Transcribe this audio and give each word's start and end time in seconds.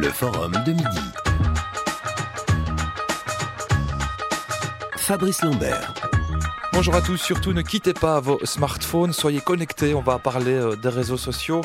le 0.00 0.08
forum 0.08 0.52
de 0.64 0.72
midi. 0.72 1.00
Fabrice 4.96 5.42
Lambert. 5.42 5.92
Bonjour 6.72 6.94
à 6.94 7.02
tous, 7.02 7.18
surtout 7.18 7.52
ne 7.52 7.60
quittez 7.60 7.92
pas 7.92 8.18
vos 8.20 8.40
smartphones, 8.44 9.12
soyez 9.12 9.40
connectés, 9.40 9.92
on 9.92 10.00
va 10.00 10.18
parler 10.18 10.54
euh, 10.54 10.76
des 10.76 10.88
réseaux 10.88 11.18
sociaux 11.18 11.60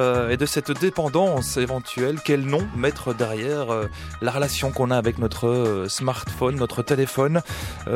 euh, 0.00 0.30
et 0.30 0.36
de 0.36 0.46
cette 0.46 0.72
dépendance 0.72 1.56
éventuelle. 1.56 2.18
Quel 2.24 2.46
nom 2.46 2.66
mettre 2.74 3.14
derrière 3.14 3.70
euh, 3.70 3.86
la 4.22 4.30
relation 4.30 4.70
qu'on 4.70 4.90
a 4.90 4.96
avec 4.96 5.18
notre 5.18 5.84
smartphone, 5.88 6.56
notre 6.56 6.82
téléphone 6.82 7.42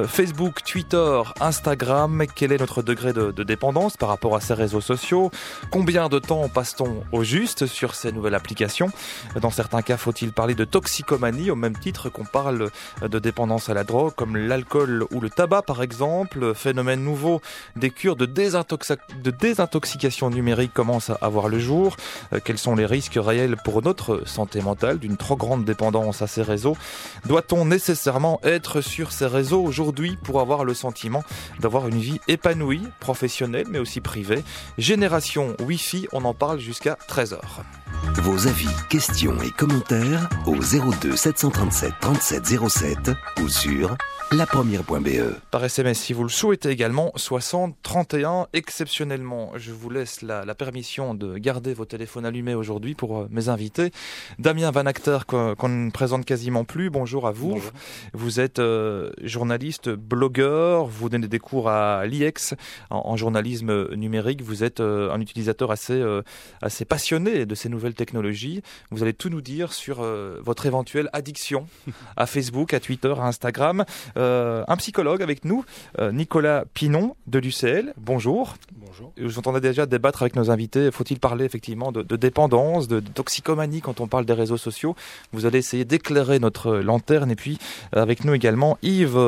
Facebook, 0.07 0.63
Twitter, 0.65 1.23
Instagram, 1.41 2.25
quel 2.35 2.53
est 2.53 2.59
notre 2.59 2.83
degré 2.83 3.13
de, 3.13 3.31
dépendance 3.43 3.97
par 3.97 4.09
rapport 4.09 4.37
à 4.37 4.41
ces 4.41 4.55
réseaux 4.55 4.81
sociaux? 4.81 5.31
Combien 5.71 6.09
de 6.09 6.19
temps 6.19 6.49
passe-t-on 6.49 7.05
au 7.13 7.25
juste 7.25 7.67
sur 7.67 7.95
ces 7.95 8.13
nouvelles 8.13 8.35
applications? 8.35 8.91
Dans 9.41 9.51
certains 9.51 9.83
cas, 9.83 9.97
faut-il 9.97 10.33
parler 10.33 10.55
de 10.55 10.65
toxicomanie 10.65 11.51
au 11.51 11.57
même 11.57 11.77
titre 11.77 12.09
qu'on 12.09 12.25
parle 12.25 12.71
de 13.03 13.19
dépendance 13.19 13.69
à 13.69 13.75
la 13.75 13.85
drogue, 13.85 14.13
comme 14.15 14.37
l'alcool 14.37 15.05
ou 15.11 15.21
le 15.21 15.31
tabac 15.31 15.63
par 15.63 15.83
exemple? 15.83 16.55
Phénomène 16.55 17.03
nouveau 17.03 17.41
des 17.77 17.91
cures 17.91 18.17
de, 18.17 18.27
de 18.27 19.31
désintoxication 19.31 20.31
numérique 20.31 20.73
commencent 20.73 21.11
à 21.11 21.19
avoir 21.21 21.49
le 21.49 21.59
jour. 21.59 21.94
Euh, 22.33 22.41
quels 22.45 22.59
sont 22.59 22.75
les 22.75 22.87
risques 22.87 23.19
réels 23.21 23.57
pour 23.65 23.83
notre 23.83 24.27
santé 24.27 24.61
mentale 24.61 24.99
d'une 24.99 25.17
trop 25.17 25.37
grande 25.37 25.65
dépendance 25.65 26.23
à 26.23 26.27
ces 26.27 26.43
réseaux 26.43 26.77
Doit-on 27.27 27.65
nécessairement 27.65 28.41
être 28.43 28.81
sur 28.81 29.13
ces 29.13 29.27
réseaux 29.27 29.63
aujourd'hui 29.63 30.17
pour 30.23 30.41
avoir 30.41 30.65
le 30.65 30.75
sentiment 30.75 31.25
d'avoir 31.61 31.89
une 31.89 31.99
vie 31.99 32.21
épanouie, 32.29 32.83
professionnelle 33.01 33.67
mais 33.71 33.79
aussi 33.79 34.01
privée? 34.01 34.45
Génération 34.79 35.57
Wi-Fi, 35.61 36.09
on 36.13 36.25
en 36.25 36.35
parle 36.35 36.59
jusqu'à 36.59 36.97
13h. 37.09 37.39
Vos 38.17 38.47
avis, 38.47 38.69
questions 38.89 39.37
et 39.43 39.51
commentaires 39.51 40.29
au 40.47 40.57
02 40.57 41.17
737 41.17 41.93
37 42.01 42.69
07 42.69 43.11
ou 43.43 43.49
sur 43.49 43.97
lapremière.be. 44.33 45.39
Par 45.51 45.65
SMS, 45.65 45.99
si 45.99 46.13
vous 46.13 46.23
le 46.23 46.29
souhaitez 46.29 46.71
également, 46.71 47.13
60 47.17 47.77
31. 47.83 48.47
Exceptionnellement, 48.53 49.53
je 49.57 49.73
vous 49.73 49.91
laisse 49.91 50.23
la, 50.23 50.45
la 50.45 50.55
permission 50.55 51.15
de 51.15 51.39
garder 51.39 51.75
vos 51.75 51.85
téléphones 51.85 52.27
allumés 52.27 52.55
aujourd'hui 52.55 52.95
pour 52.95 53.19
euh, 53.19 53.29
mes 53.31 53.49
invités. 53.49 53.91
Damien 54.39 54.71
Van 54.71 54.87
Acter, 54.87 55.19
qu'on 55.27 55.69
ne 55.69 55.91
présente 55.91 56.25
quasiment 56.25 56.65
plus, 56.65 56.91
bonjour 56.91 57.27
à 57.27 57.33
vous. 57.33 57.51
Bonjour. 57.51 57.71
Vous 58.13 58.41
êtes 58.41 58.59
euh, 58.59 59.11
journaliste, 59.23 59.91
blogueur, 59.91 60.87
vous 60.87 61.09
donnez 61.09 61.29
des 61.29 61.39
cours 61.39 61.69
à 61.69 62.07
l'IEX 62.07 62.55
en, 62.91 63.03
en, 63.05 63.17
journalisme 63.17 63.95
numérique. 63.95 64.43
Vous 64.43 64.65
êtes 64.65 64.81
euh, 64.81 65.13
un 65.13 65.21
utilisateur 65.21 65.71
assez, 65.71 65.93
euh, 65.93 66.23
assez 66.63 66.85
passionné 66.85 67.47
de 67.47 67.55
ces 67.55 67.69
nouvelles 67.69 67.95
technologies. 67.95 68.63
Vous 68.91 69.03
allez 69.03 69.15
tout 69.15 69.29
nous 69.29 69.41
dire 69.41 69.73
sur 69.73 70.03
euh, 70.03 70.41
votre 70.43 70.67
éventuelle 70.67 71.09
addiction 71.13 71.67
à 72.17 72.27
Facebook, 72.27 72.75
à 72.75 72.81
Twitter, 72.81 73.15
à 73.17 73.27
Instagram. 73.27 73.85
Euh, 74.17 74.65
un 74.69 74.77
psychologue 74.77 75.23
avec 75.23 75.45
nous, 75.45 75.65
euh, 75.99 76.13
Nicolas 76.13 76.65
Pinon 76.75 77.17
de 77.27 77.39
l'UCL. 77.39 77.95
Bonjour. 77.97 78.55
Bonjour. 78.77 79.13
Vous 79.21 79.39
entendez 79.39 79.61
déjà 79.61 79.87
débattre 79.87 80.23
avec 80.23 80.37
nos 80.37 80.51
invités. 80.51 80.91
Faut-il 80.93 81.19
parler 81.19 81.45
effectivement 81.45 81.91
de, 81.91 82.03
de 82.03 82.17
dépendance, 82.17 82.87
de, 82.87 83.01
de, 83.01 83.09
toxicomanie 83.09 83.81
quand 83.81 84.01
on 84.01 84.07
parle 84.07 84.25
des 84.25 84.33
réseaux 84.33 84.57
sociaux? 84.57 84.95
Vous 85.33 85.47
allez 85.47 85.59
essayer 85.59 85.85
d'éclairer 85.85 86.39
notre 86.39 86.77
lanterne. 86.77 87.31
Et 87.31 87.37
puis 87.37 87.59
euh, 87.97 88.03
avec 88.03 88.25
nous 88.25 88.35
également 88.35 88.79
Yves 88.83 89.19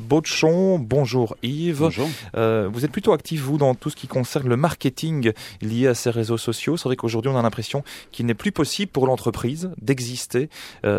Baudchon. 0.00 0.78
Bonjour 0.78 1.36
Yves. 1.42 1.80
Bonjour. 1.80 2.08
Euh, 2.36 2.68
vous 2.72 2.84
êtes 2.84 2.92
plutôt 2.92 3.12
actif 3.12 3.40
vous 3.40 3.58
dans 3.58 3.74
tout 3.74 3.90
ce 3.90 3.96
qui 3.96 4.06
concerne 4.06 4.48
le 4.48 4.56
marketing 4.56 5.32
lié 5.60 5.88
à 5.88 5.94
ces 5.94 6.10
réseaux 6.10 6.38
sociaux. 6.38 6.76
C'est 6.76 6.88
vrai 6.88 6.96
qu'aujourd'hui 6.96 7.30
on 7.30 7.38
a 7.38 7.42
l'impression 7.42 7.82
qu'il 8.12 8.26
n'est 8.26 8.34
plus 8.34 8.52
possible 8.52 8.92
pour 8.92 9.06
l'entreprise 9.06 9.70
d'exister 9.80 10.48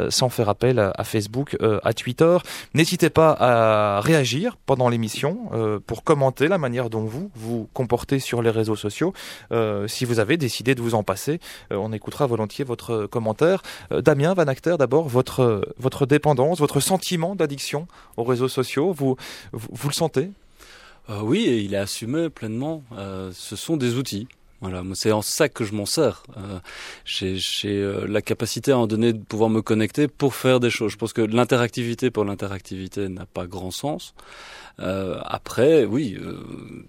sans 0.09 0.29
faire 0.29 0.49
appel 0.49 0.79
à, 0.79 0.91
à 0.95 1.03
Facebook, 1.03 1.57
à 1.61 1.93
Twitter. 1.93 2.37
N'hésitez 2.73 3.09
pas 3.09 3.36
à 3.39 4.01
réagir 4.01 4.57
pendant 4.65 4.89
l'émission 4.89 5.49
euh, 5.53 5.79
pour 5.79 6.03
commenter 6.03 6.47
la 6.47 6.57
manière 6.57 6.89
dont 6.89 7.05
vous 7.05 7.31
vous 7.35 7.69
comportez 7.73 8.19
sur 8.19 8.41
les 8.41 8.49
réseaux 8.49 8.75
sociaux. 8.75 9.13
Euh, 9.51 9.87
si 9.87 10.05
vous 10.05 10.19
avez 10.19 10.37
décidé 10.37 10.75
de 10.75 10.81
vous 10.81 10.95
en 10.95 11.03
passer, 11.03 11.39
euh, 11.71 11.77
on 11.77 11.93
écoutera 11.93 12.25
volontiers 12.25 12.65
votre 12.65 13.05
commentaire. 13.05 13.61
Damien 13.91 14.33
Van 14.33 14.47
Acter, 14.47 14.75
d'abord, 14.77 15.07
votre, 15.07 15.73
votre 15.77 16.05
dépendance, 16.05 16.59
votre 16.59 16.79
sentiment 16.79 17.35
d'addiction 17.35 17.87
aux 18.17 18.23
réseaux 18.23 18.47
sociaux, 18.47 18.91
vous, 18.91 19.15
vous, 19.53 19.67
vous 19.71 19.89
le 19.89 19.93
sentez? 19.93 20.31
Oui, 21.21 21.63
il 21.63 21.73
est 21.73 21.77
assumé 21.77 22.29
pleinement. 22.29 22.83
Ce 23.31 23.55
sont 23.55 23.77
des 23.77 23.95
outils. 23.95 24.27
Voilà, 24.61 24.81
c'est 24.95 25.11
en 25.11 25.21
ça 25.21 25.49
que 25.49 25.63
je 25.63 25.73
m'en 25.73 25.85
sers. 25.85 26.23
Euh, 26.37 26.59
j'ai 27.05 27.37
euh, 27.65 28.07
la 28.07 28.21
capacité 28.21 28.71
à 28.71 28.77
en 28.77 28.87
donner 28.87 29.13
de 29.13 29.23
pouvoir 29.23 29.49
me 29.49 29.61
connecter 29.61 30.07
pour 30.07 30.33
faire 30.33 30.59
des 30.59 30.71
choses. 30.71 30.91
Je 30.91 30.97
pense 30.97 31.13
que 31.13 31.21
l'interactivité 31.21 32.09
pour 32.09 32.25
l'interactivité 32.25 33.07
n'a 33.07 33.25
pas 33.27 33.45
grand 33.45 33.71
sens. 33.71 34.15
Euh, 34.79 35.19
après, 35.25 35.85
oui, 35.85 36.17
euh, 36.21 36.37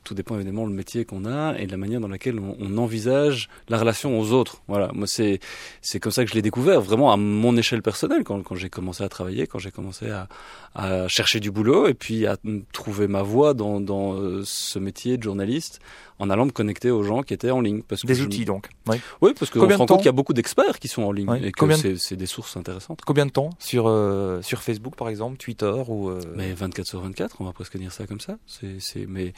tout 0.04 0.14
dépend 0.14 0.36
évidemment 0.36 0.66
le 0.66 0.72
métier 0.72 1.06
qu'on 1.06 1.24
a 1.24 1.56
et 1.58 1.66
de 1.66 1.70
la 1.70 1.78
manière 1.78 2.00
dans 2.00 2.08
laquelle 2.08 2.38
on, 2.38 2.54
on 2.60 2.76
envisage 2.76 3.48
la 3.68 3.78
relation 3.78 4.18
aux 4.20 4.32
autres. 4.32 4.60
Voilà, 4.68 4.90
moi 4.92 5.06
c'est 5.06 5.40
c'est 5.80 5.98
comme 5.98 6.12
ça 6.12 6.24
que 6.24 6.30
je 6.30 6.34
l'ai 6.34 6.42
découvert, 6.42 6.82
vraiment 6.82 7.12
à 7.12 7.16
mon 7.16 7.56
échelle 7.56 7.80
personnelle, 7.80 8.24
quand, 8.24 8.42
quand 8.42 8.56
j'ai 8.56 8.68
commencé 8.68 9.02
à 9.04 9.08
travailler, 9.08 9.46
quand 9.46 9.58
j'ai 9.58 9.70
commencé 9.70 10.10
à, 10.10 10.28
à 10.74 11.08
chercher 11.08 11.40
du 11.40 11.50
boulot 11.50 11.86
et 11.88 11.94
puis 11.94 12.26
à 12.26 12.36
trouver 12.72 13.08
ma 13.08 13.22
voie 13.22 13.54
dans, 13.54 13.80
dans 13.80 14.12
euh, 14.14 14.42
ce 14.44 14.78
métier 14.78 15.16
de 15.16 15.22
journaliste 15.22 15.80
en 16.18 16.30
allant 16.30 16.46
me 16.46 16.50
connecter 16.50 16.90
aux 16.90 17.02
gens 17.02 17.22
qui 17.22 17.34
étaient 17.34 17.50
en 17.50 17.60
ligne. 17.60 17.82
Parce 17.82 18.02
que 18.02 18.06
des 18.06 18.22
outils 18.22 18.44
donc. 18.44 18.68
Oui, 18.86 19.00
oui 19.20 19.32
parce 19.38 19.50
qu'on 19.50 19.68
se 19.68 19.74
rend 19.74 19.86
compte 19.86 19.98
qu'il 19.98 20.06
y 20.06 20.08
a 20.08 20.12
beaucoup 20.12 20.34
d'experts 20.34 20.78
qui 20.78 20.88
sont 20.88 21.02
en 21.02 21.12
ligne 21.12 21.30
oui. 21.30 21.44
et 21.44 21.52
que 21.52 21.64
de... 21.64 21.96
c'est 21.96 22.16
des 22.16 22.26
sources 22.26 22.56
intéressantes. 22.56 23.00
Combien 23.04 23.26
de 23.26 23.30
temps 23.30 23.50
sur 23.58 23.86
euh, 23.86 24.42
sur 24.42 24.62
Facebook 24.62 24.96
par 24.96 25.08
exemple, 25.08 25.36
Twitter 25.36 25.72
ou 25.88 26.08
euh... 26.08 26.20
Mais 26.34 26.52
24 26.52 26.86
sur 26.86 27.00
24, 27.00 27.36
on 27.40 27.44
va 27.44 27.52
presque 27.52 27.76
dire 27.76 27.92
ça 27.92 28.06
comme 28.06 28.20
ça. 28.20 28.38
C'est 28.46 29.06
mais 29.06 29.32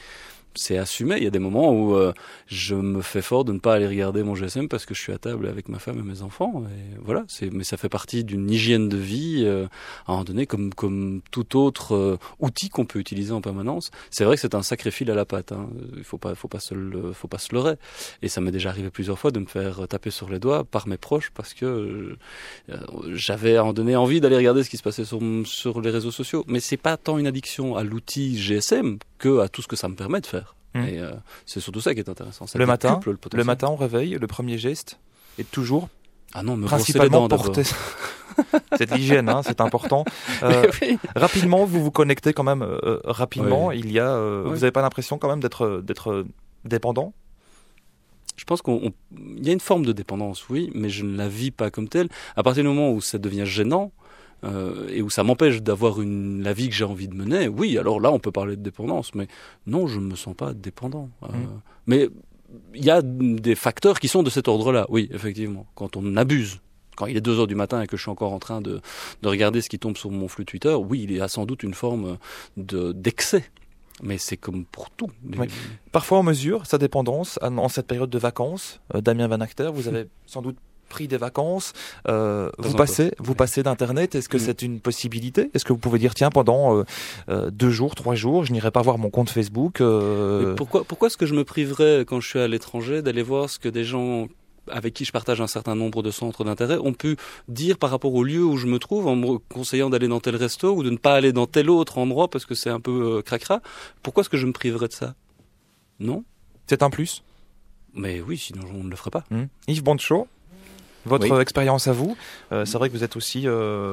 c'est 0.55 0.79
assumé. 0.79 1.17
Il 1.19 1.25
y 1.25 1.27
a 1.27 1.31
des 1.31 1.39
moments 1.39 1.73
où 1.73 1.95
euh, 1.95 2.13
je 2.47 2.75
me 2.75 3.03
fais 3.03 3.23
fort 3.23 3.45
de 3.45 3.53
ne 3.53 3.59
pas 3.59 3.75
aller 3.75 3.87
regarder 3.87 4.23
mon 4.23 4.35
GSM 4.35 4.69
parce 4.69 4.87
que 4.87 4.95
je 4.95 5.01
suis 5.01 5.13
à 5.13 5.19
table 5.19 5.47
avec 5.47 5.69
ma 5.69 5.79
femme 5.79 5.99
et 5.99 6.03
mes 6.03 6.23
enfants. 6.23 6.65
Et 6.67 6.99
voilà, 7.01 7.25
c'est 7.29 7.51
mais 7.51 7.65
ça 7.65 7.77
fait 7.77 7.89
partie 7.89 8.25
d'une 8.25 8.51
hygiène 8.51 8.89
de 8.89 8.97
vie 8.97 9.43
euh, 9.45 9.67
à 10.07 10.13
un 10.13 10.15
moment 10.15 10.25
donné, 10.25 10.47
comme 10.47 10.75
comme 10.75 11.21
tout 11.31 11.59
autre 11.59 11.95
euh, 11.95 12.19
outil 12.41 12.69
qu'on 12.69 12.85
peut 12.85 12.99
utiliser 12.99 13.33
en 13.33 13.41
permanence. 13.41 13.91
C'est 14.11 14.25
vrai 14.25 14.37
que 14.37 14.41
c'est 14.41 14.55
un 14.55 14.63
sacré 14.63 14.91
fil 14.91 15.11
à 15.11 15.15
la 15.15 15.25
patte. 15.25 15.53
Hein. 15.53 15.69
Il 15.97 16.05
faut 16.05 16.19
pas 16.19 16.35
faut 16.35 16.49
pas 16.49 16.61
se 16.61 16.75
le, 16.75 17.13
faut 17.13 17.29
pas 17.29 17.39
se 17.39 17.55
leurrer. 17.55 17.77
Et 18.23 18.29
ça 18.29 18.41
m'est 18.41 18.53
déjà 18.53 18.71
arrivé 18.71 18.91
plusieurs 18.91 19.19
fois 19.19 19.31
de 19.31 19.39
me 19.41 19.47
faire 19.47 19.87
taper 19.89 20.11
sur 20.11 20.29
les 20.31 20.39
doigts 20.39 20.65
par 20.65 20.89
mes 20.89 20.97
proches 20.97 21.31
parce 21.35 21.55
que 21.55 22.17
euh, 22.71 22.77
j'avais 23.13 23.57
à 23.57 23.61
un 23.61 23.63
moment 23.63 23.73
donné 23.73 23.97
envie 23.97 24.21
d'aller 24.21 24.37
regarder 24.37 24.63
ce 24.65 24.71
qui 24.71 24.77
se 24.77 24.83
passait 24.83 25.05
sur 25.05 25.21
sur 25.45 25.81
les 25.81 25.91
réseaux 25.91 26.11
sociaux. 26.11 26.45
Mais 26.49 26.61
c'est 26.61 26.77
pas 26.77 26.97
tant 26.97 27.19
une 27.19 27.27
addiction 27.27 27.77
à 27.77 27.85
l'outil 27.85 28.39
GSM 28.39 28.99
que 29.19 29.41
à 29.41 29.49
tout 29.49 29.63
ce 29.63 29.69
que 29.69 29.77
ça 29.77 29.89
me 29.89 29.95
permet 29.95 30.21
de 30.21 30.27
faire. 30.27 30.50
Mmh. 30.75 30.85
Et 30.85 30.99
euh, 30.99 31.13
c'est 31.47 31.61
surtout 31.61 31.81
ça 31.81 31.95
qui 31.95 32.01
est 32.01 32.09
intéressant. 32.09 32.47
Ça 32.47 32.59
le 32.59 32.67
matin, 32.67 33.01
le, 33.05 33.19
le, 33.33 33.45
matin, 33.45 33.69
on 33.69 33.77
réveille, 33.77 34.17
le 34.21 34.27
premier 34.27 34.59
geste 34.59 35.01
est 35.39 35.51
toujours 35.51 35.89
ah 36.33 36.43
non, 36.43 36.57
me 36.57 36.67
principalement 36.67 37.27
porter. 37.29 37.65
c'est 38.79 38.91
l'hygiène, 38.93 39.29
hein, 39.29 39.43
c'est 39.45 39.61
important. 39.61 40.05
Euh, 40.43 40.71
oui. 40.81 40.99
Rapidement, 41.15 41.67
vous 41.67 41.83
vous 41.83 41.91
connectez 41.91 42.33
quand 42.33 42.45
même 42.45 42.63
euh, 42.63 42.99
rapidement. 43.05 43.67
Oui. 43.67 43.81
Il 43.81 43.93
y 43.93 43.99
a, 43.99 44.19
oui. 44.19 44.45
vous 44.49 44.55
n'avez 44.55 44.71
pas 44.71 44.81
l'impression 44.81 45.19
quand 45.19 45.29
même 45.29 45.41
d'être 45.41 45.83
d'être 45.85 46.25
dépendant? 46.65 47.13
Je 48.37 48.45
pense 48.45 48.63
qu'il 48.63 48.93
y 49.43 49.51
a 49.51 49.53
une 49.53 49.61
forme 49.61 49.85
de 49.85 49.93
dépendance, 49.93 50.49
oui, 50.49 50.71
mais 50.75 50.89
je 50.89 51.05
ne 51.05 51.15
la 51.15 51.29
vis 51.29 51.51
pas 51.51 51.71
comme 51.71 51.89
telle. 51.89 52.09
À 52.37 52.43
partir 52.43 52.63
du 52.63 52.69
moment 52.69 52.91
où 52.91 53.03
ça 53.03 53.19
devient 53.19 53.45
gênant, 53.45 53.93
euh, 54.45 54.89
et 54.89 55.03
où 55.03 55.11
ça 55.11 55.23
m'empêche 55.23 55.63
d'avoir 55.63 56.01
une 56.01 56.43
la 56.43 56.53
vie 56.53 56.69
que 56.69 56.75
j'ai 56.75 56.85
envie 56.85 57.09
de 57.09 57.15
mener, 57.15 57.49
oui, 57.49 57.77
alors 57.79 58.01
là 58.01 58.11
on 58.11 58.19
peut 58.19 58.33
parler 58.33 58.57
de 58.57 58.63
dépendance, 58.63 59.15
mais 59.15 59.29
non, 59.67 59.87
je 59.87 60.01
ne 60.01 60.07
me 60.07 60.17
sens 60.17 60.35
pas 60.35 60.55
dépendant. 60.55 61.11
Euh, 61.25 61.29
mmh. 61.29 61.61
Mais 61.87 62.09
il 62.75 62.85
y 62.85 62.91
a 62.91 63.03
des 63.03 63.55
facteurs 63.55 64.01
qui 64.01 64.09
sont 64.09 64.23
de 64.23 64.31
cet 64.31 64.49
ordre-là, 64.49 64.87
oui, 64.89 65.09
effectivement, 65.13 65.67
quand 65.75 65.97
on 65.97 66.17
abuse. 66.17 66.61
Quand 66.97 67.07
il 67.07 67.17
est 67.17 67.23
2 67.23 67.39
heures 67.39 67.47
du 67.47 67.55
matin 67.55 67.81
et 67.81 67.87
que 67.87 67.97
je 67.97 68.03
suis 68.03 68.11
encore 68.11 68.33
en 68.33 68.39
train 68.39 68.61
de, 68.61 68.81
de 69.23 69.29
regarder 69.29 69.63
ce 69.63 69.71
qui 69.71 69.79
tombe 69.79 69.97
sur 69.97 70.11
mon 70.11 70.29
flux 70.29 70.45
Twitter, 70.45 70.75
oui, 70.75 71.01
il 71.03 71.13
y 71.13 71.21
a 71.21 71.29
sans 71.29 71.47
doute 71.47 71.63
une 71.63 71.73
forme 71.73 72.19
d'excès. 72.57 73.45
mais 74.03 74.19
c'est 74.19 74.37
comme 74.37 74.65
pour 74.65 74.91
tout. 74.91 75.11
Oui. 75.39 75.49
Parfois 75.93 76.19
on 76.19 76.23
mesure 76.23 76.67
sa 76.67 76.79
dépendance 76.79 77.39
en 77.43 77.69
cette 77.69 77.87
période 77.87 78.11
de 78.11 78.19
vacances. 78.19 78.81
Euh, 78.95 79.01
Damien 79.01 79.29
Van 79.29 79.41
Acter, 79.41 79.71
vous 79.73 79.89
avez 79.89 80.07
sans 80.27 80.43
doute 80.43 80.57
pris 80.91 81.09
des 81.09 81.17
vacances, 81.17 81.73
euh, 82.09 82.51
vous 82.59 82.75
passez, 82.75 83.13
vous 83.19 83.35
passez 83.35 83.63
d'internet. 83.63 84.15
Est-ce 84.15 84.29
que 84.29 84.37
mmh. 84.37 84.41
c'est 84.41 84.63
une 84.63 84.81
possibilité? 84.81 85.51
Est-ce 85.55 85.65
que 85.65 85.73
vous 85.73 85.79
pouvez 85.79 85.99
dire 85.99 86.15
tiens 86.15 86.31
pendant 86.31 86.77
euh, 86.77 86.85
euh, 87.31 87.51
deux 87.51 87.71
jours, 87.71 87.95
trois 87.95 88.15
jours, 88.15 88.45
je 88.45 88.53
n'irai 88.53 88.71
pas 88.71 88.83
voir 88.83 88.99
mon 88.99 89.09
compte 89.09 89.31
Facebook 89.31 89.81
euh... 89.81 90.55
Pourquoi, 90.57 90.85
pourquoi 90.85 91.07
est-ce 91.07 91.17
que 91.17 91.25
je 91.25 91.35
me 91.35 91.45
priverais 91.45 92.05
quand 92.07 92.21
je 92.21 92.29
suis 92.29 92.39
à 92.39 92.49
l'étranger 92.49 93.01
d'aller 93.01 93.23
voir 93.23 93.49
ce 93.49 93.59
que 93.59 93.71
des 93.71 93.85
gens 93.85 94.29
avec 94.69 94.93
qui 94.93 95.05
je 95.05 95.13
partage 95.13 95.41
un 95.41 95.47
certain 95.47 95.75
nombre 95.75 96.03
de 96.03 96.11
centres 96.11 96.45
d'intérêt 96.45 96.77
ont 96.77 96.93
pu 96.93 97.17
dire 97.49 97.79
par 97.79 97.91
rapport 97.91 98.15
au 98.15 98.23
lieu 98.23 98.45
où 98.45 98.57
je 98.57 98.67
me 98.67 98.79
trouve 98.79 99.07
en 99.07 99.17
me 99.17 99.39
conseillant 99.39 99.89
d'aller 99.89 100.07
dans 100.07 100.21
tel 100.21 100.37
resto 100.37 100.75
ou 100.75 100.83
de 100.83 100.91
ne 100.91 100.99
pas 100.99 101.15
aller 101.15 101.33
dans 101.33 101.47
tel 101.47 101.71
autre 101.71 101.99
endroit 101.99 102.29
parce 102.29 102.45
que 102.45 102.55
c'est 102.55 102.71
un 102.71 102.81
peu 102.81 103.23
cracra? 103.23 103.63
Pourquoi 104.03 104.21
est-ce 104.21 104.29
que 104.29 104.37
je 104.37 104.47
me 104.47 104.53
priverais 104.53 104.89
de 104.89 104.93
ça? 104.93 105.15
Non. 105.99 106.25
C'est 106.67 106.83
un 106.83 106.91
plus? 106.91 107.23
Mais 107.95 108.21
oui, 108.21 108.37
sinon 108.37 108.63
on 108.75 108.85
ne 108.85 108.91
le 108.91 108.97
ferait 108.97 109.11
pas. 109.11 109.25
Mmh. 109.31 109.45
Yves 109.69 109.83
Bondechaud 109.83 110.29
votre 111.07 111.41
expérience 111.41 111.89
à 111.89 111.93
vous. 111.93 112.17
c'est 112.51 112.75
vrai 112.75 112.89
que 112.89 112.95
vous 112.97 113.05
êtes 113.05 113.17
aussi 113.17 113.47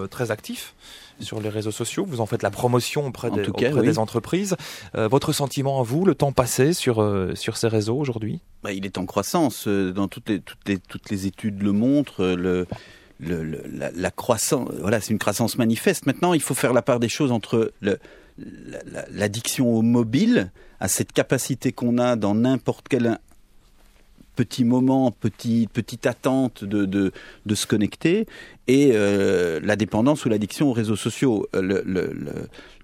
très 0.09 0.31
actif 0.31 0.75
sur 1.19 1.39
les 1.39 1.49
réseaux 1.49 1.71
sociaux. 1.71 2.05
Vous 2.07 2.21
en 2.21 2.25
faites 2.25 2.43
la 2.43 2.51
promotion 2.51 3.07
auprès, 3.07 3.31
des, 3.31 3.43
des, 3.81 3.99
entreprises. 3.99 4.55
votre 4.93 5.33
sentiment 5.33 5.79
à 5.79 5.83
vous, 5.83 6.05
le 6.05 6.15
temps 6.15 6.31
passé 6.31 6.73
sur, 6.73 7.03
sur 7.35 7.57
ces 7.57 7.67
réseaux 7.67 7.97
aujourd'hui? 7.97 8.41
Bah, 8.63 8.71
Il 8.71 8.85
est 8.85 8.97
en 8.97 9.05
croissance. 9.05 9.67
Dans 9.67 10.07
toutes 10.07 10.29
les, 10.29 10.39
toutes 10.39 10.67
les, 10.67 10.77
toutes 10.77 11.09
les 11.09 11.27
études 11.27 11.61
le 11.61 11.71
montrent. 11.71 12.23
Le, 12.23 12.67
le, 13.19 13.63
la, 13.95 14.11
croissance, 14.11 14.69
voilà, 14.79 15.01
c'est 15.01 15.11
une 15.11 15.19
croissance 15.19 15.57
manifeste. 15.57 16.05
Maintenant, 16.05 16.33
il 16.33 16.41
faut 16.41 16.53
faire 16.53 16.73
la 16.73 16.81
part 16.81 16.99
des 16.99 17.09
choses 17.09 17.31
entre 17.31 17.71
l'addiction 19.11 19.73
au 19.73 19.81
mobile, 19.81 20.51
à 20.79 20.87
cette 20.87 21.11
capacité 21.11 21.71
qu'on 21.71 21.97
a 21.97 22.15
dans 22.15 22.35
n'importe 22.35 22.87
quel 22.87 23.19
petit 24.37 24.63
moment, 24.63 25.11
petit, 25.11 25.67
petite 25.73 26.05
attente 26.05 26.63
de, 26.63 26.85
de 26.85 27.55
se 27.55 27.67
connecter, 27.67 28.27
et 28.67 28.91
euh, 28.93 29.59
la 29.63 29.75
dépendance 29.75 30.25
ou 30.25 30.29
l'addiction 30.29 30.69
aux 30.69 30.73
réseaux 30.73 30.95
sociaux. 30.95 31.47
Euh, 31.55 31.61
le, 31.61 31.83
le, 31.85 32.11
le, 32.13 32.33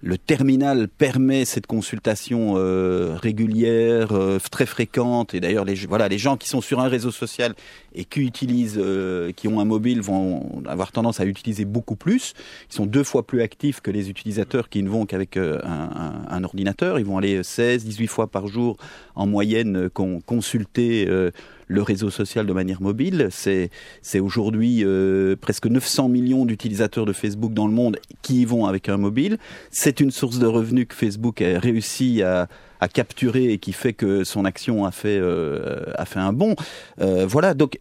le, 0.02 0.18
terminal 0.18 0.88
permet 0.88 1.44
cette 1.44 1.66
consultation 1.66 2.54
euh, 2.56 3.16
régulière, 3.20 4.12
euh, 4.12 4.38
très 4.50 4.66
fréquente, 4.66 5.34
et 5.34 5.40
d'ailleurs 5.40 5.64
les, 5.64 5.74
voilà, 5.86 6.08
les 6.08 6.18
gens 6.18 6.36
qui 6.36 6.48
sont 6.48 6.62
sur 6.62 6.80
un 6.80 6.88
réseau 6.88 7.10
social 7.10 7.54
et 7.94 8.04
qui 8.04 8.20
utilisent, 8.20 8.80
euh, 8.82 9.32
qui 9.32 9.46
ont 9.46 9.60
un 9.60 9.64
mobile 9.66 10.00
vont 10.00 10.62
avoir 10.66 10.90
tendance 10.90 11.20
à 11.20 11.26
utiliser 11.26 11.66
beaucoup 11.66 11.96
plus. 11.96 12.32
Ils 12.70 12.74
sont 12.74 12.86
deux 12.86 13.04
fois 13.04 13.26
plus 13.26 13.42
actifs 13.42 13.80
que 13.80 13.90
les 13.90 14.08
utilisateurs 14.08 14.70
qui 14.70 14.82
ne 14.82 14.88
vont 14.88 15.04
qu'avec 15.04 15.36
un, 15.36 15.60
un, 15.62 16.12
un, 16.28 16.44
ordinateur. 16.44 16.98
Ils 16.98 17.04
vont 17.04 17.18
aller 17.18 17.42
16, 17.42 17.84
18 17.84 18.06
fois 18.06 18.26
par 18.26 18.46
jour 18.46 18.78
en 19.14 19.26
moyenne 19.26 19.88
consulter 19.90 21.08
le 21.66 21.82
réseau 21.82 22.10
social 22.10 22.46
de 22.46 22.52
manière 22.52 22.80
mobile. 22.80 23.28
C'est 23.30 23.70
aujourd'hui 24.20 24.82
euh, 24.84 25.36
presque 25.36 25.66
900 25.66 26.08
millions 26.08 26.44
d'utilisateurs 26.44 27.06
de 27.06 27.12
Facebook 27.12 27.52
dans 27.52 27.66
le 27.66 27.72
monde 27.72 27.98
qui 28.22 28.42
y 28.42 28.44
vont 28.44 28.66
avec 28.66 28.88
un 28.88 28.96
mobile. 28.96 29.38
C'est 29.70 30.00
une 30.00 30.10
source 30.10 30.38
de 30.38 30.46
revenus 30.46 30.86
que 30.88 30.94
Facebook 30.94 31.40
a 31.42 31.58
réussi 31.58 32.22
à, 32.22 32.48
capturer 32.92 33.50
et 33.50 33.56
qui 33.56 33.72
fait 33.72 33.94
que 33.94 34.24
son 34.24 34.44
action 34.44 34.84
a 34.84 34.90
fait, 34.90 35.18
euh, 35.18 35.84
a 35.94 36.04
fait 36.04 36.20
un 36.20 36.34
bond. 36.34 36.54
Euh, 37.00 37.24
voilà, 37.26 37.54
donc 37.54 37.78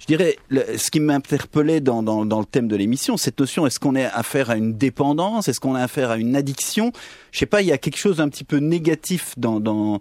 je 0.00 0.06
dirais, 0.06 0.36
ce 0.50 0.90
qui 0.90 0.98
m'interpellait 0.98 1.80
dans, 1.80 2.02
dans, 2.02 2.40
le 2.40 2.44
thème 2.46 2.68
de 2.68 2.76
l'émission, 2.76 3.18
cette 3.18 3.38
notion, 3.38 3.66
est-ce 3.66 3.78
qu'on 3.78 3.94
a 3.94 4.06
affaire 4.08 4.48
à 4.48 4.56
une 4.56 4.72
dépendance, 4.72 5.46
est-ce 5.46 5.60
qu'on 5.60 5.74
a 5.74 5.82
affaire 5.82 6.10
à 6.10 6.16
une 6.16 6.34
addiction? 6.36 6.90
Je 7.32 7.38
sais 7.38 7.46
pas, 7.46 7.60
il 7.60 7.68
y 7.68 7.72
a 7.72 7.76
quelque 7.76 7.98
chose 7.98 8.18
un 8.18 8.30
petit 8.30 8.44
peu 8.44 8.56
négatif 8.56 9.34
dans 9.38 10.00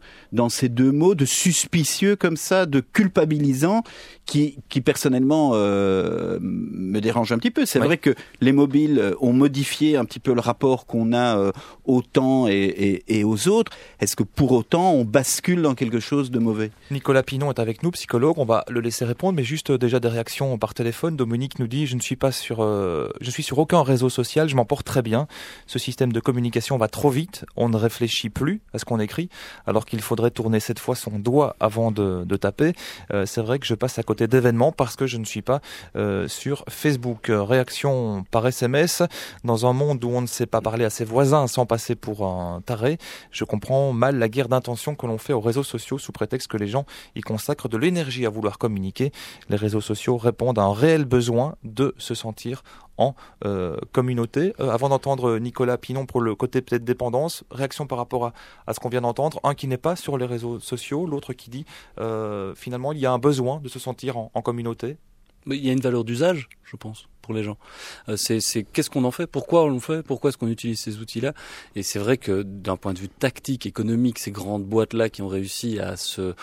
ces 0.50 0.70
deux 0.70 0.94
mots, 0.94 1.16
de 1.16 1.26
suspicieux 1.26 2.16
comme 2.16 2.38
ça, 2.38 2.66
de 2.66 2.80
culpabilisant, 2.80 3.84
qui, 4.30 4.60
qui 4.70 4.82
personnellement 4.82 5.54
euh, 5.56 6.38
me 6.40 7.00
dérange 7.02 7.32
un 7.32 7.40
petit 7.40 7.50
peu. 7.50 7.66
C'est 7.66 7.80
vrai 7.80 7.98
que 7.98 8.14
les 8.42 8.52
mobiles 8.52 9.16
ont 9.22 9.34
modifié 9.34 9.98
un 9.98 10.06
petit 10.06 10.20
peu 10.20 10.36
le 10.36 10.40
rapport 10.40 10.86
qu'on 10.86 11.14
a 11.14 11.36
euh, 11.40 11.52
au 11.86 12.04
temps 12.04 12.48
et, 12.48 12.54
et, 12.54 13.18
et 13.18 13.24
aux 13.24 13.48
autres. 13.48 13.72
Est-ce 14.00 14.16
que 14.16 14.22
pour 14.22 14.52
autant 14.52 14.94
on 14.94 15.04
bascule 15.04 15.64
dans 15.64 15.74
quelque 15.74 16.00
chose 16.00 16.30
de 16.30 16.38
mauvais? 16.38 16.70
Nicolas 16.92 17.24
Pinon 17.24 17.50
est 17.50 17.58
avec 17.58 17.82
nous, 17.82 17.90
psychologue. 17.90 18.38
On 18.38 18.46
va 18.46 18.66
le 18.70 18.82
laisser 18.82 19.04
répondre, 19.04 19.36
mais 19.36 19.44
juste 19.44 19.72
déjà 19.72 20.00
des 20.00 20.10
réactions 20.10 20.60
par 20.60 20.76
téléphone. 20.76 21.16
Dominique 21.16 21.58
nous 21.58 21.68
dit 21.68 21.88
je 21.88 21.96
ne 21.96 22.02
suis 22.02 22.16
pas 22.16 22.32
sur, 22.32 22.62
euh, 22.62 23.10
je 23.22 23.32
suis 23.32 23.42
sur 23.42 23.58
aucun 23.58 23.82
réseau 23.82 24.10
social, 24.10 24.48
je 24.48 24.56
m'en 24.56 24.66
porte 24.66 24.86
très 24.86 25.02
bien. 25.02 25.28
Ce 25.66 25.80
système 25.80 26.14
de 26.14 26.20
communication 26.20 26.78
va 26.78 26.88
trop 26.88 27.10
vite, 27.10 27.46
on 27.56 27.68
ne 27.70 27.78
réfléchit 27.78 28.30
plus 28.30 28.62
à 28.76 28.78
ce 28.78 28.86
qu'on 28.86 29.00
écrit, 29.00 29.30
alors 29.66 29.86
qu'il 29.86 30.02
faudrait 30.02 30.30
tourner 30.30 30.60
cette 30.60 30.78
fois 30.78 30.96
son 30.96 31.18
doigt 31.18 31.56
avant 31.60 31.92
de, 31.92 32.26
de 32.26 32.36
taper. 32.38 32.74
Euh, 33.12 33.26
c'est 33.26 33.42
vrai 33.42 33.58
que 33.58 33.66
je 33.66 33.74
passe 33.74 33.98
à 33.98 34.04
côté 34.04 34.19
d'événements 34.28 34.72
parce 34.72 34.96
que 34.96 35.08
je 35.08 35.18
ne 35.18 35.26
suis 35.26 35.42
pas 35.42 35.62
euh, 35.96 36.28
sur 36.28 36.64
Facebook. 36.70 37.28
Réaction 37.30 38.24
par 38.32 38.46
SMS 38.48 39.04
dans 39.44 39.66
un 39.66 39.74
monde 39.74 40.04
où 40.04 40.10
on 40.10 40.22
ne 40.22 40.28
sait 40.28 40.46
pas 40.46 40.62
parler 40.62 40.86
à 40.86 40.90
ses 40.90 41.06
voisins 41.06 41.48
sans 41.48 41.66
passer 41.66 41.96
pour 41.96 42.26
un 42.26 42.62
taré. 42.62 42.98
Je 43.32 43.44
comprends 43.44 43.94
mal 43.94 44.18
la 44.18 44.30
guerre 44.30 44.50
d'intention 44.50 44.96
que 44.96 45.06
l'on 45.06 45.18
fait 45.18 45.34
aux 45.34 45.42
réseaux 45.42 45.64
sociaux 45.64 45.98
sous 45.98 46.12
prétexte 46.12 46.48
que 46.48 46.58
les 46.58 46.68
gens 46.68 46.86
y 47.16 47.22
consacrent 47.22 47.70
de 47.70 47.78
l'énergie 47.78 48.26
à 48.26 48.30
vouloir 48.30 48.58
communiquer. 48.58 49.12
Les 49.50 49.58
réseaux 49.58 49.82
sociaux 49.82 50.18
répondent 50.18 50.60
à 50.60 50.64
un 50.64 50.74
réel 50.74 51.06
besoin 51.06 51.56
de 51.64 51.94
se 51.98 52.14
sentir 52.14 52.64
en 53.00 53.16
euh, 53.46 53.78
communauté. 53.92 54.54
Euh, 54.60 54.70
avant 54.70 54.90
d'entendre 54.90 55.40
Nicolas 55.40 55.78
Pinon 55.78 56.06
pour 56.06 56.22
le 56.22 56.36
côté 56.36 56.62
peut-être 56.62 56.84
dépendance, 56.84 57.44
réaction 57.50 57.88
par 57.88 57.98
rapport 57.98 58.34
à, 58.68 58.74
ce 58.74 58.80
qu'on 58.80 58.90
vient 58.90 59.02
d'entendre. 59.02 59.40
Un 59.44 59.56
qui 59.56 59.68
n'est 59.68 59.78
pas 59.78 59.96
sur 59.96 60.18
les 60.18 60.26
réseaux 60.26 60.60
sociaux, 60.60 61.08
l'autre 61.08 61.34
qui 61.34 61.50
dit 61.50 61.66
euh, 62.00 62.54
finalement 62.56 62.92
il 62.92 63.00
y 63.00 63.06
a 63.06 63.12
un 63.12 63.20
besoin 63.20 63.60
de 63.60 63.70
se 63.70 63.80
sentir 63.80 64.18
en, 64.18 64.32
en 64.34 64.42
communauté. 64.42 64.98
Mais 65.46 65.58
il 65.58 65.66
y 65.66 65.70
a 65.70 65.74
une 65.74 65.82
valeur 65.82 66.04
d'usage, 66.04 66.50
je 66.64 66.76
pense 66.76 67.08
pour 67.30 67.36
les 67.36 67.44
gens. 67.44 67.60
Euh, 68.08 68.18
c'est 68.18 68.64
qu'est-ce 68.64 68.90
qu'on 68.90 69.04
en 69.04 69.12
fait, 69.12 69.28
pourquoi 69.28 69.66
on 69.66 69.70
le 69.70 69.80
fait, 69.80 70.02
pourquoi 70.02 70.30
est-ce 70.30 70.38
qu'on 70.40 70.48
utilise 70.48 70.80
ces 70.80 70.98
outils-là? 70.98 71.34
Et 71.76 71.84
c'est 71.84 72.00
vrai 72.00 72.18
que 72.18 72.42
d'un 72.42 72.76
point 72.76 72.94
de 72.94 72.98
vue 72.98 73.08
tactique, 73.08 73.68
économique, 73.68 74.18
ces 74.18 74.32
grandes 74.32 74.66
boîtes-là 74.66 75.10
qui 75.10 75.22
ont 75.22 75.28
réussi 75.28 75.80
à 75.80 75.96
se, 75.96 76.34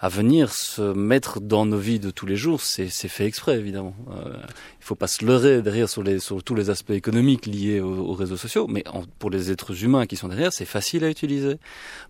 à 0.00 0.08
venir 0.08 0.50
se 0.50 0.94
mettre 0.94 1.42
dans 1.42 1.66
nos 1.66 1.76
vies 1.76 2.00
de 2.00 2.10
tous 2.10 2.24
les 2.24 2.36
jours, 2.36 2.62
c'est 2.62 2.88
fait 2.88 3.26
exprès 3.26 3.58
évidemment. 3.58 3.94
Euh, 4.12 4.32
il 4.80 4.84
faut 4.84 4.94
pas 4.94 5.08
se 5.08 5.26
leurrer 5.26 5.60
derrière 5.60 5.90
sur, 5.90 6.02
les, 6.02 6.20
sur 6.20 6.42
tous 6.42 6.54
les 6.54 6.70
aspects 6.70 6.92
économiques 6.92 7.44
liés 7.44 7.80
aux, 7.80 7.98
aux 7.98 8.14
réseaux 8.14 8.38
sociaux, 8.38 8.66
mais 8.66 8.82
en, 8.88 9.02
pour 9.18 9.28
les 9.28 9.52
êtres 9.52 9.84
humains 9.84 10.06
qui 10.06 10.16
sont 10.16 10.28
derrière, 10.28 10.54
c'est 10.54 10.64
facile 10.64 11.04
à 11.04 11.10
utiliser. 11.10 11.58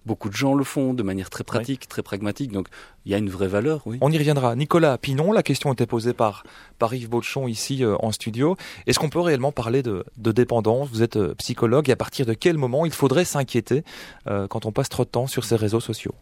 Beaucoup 0.06 0.28
de 0.28 0.36
gens 0.36 0.54
le 0.54 0.62
font 0.62 0.94
de 0.94 1.02
manière 1.02 1.30
très 1.30 1.42
pratique, 1.42 1.80
oui. 1.82 1.88
très 1.88 2.04
pragmatique, 2.04 2.52
donc 2.52 2.68
il 3.04 3.10
y 3.10 3.14
a 3.16 3.18
une 3.18 3.30
vraie 3.30 3.48
valeur. 3.48 3.82
Oui. 3.86 3.98
On 4.02 4.12
y 4.12 4.18
reviendra. 4.18 4.54
Nicolas 4.54 4.98
Pinon, 4.98 5.32
la 5.32 5.42
question 5.42 5.72
était 5.72 5.86
posée 5.86 6.12
par, 6.12 6.44
par 6.78 6.94
Yves 6.94 7.08
Beauchon 7.08 7.48
ici 7.48 7.82
euh, 7.82 7.96
en 7.98 8.12
studio. 8.12 8.19
Est-ce 8.86 8.98
qu'on 8.98 9.08
peut 9.08 9.20
réellement 9.20 9.52
parler 9.52 9.82
de, 9.82 10.04
dépendance? 10.16 10.88
Vous 10.90 11.02
êtes 11.02 11.16
euh, 11.16 11.34
psychologue 11.36 11.88
et 11.88 11.92
à 11.92 11.96
partir 11.96 12.26
de 12.26 12.34
quel 12.34 12.58
moment 12.58 12.86
il 12.86 12.92
faudrait 12.92 13.24
s'inquiéter 13.24 13.82
euh, 14.26 14.46
quand 14.48 14.66
on 14.66 14.72
passe 14.72 14.88
trop 14.88 15.04
de 15.04 15.10
temps 15.10 15.26
sur 15.26 15.44
ces 15.44 15.56
réseaux 15.56 15.80
sociaux? 15.80 16.14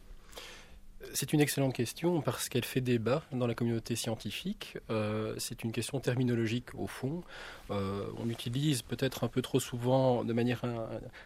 C'est 1.15 1.33
une 1.33 1.41
excellente 1.41 1.73
question 1.73 2.21
parce 2.21 2.49
qu'elle 2.51 2.67
fait 2.67 2.83
débat 2.83 3.23
dans 3.33 3.47
la 3.47 3.55
communauté 3.55 3.97
scientifique. 3.97 4.77
Euh, 4.91 5.35
c'est 5.39 5.65
une 5.65 5.73
question 5.73 5.99
terminologique 6.01 6.75
au 6.75 6.87
fond. 6.87 7.23
On 7.71 8.29
utilise 8.29 8.83
peut-être 8.83 9.25
un 9.25 9.29
peu 9.29 9.41
trop 9.41 9.59
souvent 9.59 10.23
de 10.23 10.33
manière 10.35 10.63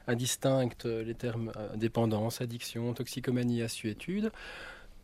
indistincte 0.06 0.86
les 0.86 1.14
termes 1.14 1.52
dépendance, 1.74 2.40
addiction, 2.40 2.94
toxicomanie, 2.94 3.60
assuétude. 3.60 4.30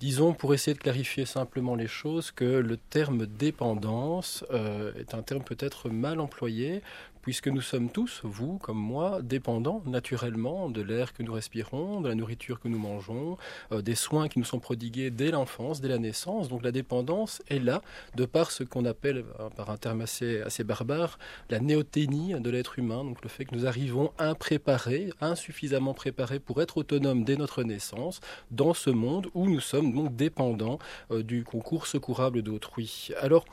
Disons, 0.01 0.33
pour 0.33 0.55
essayer 0.55 0.75
de 0.75 0.79
clarifier 0.79 1.27
simplement 1.27 1.75
les 1.75 1.89
choses, 1.89 2.31
que 2.31 2.45
le 2.45 2.77
terme 2.77 3.27
dépendance 3.27 4.45
euh, 4.53 4.93
est 4.95 5.13
un 5.13 5.23
terme 5.23 5.43
peut-être 5.43 5.89
mal 5.89 6.21
employé, 6.21 6.83
puisque 7.29 7.49
nous 7.49 7.61
sommes 7.61 7.91
tous, 7.91 8.23
vous 8.25 8.57
comme 8.57 8.79
moi, 8.79 9.21
dépendants 9.21 9.83
naturellement 9.85 10.71
de 10.71 10.81
l'air 10.81 11.13
que 11.13 11.23
nous 11.23 11.35
respirons, 11.35 12.01
de 12.01 12.09
la 12.09 12.15
nourriture 12.15 12.59
que 12.59 12.69
nous 12.69 12.79
mangeons, 12.79 13.37
euh, 13.71 13.83
des 13.83 13.97
soins 13.97 14.29
qui 14.29 14.39
nous 14.39 14.47
sont 14.47 14.61
prodigués 14.61 15.11
dès 15.11 15.31
l'enfance, 15.31 15.83
dès 15.83 15.89
la 15.89 15.99
naissance. 15.99 16.49
Donc 16.49 16.65
la 16.65 16.73
dépendance 16.73 17.43
est 17.49 17.59
là, 17.59 17.83
de 18.17 18.25
par 18.25 18.51
ce 18.51 18.65
qu'on 18.65 18.87
appelle, 18.87 19.27
euh, 19.41 19.51
par 19.51 19.69
un 19.69 19.77
terme 19.77 20.01
assez, 20.01 20.41
assez 20.41 20.65
barbare, 20.65 21.19
la 21.51 21.61
néoténie 21.61 22.33
de 22.41 22.49
l'être 22.49 22.79
humain, 22.79 23.05
donc 23.05 23.23
le 23.23 23.29
fait 23.29 23.45
que 23.45 23.55
nous 23.55 23.67
arrivons 23.67 24.11
impréparés, 24.19 25.11
insuffisamment 25.21 25.93
préparés 25.93 26.41
pour 26.41 26.63
être 26.63 26.79
autonomes 26.79 27.25
dès 27.25 27.37
notre 27.37 27.63
naissance, 27.63 28.21
dans 28.51 28.73
ce 28.73 28.89
monde 28.89 29.27
où 29.35 29.47
nous 29.47 29.61
sommes 29.61 29.93
donc 29.93 30.17
dépendants 30.17 30.79
euh, 31.11 31.23
du 31.23 31.45
concours 31.45 31.89
secourable 31.89 32.41
d'autrui. 32.41 33.11
Alors, 33.21 33.45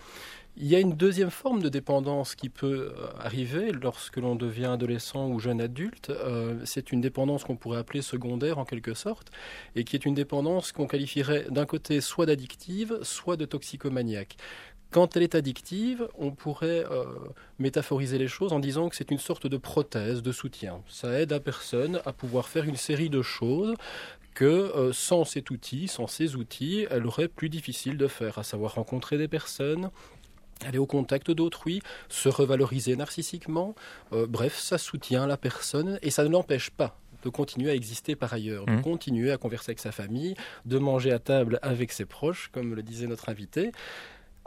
il 0.57 0.67
y 0.67 0.75
a 0.75 0.79
une 0.79 0.93
deuxième 0.93 1.31
forme 1.31 1.61
de 1.61 1.67
dépendance 1.67 2.33
qui 2.33 2.47
peut 2.47 2.93
euh, 2.97 3.07
arriver 3.19 3.71
lorsque 3.73 4.17
l'on 4.17 4.35
devient 4.35 4.65
adolescent 4.65 5.27
ou 5.27 5.39
jeune 5.39 5.59
adulte. 5.59 6.11
Euh, 6.11 6.59
c'est 6.63 6.93
une 6.93 7.01
dépendance 7.01 7.43
qu'on 7.43 7.57
pourrait 7.57 7.79
appeler 7.79 8.01
secondaire 8.01 8.57
en 8.57 8.63
quelque 8.63 8.93
sorte, 8.93 9.31
et 9.75 9.83
qui 9.83 9.97
est 9.97 10.05
une 10.05 10.13
dépendance 10.13 10.71
qu'on 10.71 10.87
qualifierait 10.87 11.47
d'un 11.49 11.65
côté 11.65 11.99
soit 11.99 12.25
d'addictive, 12.25 12.99
soit 13.01 13.35
de 13.35 13.45
toxicomaniaque. 13.45 14.37
Quand 14.91 15.17
elle 15.17 15.23
est 15.23 15.35
addictive, 15.35 16.07
on 16.17 16.31
pourrait 16.31 16.85
euh, 16.89 17.03
métaphoriser 17.59 18.17
les 18.17 18.29
choses 18.29 18.53
en 18.53 18.59
disant 18.59 18.87
que 18.87 18.95
c'est 18.95 19.11
une 19.11 19.19
sorte 19.19 19.47
de 19.47 19.57
prothèse, 19.57 20.21
de 20.21 20.31
soutien. 20.31 20.81
Ça 20.87 21.19
aide 21.19 21.33
à 21.33 21.41
personne 21.41 21.99
à 22.05 22.13
pouvoir 22.13 22.47
faire 22.47 22.63
une 22.63 22.77
série 22.77 23.09
de 23.09 23.21
choses 23.21 23.73
que 24.35 24.91
sans 24.91 25.23
cet 25.23 25.49
outil, 25.49 25.87
sans 25.87 26.07
ces 26.07 26.35
outils, 26.35 26.85
elle 26.89 27.07
aurait 27.07 27.29
plus 27.29 27.47
difficile 27.47 27.97
de 27.97 28.07
faire, 28.07 28.37
à 28.37 28.43
savoir 28.43 28.75
rencontrer 28.75 29.17
des 29.17 29.29
personnes, 29.29 29.89
aller 30.65 30.77
au 30.77 30.85
contact 30.85 31.31
d'autrui, 31.31 31.81
se 32.09 32.29
revaloriser 32.29 32.95
narcissiquement, 32.95 33.75
euh, 34.13 34.25
bref, 34.27 34.57
ça 34.57 34.77
soutient 34.77 35.27
la 35.27 35.37
personne 35.37 35.99
et 36.01 36.11
ça 36.11 36.23
ne 36.23 36.29
l'empêche 36.29 36.69
pas 36.69 36.97
de 37.23 37.29
continuer 37.29 37.71
à 37.71 37.75
exister 37.75 38.15
par 38.15 38.33
ailleurs, 38.33 38.65
de 38.65 38.73
mmh. 38.73 38.81
continuer 38.81 39.31
à 39.31 39.37
converser 39.37 39.71
avec 39.71 39.79
sa 39.79 39.91
famille, 39.91 40.35
de 40.65 40.77
manger 40.77 41.11
à 41.11 41.19
table 41.19 41.59
avec 41.63 41.91
ses 41.91 42.05
proches, 42.05 42.49
comme 42.53 42.75
le 42.75 42.83
disait 42.83 43.07
notre 43.07 43.29
invité. 43.29 43.71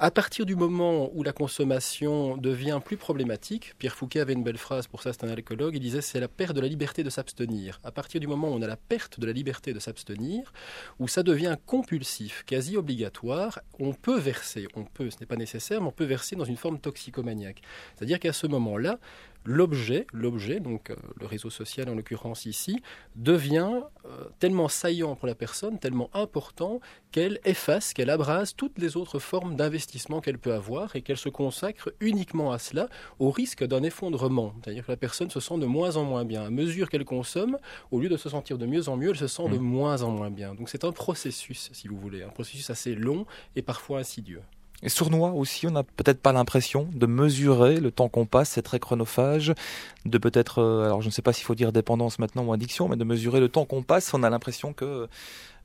À 0.00 0.12
partir 0.12 0.46
du 0.46 0.54
moment 0.54 1.10
où 1.12 1.24
la 1.24 1.32
consommation 1.32 2.36
devient 2.36 2.78
plus 2.84 2.96
problématique, 2.96 3.74
Pierre 3.80 3.96
Fouquet 3.96 4.20
avait 4.20 4.32
une 4.32 4.44
belle 4.44 4.56
phrase 4.56 4.86
pour 4.86 5.02
ça, 5.02 5.12
c'est 5.12 5.24
un 5.24 5.28
alcoologue, 5.28 5.74
il 5.74 5.80
disait 5.80 6.02
c'est 6.02 6.20
la 6.20 6.28
perte 6.28 6.54
de 6.54 6.60
la 6.60 6.68
liberté 6.68 7.02
de 7.02 7.10
s'abstenir. 7.10 7.80
À 7.82 7.90
partir 7.90 8.20
du 8.20 8.28
moment 8.28 8.48
où 8.48 8.52
on 8.52 8.62
a 8.62 8.68
la 8.68 8.76
perte 8.76 9.18
de 9.18 9.26
la 9.26 9.32
liberté 9.32 9.72
de 9.72 9.80
s'abstenir, 9.80 10.52
où 11.00 11.08
ça 11.08 11.24
devient 11.24 11.56
compulsif, 11.66 12.44
quasi 12.46 12.76
obligatoire, 12.76 13.58
on 13.80 13.92
peut 13.92 14.20
verser, 14.20 14.68
on 14.76 14.84
peut, 14.84 15.10
ce 15.10 15.16
n'est 15.18 15.26
pas 15.26 15.34
nécessaire, 15.34 15.80
mais 15.80 15.88
on 15.88 15.92
peut 15.92 16.04
verser 16.04 16.36
dans 16.36 16.44
une 16.44 16.56
forme 16.56 16.78
toxicomaniaque. 16.78 17.62
C'est-à-dire 17.96 18.20
qu'à 18.20 18.32
ce 18.32 18.46
moment-là, 18.46 19.00
l'objet, 19.44 20.06
l'objet, 20.12 20.60
donc 20.60 20.90
euh, 20.90 20.96
le 21.20 21.26
réseau 21.26 21.50
social 21.50 21.88
en 21.88 21.94
l'occurrence 21.94 22.46
ici, 22.46 22.82
devient 23.16 23.80
euh, 24.04 24.24
tellement 24.38 24.68
saillant 24.68 25.16
pour 25.16 25.26
la 25.26 25.34
personne, 25.34 25.78
tellement 25.78 26.10
important 26.12 26.80
qu'elle 27.12 27.40
efface, 27.44 27.92
qu'elle 27.94 28.10
abrase 28.10 28.54
toutes 28.54 28.78
les 28.78 28.96
autres 28.96 29.18
formes 29.18 29.56
d'investissement 29.56 30.20
qu'elle 30.20 30.38
peut 30.38 30.52
avoir 30.52 30.94
et 30.96 31.02
qu'elle 31.02 31.16
se 31.16 31.28
consacre 31.28 31.92
uniquement 32.00 32.52
à 32.52 32.58
cela 32.58 32.88
au 33.18 33.30
risque 33.30 33.64
d'un 33.64 33.82
effondrement. 33.82 34.54
C'est-à-dire 34.62 34.84
que 34.84 34.92
la 34.92 34.96
personne 34.96 35.30
se 35.30 35.40
sent 35.40 35.58
de 35.58 35.66
moins 35.66 35.96
en 35.96 36.04
moins 36.04 36.24
bien. 36.24 36.44
À 36.44 36.50
mesure 36.50 36.88
qu'elle 36.90 37.04
consomme, 37.04 37.58
au 37.90 38.00
lieu 38.00 38.08
de 38.08 38.16
se 38.16 38.28
sentir 38.28 38.58
de 38.58 38.66
mieux 38.66 38.88
en 38.88 38.96
mieux, 38.96 39.10
elle 39.10 39.16
se 39.16 39.26
sent 39.26 39.48
de 39.48 39.58
mmh. 39.58 39.62
moins 39.62 40.02
en 40.02 40.10
moins 40.10 40.30
bien. 40.30 40.54
Donc 40.54 40.68
c'est 40.68 40.84
un 40.84 40.92
processus, 40.92 41.70
si 41.72 41.88
vous 41.88 41.98
voulez, 41.98 42.22
un 42.22 42.28
processus 42.28 42.68
assez 42.70 42.94
long 42.94 43.26
et 43.56 43.62
parfois 43.62 44.00
insidieux. 44.00 44.42
Et 44.82 44.88
sournois 44.88 45.30
aussi, 45.32 45.66
on 45.66 45.72
n'a 45.72 45.82
peut-être 45.82 46.20
pas 46.20 46.32
l'impression 46.32 46.88
de 46.92 47.06
mesurer 47.06 47.80
le 47.80 47.90
temps 47.90 48.08
qu'on 48.08 48.26
passe, 48.26 48.50
c'est 48.50 48.62
très 48.62 48.78
chronophage, 48.78 49.52
de 50.04 50.18
peut-être, 50.18 50.60
euh, 50.60 50.84
alors 50.84 51.02
je 51.02 51.06
ne 51.06 51.12
sais 51.12 51.22
pas 51.22 51.32
s'il 51.32 51.44
faut 51.44 51.56
dire 51.56 51.72
dépendance 51.72 52.20
maintenant 52.20 52.44
ou 52.44 52.52
addiction, 52.52 52.88
mais 52.88 52.96
de 52.96 53.02
mesurer 53.02 53.40
le 53.40 53.48
temps 53.48 53.64
qu'on 53.64 53.82
passe, 53.82 54.14
on 54.14 54.22
a 54.22 54.30
l'impression 54.30 54.72
que 54.72 55.08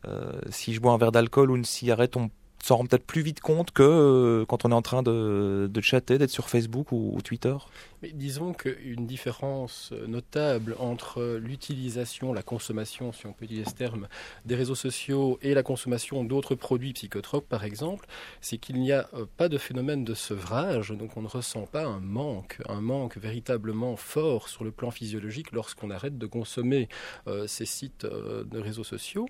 euh, 0.08 0.32
si 0.50 0.74
je 0.74 0.80
bois 0.80 0.94
un 0.94 0.98
verre 0.98 1.12
d'alcool 1.12 1.52
ou 1.52 1.56
une 1.56 1.64
cigarette, 1.64 2.18
on 2.18 2.32
s'en 2.68 2.78
rend 2.78 2.86
peut-être 2.86 3.06
plus 3.06 3.22
vite 3.22 3.42
compte 3.42 3.72
que 3.72 3.84
euh, 3.84 4.46
quand 4.46 4.64
on 4.66 4.72
est 4.72 4.76
en 4.76 4.82
train 4.82 5.04
de, 5.04 5.70
de 5.72 5.82
chatter, 5.82 6.18
d'être 6.18 6.30
sur 6.30 6.50
Facebook 6.50 6.92
ou, 6.92 7.20
Twitter 7.24 7.56
Mais 8.02 8.12
disons 8.12 8.54
qu'une 8.54 9.06
différence 9.06 9.92
notable 10.08 10.76
entre 10.80 11.38
l'utilisation, 11.42 12.34
la 12.34 12.42
consommation, 12.42 13.12
si 13.12 13.28
on 13.28 13.34
peut 13.34 13.46
utiliser 13.46 13.70
ce 13.70 13.76
terme, 13.76 14.08
des 14.46 14.56
réseaux 14.56 14.76
sociaux 14.76 15.40
et 15.42 15.54
la 15.54 15.64
consommation 15.64 16.24
d'autres 16.24 16.56
produits 16.56 16.94
psychotropes, 16.94 17.48
par 17.48 17.66
exemple, 17.66 18.08
c'est 18.40 18.58
qu'il 18.58 18.80
n'y 18.80 18.92
a 18.94 19.10
euh, 19.14 19.26
pas 19.38 19.50
de 19.50 19.58
phénomène 19.58 20.06
de 20.06 20.14
sevrage, 20.14 20.92
donc 20.92 21.18
on 21.18 21.22
ne 21.22 21.28
ressent 21.28 21.66
pas 21.66 21.84
un 21.84 22.00
manque, 22.00 22.60
un 22.70 22.82
manque 22.82 23.18
véritablement 23.18 23.98
fort 23.98 24.48
sur 24.48 24.64
le 24.64 24.72
plan 24.72 24.92
physiologique 24.92 25.52
lorsqu'on 25.52 25.90
arrête 25.90 26.18
de 26.18 26.28
consommer 26.28 26.88
euh, 27.28 27.46
ces 27.48 27.66
sites 27.66 28.06
de 28.06 28.60
réseaux 28.60 28.84
sociaux, 28.84 29.28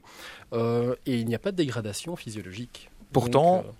et 0.53 1.19
il 1.19 1.25
n'y 1.25 1.35
a 1.35 1.39
pas 1.39 1.51
de 1.51 1.57
dégradation 1.57 2.15
physiologique. 2.15 2.89
Pourtant, 3.13 3.63
euh, 3.67 3.71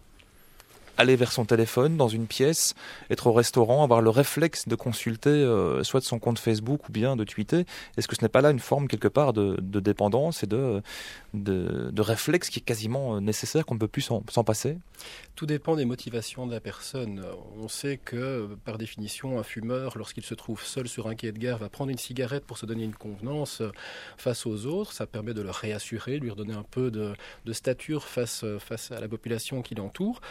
aller 0.98 1.16
vers 1.16 1.32
son 1.32 1.46
téléphone 1.46 1.98
dans 1.98 2.08
une 2.08 2.28
pièce, 2.28 2.76
être 3.10 3.28
au 3.28 3.34
restaurant, 3.34 3.84
avoir 3.84 4.02
le 4.02 4.10
réflexe 4.10 4.68
de 4.68 4.76
consulter 4.76 5.30
euh, 5.30 5.84
soit 5.84 6.00
de 6.00 6.06
son 6.06 6.20
compte 6.20 6.40
Facebook 6.40 6.90
ou 6.90 6.92
bien 6.92 7.16
de 7.16 7.24
tweeter, 7.24 7.66
est-ce 7.98 8.08
que 8.08 8.16
ce 8.16 8.22
n'est 8.22 8.30
pas 8.30 8.42
là 8.42 8.52
une 8.52 8.60
forme 8.60 8.88
quelque 8.88 9.08
part 9.08 9.34
de, 9.34 9.58
dépendance 9.60 10.44
et 10.44 10.48
de, 10.48 10.82
de, 11.34 12.02
réflexe 12.02 12.50
qui 12.50 12.60
est 12.60 12.64
quasiment 12.64 13.16
euh, 13.16 13.20
nécessaire, 13.20 13.66
qu'on 13.66 13.76
ne 13.76 13.80
peut 13.80 13.88
plus 13.88 14.02
s'en 14.02 14.44
passer? 14.44 14.78
Tout 15.36 15.46
dépend 15.46 15.76
des 15.76 15.86
motivations 15.86 16.46
de 16.46 16.52
la 16.52 16.60
personne. 16.60 17.24
On 17.60 17.68
sait 17.68 17.98
que 17.98 18.50
par 18.66 18.78
définition, 18.78 19.40
un 19.40 19.44
fumeur, 19.44 19.98
lorsqu'il 19.98 20.24
se 20.24 20.36
trouve 20.36 20.64
seul 20.64 20.88
sur 20.88 21.08
un 21.08 21.16
quai 21.16 21.32
de 21.32 21.40
gare, 21.40 21.58
va 21.58 21.70
prendre 21.70 21.90
une 21.90 21.98
cigarette 21.98 22.46
pour 22.46 22.58
se 22.58 22.66
donner 22.66 22.84
une 22.84 22.94
convenance 22.94 23.62
euh, 23.62 23.72
face 24.18 24.46
aux 24.46 24.66
autres. 24.68 24.94
Ça 24.94 25.08
permet 25.08 25.34
de 25.34 25.42
le 25.42 25.50
réassurer, 25.50 26.20
lui 26.20 26.30
redonner 26.30 26.54
un 26.54 26.64
peu 26.64 26.92
de, 26.92 27.14
stature 27.52 28.08
face, 28.08 28.46
face 28.60 28.92
à 28.92 29.00
la 29.00 29.08
population 29.08 29.62
qui 29.62 29.76
l'entoure. 29.76 30.22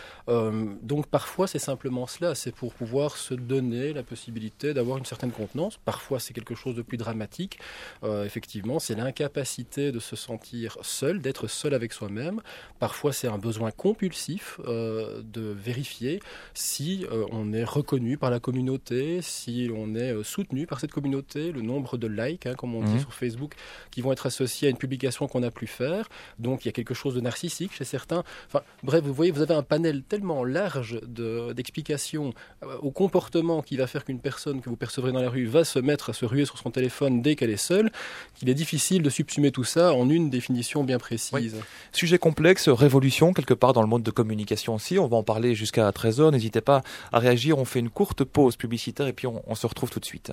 Donc 0.83 1.07
parfois 1.07 1.47
c'est 1.47 1.59
simplement 1.59 2.07
cela, 2.07 2.35
c'est 2.35 2.55
pour 2.55 2.75
pouvoir 2.75 3.17
se 3.17 3.35
donner 3.35 3.93
la 3.93 4.03
possibilité 4.03 4.75
d'avoir 4.75 4.99
une 4.99 5.05
certaine 5.05 5.31
contenance. 5.31 5.79
Parfois 5.85 6.21
c'est 6.21 6.35
quelque 6.35 6.55
chose 6.55 6.75
de 6.75 6.83
plus 6.83 6.97
dramatique. 6.97 7.59
Euh, 8.03 8.25
effectivement, 8.25 8.79
c'est 8.79 8.95
l'incapacité 8.95 9.93
de 9.93 9.99
se 9.99 10.17
sentir 10.17 10.77
seul, 10.83 11.21
d'être 11.21 11.47
seul 11.47 11.75
avec 11.75 11.93
soi-même. 11.93 12.41
Parfois 12.79 13.13
c'est 13.13 13.29
un 13.29 13.39
besoin 13.39 13.71
compulsif 13.71 14.61
euh, 14.67 15.23
de 15.25 15.43
vérifier 15.43 16.21
si 16.55 17.07
on 17.31 17.53
est 17.53 17.65
reconnu 17.65 18.17
par 18.17 18.31
la 18.31 18.41
communauté, 18.41 19.23
si 19.23 19.71
on 19.75 19.95
est 19.95 20.23
soutenu 20.23 20.67
par 20.67 20.81
cette 20.81 20.93
communauté, 20.93 21.53
le 21.53 21.63
nombre 21.63 21.97
de 21.97 22.07
likes, 22.07 22.47
hein, 22.47 22.55
comme 22.55 22.75
on 22.75 22.83
dit 22.83 22.93
mhm. 22.93 23.01
sur 23.01 23.15
Facebook, 23.15 23.55
qui 23.91 24.01
vont 24.01 24.13
être 24.13 24.27
associés 24.27 24.69
à 24.69 24.71
une 24.71 24.77
publication 24.77 25.29
qu'on 25.29 25.43
a 25.43 25.51
pu 25.51 25.67
faire. 25.67 26.09
Donc 26.39 26.65
il 26.65 26.69
y 26.69 26.71
a 26.71 26.73
quelque 26.73 26.95
chose 26.95 27.15
de 27.15 27.21
narcissique 27.21 27.73
chez 27.73 27.85
certains. 27.85 28.25
Enfin 28.49 28.63
bref, 28.83 29.03
vous 29.05 29.15
voyez, 29.15 29.31
vous 29.31 29.43
avez 29.43 29.55
un 29.55 29.63
panel 29.63 30.03
tellement 30.03 30.42
large 30.45 31.01
d'explications 31.03 32.33
euh, 32.63 32.77
au 32.83 32.91
comportement 32.91 33.63
qui 33.63 33.77
va 33.77 33.87
faire 33.87 34.05
qu'une 34.05 34.21
personne 34.21 34.61
que 34.61 34.69
vous 34.69 34.77
percevrez 34.77 35.13
dans 35.13 35.23
la 35.23 35.31
rue 35.31 35.47
va 35.47 35.65
se 35.65 35.79
mettre 35.79 36.11
à 36.11 36.13
se 36.13 36.25
ruer 36.25 36.45
sur 36.45 36.59
son 36.59 36.71
téléphone 36.71 37.23
dès 37.23 37.37
qu'elle 37.37 37.51
est 37.51 37.57
seule, 37.57 37.91
qu'il 38.35 38.49
est 38.49 38.55
difficile 38.55 39.03
de 39.03 39.11
subsumer 39.11 39.51
tout 39.51 39.65
ça 39.65 39.95
en 39.95 40.09
une 40.09 40.31
définition 40.31 40.85
bien 40.85 40.99
précise. 40.99 41.57
Sujet 41.93 42.19
complexe, 42.19 42.69
révolution 42.69 43.33
quelque 43.33 43.55
part 43.55 43.73
dans 43.73 43.83
le 43.83 43.89
monde 43.89 44.03
de 44.03 44.11
communication 44.11 44.75
aussi. 44.75 44.99
On 44.99 45.09
va 45.09 45.17
en 45.17 45.23
parler 45.23 45.55
jusqu'à 45.55 45.89
13h. 45.91 46.33
N'hésitez 46.33 46.61
pas 46.61 46.83
à 47.13 47.19
réagir. 47.19 47.59
On 47.59 47.65
fait 47.65 47.81
une 47.81 47.91
courte 47.91 48.25
pause 48.25 48.57
publicitaire 48.57 49.07
et 49.07 49.13
puis 49.13 49.27
on, 49.27 49.43
on 49.47 49.55
se 49.55 49.67
retrouve 49.67 49.91
tout 49.91 50.01
de 50.01 50.05
suite. 50.05 50.33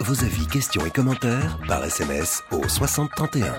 Vos 0.00 0.24
avis, 0.24 0.46
questions 0.48 0.84
et 0.84 0.90
commentaires 0.90 1.60
par 1.68 1.84
SMS 1.84 2.42
au 2.50 2.66
6031. 2.66 3.54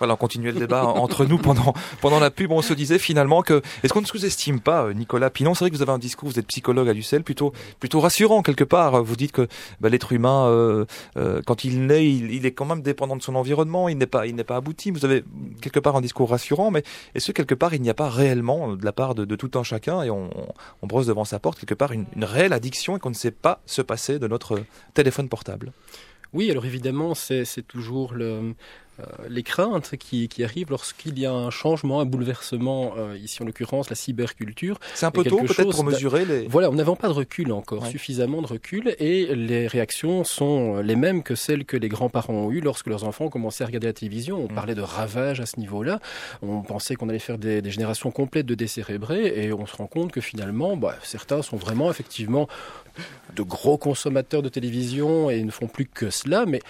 Voilà, 0.00 0.14
on 0.14 0.16
continuait 0.16 0.50
le 0.50 0.58
débat 0.58 0.86
entre 0.86 1.26
nous 1.26 1.36
pendant 1.36 1.74
pendant 2.00 2.18
la 2.20 2.30
pub. 2.30 2.50
On 2.52 2.62
se 2.62 2.72
disait 2.72 2.98
finalement 2.98 3.42
que 3.42 3.60
est-ce 3.82 3.92
qu'on 3.92 4.00
ne 4.00 4.06
sous-estime 4.06 4.58
pas 4.58 4.86
euh, 4.86 4.94
Nicolas 4.94 5.28
Pinon? 5.28 5.52
C'est 5.52 5.64
vrai 5.64 5.70
que 5.70 5.76
vous 5.76 5.82
avez 5.82 5.92
un 5.92 5.98
discours, 5.98 6.30
vous 6.30 6.38
êtes 6.38 6.46
psychologue 6.46 6.88
à 6.88 6.94
l'UCL, 6.94 7.22
plutôt 7.22 7.52
plutôt 7.80 8.00
rassurant 8.00 8.40
quelque 8.40 8.64
part. 8.64 9.04
Vous 9.04 9.14
dites 9.14 9.32
que 9.32 9.46
bah, 9.82 9.90
l'être 9.90 10.12
humain, 10.12 10.46
euh, 10.46 10.86
euh, 11.18 11.42
quand 11.46 11.64
il 11.64 11.84
naît, 11.86 12.08
il, 12.08 12.46
est 12.46 12.52
quand 12.52 12.64
même 12.64 12.80
dépendant 12.80 13.14
de 13.14 13.22
son 13.22 13.34
environnement. 13.34 13.90
Il 13.90 13.98
n'est 13.98 14.06
pas 14.06 14.26
il 14.26 14.34
n'est 14.34 14.44
pas 14.44 14.56
abouti. 14.56 14.90
Vous 14.90 15.04
avez 15.04 15.22
quelque 15.60 15.80
part 15.80 15.96
un 15.96 16.00
discours 16.00 16.30
rassurant, 16.30 16.70
mais 16.70 16.82
est-ce 17.14 17.26
que 17.26 17.32
quelque 17.32 17.54
part 17.54 17.74
il 17.74 17.82
n'y 17.82 17.90
a 17.90 17.94
pas 17.94 18.08
réellement 18.08 18.74
de 18.76 18.84
la 18.84 18.92
part 18.92 19.14
de, 19.14 19.36
tout 19.36 19.50
un 19.58 19.62
chacun 19.62 20.02
et 20.02 20.08
on, 20.08 20.30
on, 20.80 20.86
brosse 20.86 21.06
devant 21.06 21.26
sa 21.26 21.38
porte 21.38 21.58
quelque 21.58 21.74
part 21.74 21.92
une, 21.92 22.06
une 22.16 22.24
réelle 22.24 22.54
addiction 22.54 22.96
et 22.96 23.00
qu'on 23.00 23.10
ne 23.10 23.14
sait 23.14 23.30
pas 23.30 23.60
se 23.66 23.82
passer 23.82 24.18
de 24.18 24.26
notre 24.26 24.62
téléphone 24.94 25.28
portable? 25.28 25.72
Oui, 26.32 26.50
alors 26.50 26.64
évidemment, 26.64 27.14
c'est 27.14 27.44
toujours 27.66 28.14
le, 28.14 28.54
les 29.28 29.42
craintes 29.42 29.96
qui, 29.96 30.28
arrivent 30.42 30.70
lorsqu'il 30.70 31.18
y 31.18 31.26
a 31.26 31.32
un 31.32 31.50
changement, 31.50 32.00
un 32.00 32.04
bouleversement, 32.04 32.94
euh, 32.96 33.16
ici 33.18 33.42
en 33.42 33.46
l'occurrence 33.46 33.90
la 33.90 33.96
cyberculture. 33.96 34.78
C'est 34.94 35.06
un 35.06 35.10
peu 35.10 35.24
tôt 35.24 35.38
peut-être 35.38 35.70
pour 35.70 35.84
mesurer 35.84 36.24
les... 36.24 36.46
Voilà, 36.46 36.70
on 36.70 36.74
n'avait 36.74 36.94
pas 36.96 37.08
de 37.08 37.12
recul 37.12 37.52
encore, 37.52 37.86
suffisamment 37.86 38.42
de 38.42 38.46
recul, 38.46 38.94
et 38.98 39.34
les 39.34 39.66
réactions 39.66 40.24
sont 40.24 40.78
les 40.78 40.96
mêmes 40.96 41.22
que 41.22 41.34
celles 41.34 41.64
que 41.64 41.76
les 41.76 41.88
grands-parents 41.88 42.32
ont 42.32 42.50
eues 42.50 42.60
lorsque 42.60 42.86
leurs 42.86 43.04
enfants 43.04 43.28
commençaient 43.28 43.64
à 43.64 43.66
regarder 43.66 43.88
la 43.88 43.92
télévision. 43.92 44.38
On 44.38 44.52
mm. 44.52 44.54
parlait 44.54 44.74
de 44.74 44.82
ravage 44.82 45.40
à 45.40 45.46
ce 45.46 45.58
niveau-là, 45.60 46.00
on 46.42 46.62
pensait 46.62 46.94
qu'on 46.94 47.08
allait 47.08 47.18
faire 47.18 47.38
des, 47.38 47.68
générations 47.70 48.10
complètes 48.10 48.46
de 48.46 48.54
décérébrés, 48.54 49.44
et 49.44 49.52
on 49.52 49.66
se 49.66 49.76
rend 49.76 49.86
compte 49.86 50.12
que 50.12 50.20
finalement, 50.20 50.76
bah, 50.76 50.96
certains 51.02 51.42
sont 51.42 51.56
vraiment 51.56 51.90
effectivement 51.90 52.48
de 53.36 53.42
gros 53.42 53.78
consommateurs 53.78 54.42
de 54.42 54.48
télévision 54.48 55.30
et 55.30 55.42
ne 55.42 55.50
font 55.50 55.68
plus 55.68 55.86
que 55.86 56.10
cela, 56.10 56.46
mais 56.46 56.60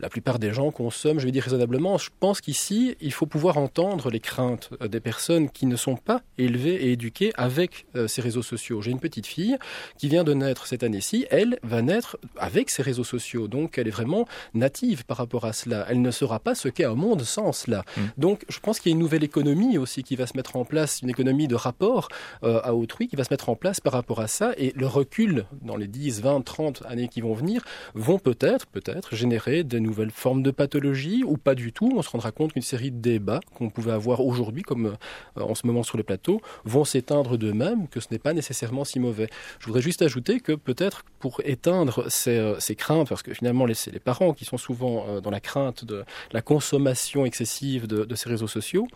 la 0.00 0.08
plupart 0.08 0.38
des 0.38 0.52
gens 0.52 0.70
consomment, 0.70 1.18
je 1.18 1.24
vais 1.24 1.32
dire 1.32 1.42
raisonnablement. 1.42 1.98
Je 1.98 2.10
pense 2.20 2.40
qu'ici, 2.40 2.96
il 3.00 3.12
faut 3.12 3.26
pouvoir 3.26 3.58
entendre 3.58 4.10
les 4.10 4.20
craintes 4.20 4.70
euh, 4.80 4.88
des 4.88 5.00
personnes 5.00 5.50
qui 5.50 5.66
ne 5.66 5.76
sont 5.76 5.96
pas 5.96 6.22
élevées 6.36 6.86
et 6.86 6.92
éduquées 6.92 7.32
avec 7.36 7.86
euh, 7.96 8.08
ces 8.08 8.20
réseaux 8.20 8.42
sociaux. 8.42 8.82
J'ai 8.82 8.90
une 8.90 9.00
petite 9.00 9.26
fille 9.26 9.56
qui 9.96 10.08
vient 10.08 10.24
de 10.24 10.34
naître 10.34 10.66
cette 10.66 10.82
année-ci. 10.82 11.26
Elle 11.30 11.58
va 11.62 11.82
naître 11.82 12.18
avec 12.36 12.70
ces 12.70 12.82
réseaux 12.82 13.04
sociaux. 13.04 13.48
Donc, 13.48 13.78
elle 13.78 13.88
est 13.88 13.92
vraiment 13.92 14.26
native 14.54 15.04
par 15.04 15.16
rapport 15.16 15.44
à 15.44 15.52
cela. 15.52 15.86
Elle 15.88 16.02
ne 16.02 16.10
saura 16.10 16.38
pas 16.38 16.54
ce 16.54 16.68
qu'est 16.68 16.84
un 16.84 16.94
monde 16.94 17.22
sans 17.22 17.52
cela. 17.52 17.84
Mmh. 17.96 18.00
Donc, 18.18 18.44
je 18.48 18.60
pense 18.60 18.80
qu'il 18.80 18.90
y 18.90 18.92
a 18.92 18.96
une 18.96 19.02
nouvelle 19.02 19.24
économie 19.24 19.78
aussi 19.78 20.02
qui 20.02 20.16
va 20.16 20.26
se 20.26 20.36
mettre 20.36 20.56
en 20.56 20.64
place, 20.64 21.00
une 21.02 21.10
économie 21.10 21.48
de 21.48 21.54
rapport 21.54 22.08
euh, 22.44 22.60
à 22.62 22.74
autrui 22.74 23.08
qui 23.08 23.16
va 23.16 23.24
se 23.24 23.32
mettre 23.32 23.48
en 23.48 23.56
place 23.56 23.80
par 23.80 23.92
rapport 23.92 24.20
à 24.20 24.28
ça. 24.28 24.52
Et 24.56 24.72
le 24.76 24.86
recul 24.86 25.46
dans 25.62 25.76
les 25.76 25.88
10, 25.88 26.22
20, 26.22 26.42
30 26.42 26.82
années 26.86 27.08
qui 27.08 27.20
vont 27.20 27.34
venir 27.34 27.64
vont 27.94 28.18
peut-être, 28.18 28.66
peut-être 28.66 29.14
générer 29.14 29.64
de 29.64 29.78
nouvelles 29.88 30.10
formes 30.10 30.42
de 30.42 30.50
pathologie 30.50 31.24
ou 31.24 31.36
pas 31.36 31.54
du 31.54 31.72
tout? 31.72 31.92
On 31.96 32.02
se 32.02 32.10
rendra 32.10 32.30
compte 32.30 32.52
qu'une 32.52 32.62
série 32.62 32.90
de 32.90 32.98
débats 32.98 33.40
qu'on 33.54 33.70
pouvait 33.70 33.92
avoir 33.92 34.20
aujourd'hui, 34.20 34.62
comme 34.62 34.86
euh, 34.86 35.40
en 35.42 35.54
ce 35.54 35.66
moment 35.66 35.82
sur 35.82 35.96
les 35.96 36.04
plateaux, 36.04 36.40
vont 36.64 36.84
s'éteindre 36.84 37.36
d'eux-mêmes, 37.36 37.88
que 37.88 38.00
ce 38.00 38.08
n'est 38.10 38.18
pas 38.18 38.32
nécessairement 38.32 38.84
si 38.84 39.00
mauvais. 39.00 39.28
Je 39.58 39.66
voudrais 39.66 39.82
juste 39.82 40.02
ajouter 40.02 40.40
que 40.40 40.52
peut-être 40.52 41.04
pour 41.18 41.40
éteindre 41.44 42.04
ces, 42.08 42.38
euh, 42.38 42.74
craintes, 42.76 43.08
parce 43.08 43.22
que 43.22 43.34
finalement 43.34 43.66
c'est 43.74 43.90
les 43.90 44.00
parents 44.00 44.32
qui 44.34 44.44
sont 44.44 44.58
souvent 44.58 45.06
euh, 45.08 45.20
dans 45.20 45.30
la 45.30 45.40
crainte 45.40 45.84
de 45.84 46.04
la 46.32 46.42
consommation 46.42 47.24
excessive 47.24 47.86
de, 47.86 48.04
de 48.04 48.14
ces 48.14 48.28
réseaux 48.28 48.46
sociaux, 48.46 48.86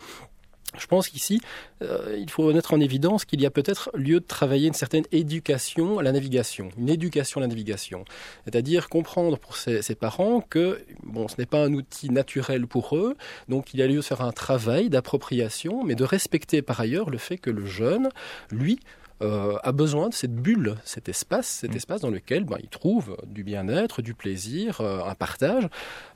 Je 0.77 0.87
pense 0.87 1.09
qu'ici, 1.09 1.39
euh, 1.81 2.17
il 2.19 2.29
faut 2.29 2.51
mettre 2.51 2.73
en 2.73 2.79
évidence 2.79 3.25
qu'il 3.25 3.41
y 3.41 3.45
a 3.45 3.51
peut-être 3.51 3.91
lieu 3.93 4.19
de 4.19 4.25
travailler 4.25 4.67
une 4.67 4.73
certaine 4.73 5.03
éducation 5.11 5.99
à 5.99 6.03
la 6.03 6.11
navigation, 6.11 6.69
une 6.77 6.89
éducation 6.89 7.39
à 7.39 7.41
la 7.41 7.47
navigation. 7.47 8.05
C'est-à-dire 8.45 8.89
comprendre 8.89 9.37
pour 9.37 9.55
ces, 9.55 9.81
parents 9.95 10.41
que 10.41 10.83
bon, 11.03 11.27
ce 11.27 11.35
n'est 11.37 11.45
pas 11.45 11.63
un 11.63 11.73
outil 11.73 12.09
naturel 12.09 12.65
pour 12.65 12.95
eux, 12.95 13.15
donc 13.49 13.73
il 13.73 13.79
y 13.79 13.83
a 13.83 13.87
lieu 13.87 13.97
de 13.97 14.01
faire 14.01 14.21
un 14.21 14.31
travail 14.31 14.89
d'appropriation, 14.89 15.83
mais 15.83 15.95
de 15.95 16.03
respecter 16.03 16.61
par 16.61 16.79
ailleurs 16.79 17.09
le 17.09 17.17
fait 17.17 17.37
que 17.37 17.51
le 17.51 17.65
jeune, 17.65 18.09
lui, 18.51 18.79
euh, 19.23 19.57
a 19.63 19.71
besoin 19.71 20.09
de 20.09 20.13
cette 20.13 20.35
bulle, 20.35 20.75
cet 20.83 21.07
espace, 21.07 21.47
cet 21.47 21.73
mm. 21.73 21.77
espace 21.77 22.01
dans 22.01 22.09
lequel 22.09 22.43
ben, 22.43 22.57
il 22.61 22.67
trouve 22.67 23.15
du 23.25 23.43
bien-être, 23.43 24.01
du 24.01 24.13
plaisir, 24.13 24.81
euh, 24.81 24.99
un 25.05 25.15
partage, 25.15 25.67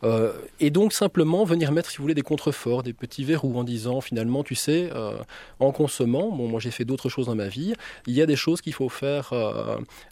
euh, 0.03 0.33
et 0.59 0.71
donc 0.71 0.91
simplement 0.91 1.45
venir 1.45 1.71
mettre, 1.71 1.89
si 1.89 1.97
vous 1.97 2.03
voulez, 2.03 2.13
des 2.13 2.21
contreforts, 2.21 2.83
des 2.83 2.93
petits 2.93 3.23
verrous 3.23 3.57
en 3.57 3.63
disant 3.63 4.01
finalement, 4.01 4.43
tu 4.43 4.55
sais, 4.55 4.89
en 5.59 5.71
consommant, 5.71 6.31
bon, 6.31 6.47
moi 6.47 6.59
j'ai 6.59 6.71
fait 6.71 6.85
d'autres 6.85 7.09
choses 7.09 7.27
dans 7.27 7.35
ma 7.35 7.47
vie, 7.47 7.73
il 8.07 8.13
y 8.13 8.21
a 8.21 8.25
des 8.25 8.35
choses 8.35 8.61
qu'il 8.61 8.73
faut 8.73 8.89
faire 8.89 9.33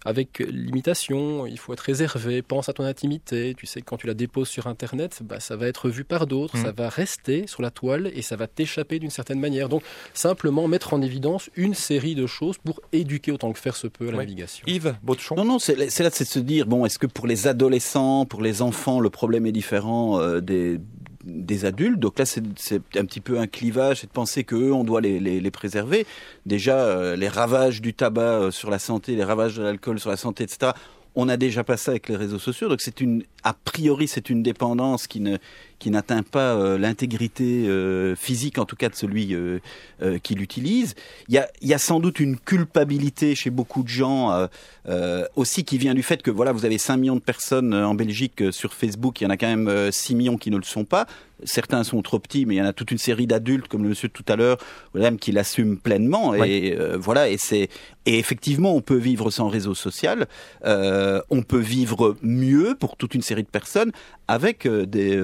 avec 0.06 0.40
limitation, 0.40 1.46
il 1.46 1.58
faut 1.58 1.74
être 1.74 1.82
réservé, 1.82 2.42
pense 2.42 2.70
à 2.70 2.74
ton 2.74 2.84
intimité, 2.84 3.56
tu 3.58 3.66
sais, 3.66 3.82
quand 3.82 3.98
tu 3.98 4.08
la 4.08 4.14
déposes 4.14 4.50
sur 4.50 4.68
Internet, 4.68 5.20
ben, 5.24 5.40
ça 5.40 5.56
va 5.56 5.68
être 5.68 5.90
vu 5.90 6.04
par 6.04 6.28
d'autres, 6.28 6.58
mm. 6.58 6.64
ça 6.64 6.72
va 6.72 6.90
rester 6.90 7.48
sur 7.48 7.62
la 7.62 7.72
toile 7.72 8.12
et 8.14 8.22
ça 8.22 8.36
va 8.36 8.48
t'échapper 8.48 9.00
d'une 9.00 9.10
certaine 9.10 9.40
manière. 9.40 9.70
Donc 9.70 9.84
simplement 10.14 10.68
mettre 10.68 10.94
en 10.94 11.02
évidence 11.02 11.50
une 11.56 11.74
série 11.74 12.16
de 12.16 12.28
choses 12.28 12.58
pour 12.58 12.82
éduquer 12.92 13.32
autant 13.32 13.52
que 13.52 13.60
faire 13.60 13.76
se 13.76 13.88
peut 13.88 14.08
à 14.08 14.12
la 14.12 14.18
navigation. 14.18 14.66
Yves 14.68 14.96
Bautchon 15.04 15.36
Non, 15.36 15.46
non, 15.46 15.60
c'est 15.60 15.76
là, 15.76 15.90
c'est 15.90 16.24
de 16.24 16.30
se 16.30 16.40
dire, 16.40 16.66
bon, 16.66 16.86
est-ce 16.86 17.00
que 17.00 17.08
pour 17.08 17.28
les 17.28 17.48
adolescents, 17.48 18.26
pour 18.26 18.42
les 18.42 18.62
enfants, 18.62 19.00
le 19.00 19.10
problème 19.10 19.46
est 19.46 19.52
différent 19.52 20.20
euh, 20.20 20.42
des 20.42 20.80
des 21.24 21.66
adultes? 21.66 22.00
Donc 22.00 22.20
là, 22.20 22.26
c'est 22.26 22.44
un 22.96 23.06
petit 23.06 23.22
peu 23.22 23.40
un 23.40 23.48
clivage, 23.48 24.02
c'est 24.02 24.08
de 24.08 24.12
penser 24.12 24.44
qu'eux, 24.44 24.72
on 24.72 24.84
doit 24.84 25.02
les, 25.02 25.20
les, 25.20 25.40
les 25.40 25.52
préserver. 25.52 26.06
Déjà, 26.46 26.78
euh, 26.78 27.16
les 27.16 27.28
ravages 27.28 27.82
du 27.82 27.94
tabac 27.94 28.22
euh, 28.22 28.52
sur 28.52 28.70
la 28.70 28.80
santé, 28.80 29.16
les 29.16 29.24
ravages 29.24 29.56
de 29.56 29.64
l'alcool 29.64 30.00
sur 30.00 30.10
la 30.10 30.18
santé, 30.18 30.44
etc. 30.44 30.72
On 31.16 31.30
a 31.30 31.38
déjà 31.38 31.64
passé 31.64 31.92
avec 31.92 32.10
les 32.10 32.16
réseaux 32.16 32.40
sociaux. 32.40 32.68
Donc 32.68 32.82
c'est 32.82 33.02
une, 33.02 33.24
a 33.44 33.54
priori, 33.54 34.08
c'est 34.08 34.30
une 34.30 34.44
dépendance 34.44 35.08
qui 35.08 35.22
ne, 35.22 35.38
qui 35.80 35.92
n'atteint 35.92 36.24
pas 36.24 36.56
euh, 36.56 36.78
l'intégrité 36.78 37.68
euh, 37.68 38.16
physique, 38.16 38.58
en 38.58 38.66
tout 38.66 38.76
cas 38.76 38.90
de 38.90 38.96
celui 38.96 39.34
euh, 39.34 39.60
qui 40.24 40.36
l'utilise. 40.36 40.96
Il 41.28 41.36
y 41.36 41.38
a, 41.38 41.48
y 41.62 41.74
a, 41.74 41.78
sans 41.78 42.00
doute 42.00 42.20
une 42.20 42.38
culpabilité 42.38 43.36
chez 43.36 43.50
beaucoup 43.50 43.84
de 43.84 43.88
gens 43.88 44.48
aussi 45.36 45.64
qui 45.64 45.78
vient 45.78 45.94
du 45.94 46.04
fait 46.04 46.22
que 46.22 46.32
voilà, 46.32 46.52
vous 46.52 46.66
avez 46.66 46.78
5 46.78 46.98
millions 46.98 47.16
de 47.16 47.22
personnes 47.22 47.74
en 47.74 47.96
Belgique 47.96 48.44
sur 48.52 48.74
Facebook, 48.74 49.22
il 49.22 49.26
y 49.26 49.28
en 49.28 49.30
a 49.30 49.38
quand 49.38 49.48
même 49.48 49.92
6 49.92 50.16
millions 50.16 50.38
qui 50.38 50.52
ne 50.52 50.58
le 50.58 50.64
sont 50.64 50.86
pas. 50.86 51.08
Certains 51.44 51.84
sont 51.84 52.02
trop 52.02 52.20
petits, 52.20 52.46
mais 52.46 52.56
il 52.56 52.58
y 52.58 52.62
en 52.62 52.66
a 52.66 52.74
toute 52.74 52.92
une 52.92 52.98
série 52.98 53.28
d'adultes, 53.28 53.68
comme 53.68 53.84
le 53.84 53.90
monsieur 53.90 54.10
tout 54.10 54.24
à 54.28 54.36
l'heure, 54.36 54.58
qui 55.20 55.32
l'assument 55.32 55.76
pleinement. 55.76 56.34
Et 56.34 56.78
voilà, 56.98 57.30
et 57.30 57.38
c'est 57.38 57.70
et 58.06 58.20
effectivement, 58.20 58.76
on 58.76 58.82
peut 58.82 58.98
vivre 58.98 59.32
sans 59.32 59.48
réseau 59.48 59.74
social. 59.74 60.28
on 60.64 61.44
peut 61.48 61.60
vivre 61.60 62.16
mieux 62.22 62.76
pour 62.80 62.96
toute 62.98 63.16
une 63.16 63.22
série 63.22 63.44
de 63.44 63.50
personnes 63.50 63.92
avec 64.28 64.68
des 64.68 65.18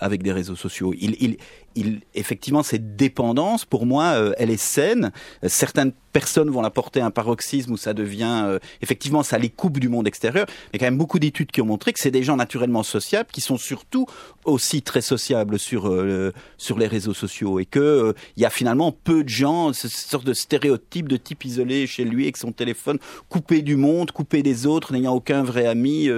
avec 0.00 0.22
des 0.22 0.32
réseaux 0.32 0.56
sociaux. 0.56 0.94
Il, 0.98 1.36
il, 1.76 2.00
effectivement, 2.14 2.62
cette 2.62 2.96
dépendance, 2.96 3.64
pour 3.64 3.86
moi, 3.86 4.04
euh, 4.14 4.32
elle 4.38 4.50
est 4.50 4.56
saine. 4.56 5.12
Certaines 5.44 5.92
personnes 6.12 6.48
vont 6.48 6.62
la 6.62 6.70
porter 6.70 7.00
à 7.02 7.06
un 7.06 7.10
paroxysme 7.10 7.72
où 7.72 7.76
ça 7.76 7.92
devient, 7.92 8.44
euh, 8.44 8.58
effectivement, 8.80 9.22
ça 9.22 9.36
les 9.36 9.50
coupe 9.50 9.78
du 9.78 9.90
monde 9.90 10.08
extérieur. 10.08 10.46
Il 10.48 10.70
y 10.72 10.76
a 10.76 10.78
quand 10.78 10.90
même 10.90 10.96
beaucoup 10.96 11.18
d'études 11.18 11.52
qui 11.52 11.60
ont 11.60 11.66
montré 11.66 11.92
que 11.92 12.00
c'est 12.00 12.10
des 12.10 12.22
gens 12.22 12.36
naturellement 12.36 12.82
sociables 12.82 13.28
qui 13.30 13.42
sont 13.42 13.58
surtout 13.58 14.06
aussi 14.46 14.80
très 14.80 15.02
sociables 15.02 15.58
sur 15.58 15.88
euh, 15.88 16.32
sur 16.56 16.78
les 16.78 16.86
réseaux 16.86 17.12
sociaux 17.12 17.60
et 17.60 17.66
que 17.66 18.14
il 18.36 18.42
y 18.42 18.46
a 18.46 18.50
finalement 18.50 18.92
peu 18.92 19.24
de 19.24 19.28
gens, 19.28 19.74
ce 19.74 19.88
sorte 19.88 20.24
de 20.24 20.32
stéréotype 20.32 21.08
de 21.08 21.18
type 21.18 21.44
isolé 21.44 21.86
chez 21.86 22.04
lui 22.04 22.22
avec 22.24 22.38
son 22.38 22.52
téléphone, 22.52 22.98
coupé 23.28 23.60
du 23.60 23.76
monde, 23.76 24.10
coupé 24.10 24.42
des 24.42 24.66
autres, 24.66 24.94
n'ayant 24.94 25.12
aucun 25.12 25.42
vrai 25.42 25.66
ami. 25.66 26.08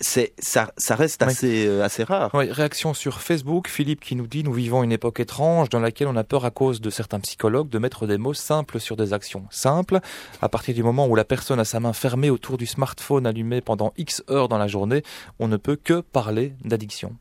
c'est 0.00 0.32
ça, 0.38 0.72
ça 0.78 0.94
reste 0.94 1.22
assez 1.22 1.68
assez 1.80 2.04
rare. 2.04 2.30
Oui, 2.32 2.50
réaction 2.50 2.94
sur 2.94 3.20
Facebook, 3.20 3.68
Philippe 3.68 4.00
qui 4.00 4.16
nous 4.16 4.26
nous 4.38 4.52
vivons 4.52 4.82
une 4.82 4.92
époque 4.92 5.20
étrange 5.20 5.68
dans 5.68 5.80
laquelle 5.80 6.06
on 6.06 6.16
a 6.16 6.24
peur 6.24 6.44
à 6.44 6.50
cause 6.50 6.80
de 6.80 6.90
certains 6.90 7.20
psychologues 7.20 7.68
de 7.68 7.78
mettre 7.78 8.06
des 8.06 8.18
mots 8.18 8.34
simples 8.34 8.80
sur 8.80 8.96
des 8.96 9.12
actions 9.12 9.44
simples. 9.50 10.00
À 10.40 10.48
partir 10.48 10.74
du 10.74 10.82
moment 10.82 11.06
où 11.06 11.14
la 11.14 11.24
personne 11.24 11.58
a 11.58 11.64
sa 11.64 11.80
main 11.80 11.92
fermée 11.92 12.30
autour 12.30 12.56
du 12.56 12.66
smartphone 12.66 13.26
allumé 13.26 13.60
pendant 13.60 13.92
X 13.98 14.22
heures 14.30 14.48
dans 14.48 14.58
la 14.58 14.68
journée, 14.68 15.02
on 15.38 15.48
ne 15.48 15.56
peut 15.56 15.76
que 15.76 16.00
parler 16.00 16.54
d'addiction. 16.64 17.14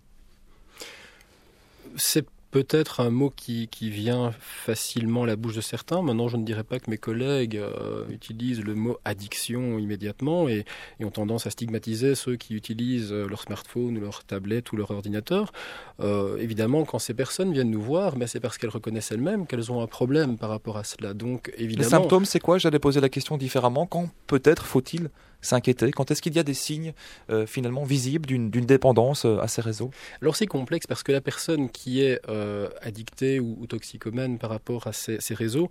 Peut-être 2.51 2.99
un 2.99 3.09
mot 3.09 3.31
qui, 3.35 3.67
qui, 3.67 3.89
vient 3.89 4.31
facilement 4.39 5.23
à 5.23 5.27
la 5.27 5.35
bouche 5.35 5.55
de 5.55 5.61
certains. 5.61 6.01
Maintenant, 6.01 6.27
je 6.27 6.37
ne 6.37 6.43
dirais 6.43 6.63
pas 6.63 6.79
que 6.79 6.89
mes 6.89 6.97
collègues 6.97 7.57
euh, 7.57 8.05
utilisent 8.09 8.63
le 8.63 8.75
mot 8.75 8.97
addiction 9.05 9.77
immédiatement 9.79 10.49
et, 10.49 10.65
et, 10.99 11.05
ont 11.05 11.11
tendance 11.11 11.47
à 11.47 11.49
stigmatiser 11.49 12.15
ceux 12.15 12.35
qui 12.35 12.55
utilisent 12.55 13.11
euh, 13.11 13.27
leur 13.27 13.41
smartphone 13.41 13.97
ou 13.97 14.01
leur 14.01 14.23
tablette 14.23 14.71
ou 14.71 14.77
leur 14.77 14.91
ordinateur. 14.91 15.51
Euh, 15.99 16.37
évidemment, 16.37 16.85
quand 16.85 16.99
ces 16.99 17.13
personnes 17.13 17.53
viennent 17.53 17.71
nous 17.71 17.81
voir, 17.81 18.15
ben, 18.15 18.27
c'est 18.27 18.39
parce 18.39 18.57
qu'elles 18.57 18.69
reconnaissent 18.69 19.11
elles-mêmes 19.11 19.45
qu'elles 19.45 19.71
ont 19.71 19.81
un 19.81 19.87
problème 19.87 20.37
par 20.37 20.49
rapport 20.49 20.77
à 20.77 20.83
cela. 20.83 21.13
Donc, 21.13 21.51
évidemment. 21.57 21.83
Les 21.83 21.89
symptômes, 21.89 22.25
c'est 22.25 22.39
quoi? 22.39 22.57
J'allais 22.57 22.79
poser 22.79 23.01
la 23.01 23.09
question 23.09 23.37
différemment. 23.37 23.85
Quand 23.85 24.09
peut-être 24.27 24.65
faut-il 24.65 25.09
s'inquiéter 25.41 25.91
Quand 25.91 26.11
est-ce 26.11 26.21
qu'il 26.21 26.35
y 26.35 26.39
a 26.39 26.43
des 26.43 26.53
signes 26.53 26.93
euh, 27.29 27.45
finalement 27.45 27.83
visibles 27.83 28.25
d'une 28.27 28.49
dépendance 28.49 29.25
euh, 29.25 29.39
à 29.39 29.47
ces 29.47 29.61
réseaux? 29.61 29.91
Alors 30.21 30.35
c'est 30.35 30.47
complexe 30.47 30.87
parce 30.87 31.03
que 31.03 31.11
la 31.11 31.21
personne 31.21 31.69
qui 31.69 32.01
est 32.01 32.19
euh, 32.29 32.69
addictée 32.81 33.39
ou, 33.39 33.65
toxicomane 33.67 34.37
par 34.39 34.49
rapport 34.49 34.87
à 34.87 34.93
ces, 34.93 35.19
réseaux, 35.33 35.69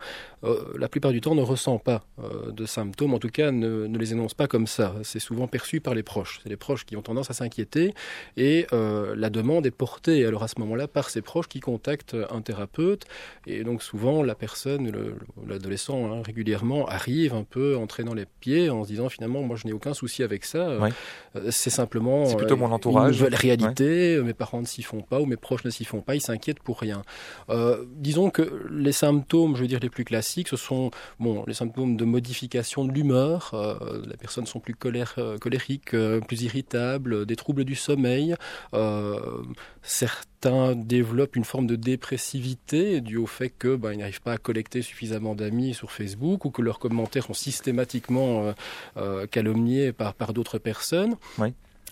la 0.78 0.88
plupart 0.88 1.10
du 1.10 1.20
temps 1.20 1.34
ne 1.34 1.42
ressent 1.42 1.78
pas 1.78 2.04
de 2.52 2.64
symptômes, 2.64 3.12
en 3.12 3.18
tout 3.18 3.28
cas 3.28 3.50
ne, 3.50 3.86
ne 3.86 3.98
les 3.98 4.12
énonce 4.12 4.34
pas 4.34 4.46
comme 4.46 4.68
ça. 4.68 4.94
C'est 5.02 5.18
souvent 5.18 5.48
perçu 5.48 5.80
par 5.80 5.94
les 5.94 6.04
proches. 6.04 6.40
C'est 6.42 6.48
les 6.48 6.56
proches 6.56 6.84
qui 6.84 6.96
ont 6.96 7.02
tendance 7.02 7.28
à 7.30 7.34
s'inquiéter 7.34 7.92
et 8.36 8.66
la 8.72 9.30
demande 9.30 9.66
est 9.66 9.72
portée 9.72 10.24
alors 10.24 10.44
à 10.44 10.48
ce 10.48 10.60
moment-là 10.60 10.86
par 10.86 11.10
ses 11.10 11.22
proches 11.22 11.48
qui 11.48 11.58
contactent 11.58 12.16
un 12.30 12.40
thérapeute 12.40 13.06
et 13.46 13.64
donc 13.64 13.82
souvent 13.82 14.22
la 14.22 14.36
personne, 14.36 14.92
l'adolescent 15.46 16.12
hein, 16.12 16.22
régulièrement 16.24 16.86
arrive 16.86 17.34
un 17.34 17.44
peu 17.44 17.76
entraînant 17.76 18.14
les 18.14 18.26
pieds 18.26 18.70
en 18.70 18.84
se 18.84 18.90
disant 18.90 19.08
finalement 19.08 19.42
moi 19.42 19.57
je 19.58 19.66
n'ai 19.66 19.72
aucun 19.72 19.94
souci 19.94 20.22
avec 20.22 20.44
ça. 20.44 20.58
Euh, 20.58 20.90
c'est 21.50 21.70
simplement 21.70 22.26
c'est 22.26 22.36
plutôt 22.36 22.56
mon 22.56 22.70
entourage. 22.72 23.16
une 23.16 23.18
nouvelle 23.18 23.34
réalité. 23.34 24.20
Mes 24.22 24.34
parents 24.34 24.60
ne 24.60 24.66
s'y 24.66 24.82
font 24.82 25.02
pas 25.02 25.20
ou 25.20 25.26
mes 25.26 25.36
proches 25.36 25.64
ne 25.64 25.70
s'y 25.70 25.84
font 25.84 26.00
pas. 26.00 26.14
Ils 26.14 26.20
s'inquiètent 26.20 26.60
pour 26.60 26.80
rien. 26.80 27.02
Euh, 27.50 27.84
disons 27.96 28.30
que 28.30 28.66
les 28.70 28.92
symptômes, 28.92 29.56
je 29.56 29.62
veux 29.62 29.68
dire 29.68 29.80
les 29.80 29.90
plus 29.90 30.04
classiques, 30.04 30.48
ce 30.48 30.56
sont 30.56 30.90
bon 31.18 31.44
les 31.46 31.54
symptômes 31.54 31.96
de 31.96 32.04
modification 32.04 32.84
de 32.84 32.92
l'humeur. 32.92 33.50
Euh, 33.54 34.02
les 34.08 34.16
personnes 34.16 34.46
sont 34.46 34.60
plus 34.60 34.74
colère, 34.74 35.16
colériques, 35.40 35.96
plus 36.26 36.42
irritables, 36.42 37.26
des 37.26 37.36
troubles 37.36 37.64
du 37.64 37.74
sommeil. 37.74 38.34
certains 39.82 40.37
développent 40.40 41.36
une 41.36 41.44
forme 41.44 41.66
de 41.66 41.76
dépressivité 41.76 43.00
due 43.00 43.16
au 43.16 43.26
fait 43.26 43.50
que 43.50 43.76
ben, 43.76 43.92
ils 43.92 43.98
n'arrivent 43.98 44.22
pas 44.22 44.34
à 44.34 44.38
collecter 44.38 44.82
suffisamment 44.82 45.34
d'amis 45.34 45.74
sur 45.74 45.90
Facebook 45.90 46.44
ou 46.44 46.50
que 46.50 46.62
leurs 46.62 46.78
commentaires 46.78 47.24
sont 47.24 47.34
systématiquement 47.34 48.54
euh, 48.96 49.26
par, 49.92 50.14
par 50.14 50.32
d'autres 50.32 50.58
personnes. 50.58 51.16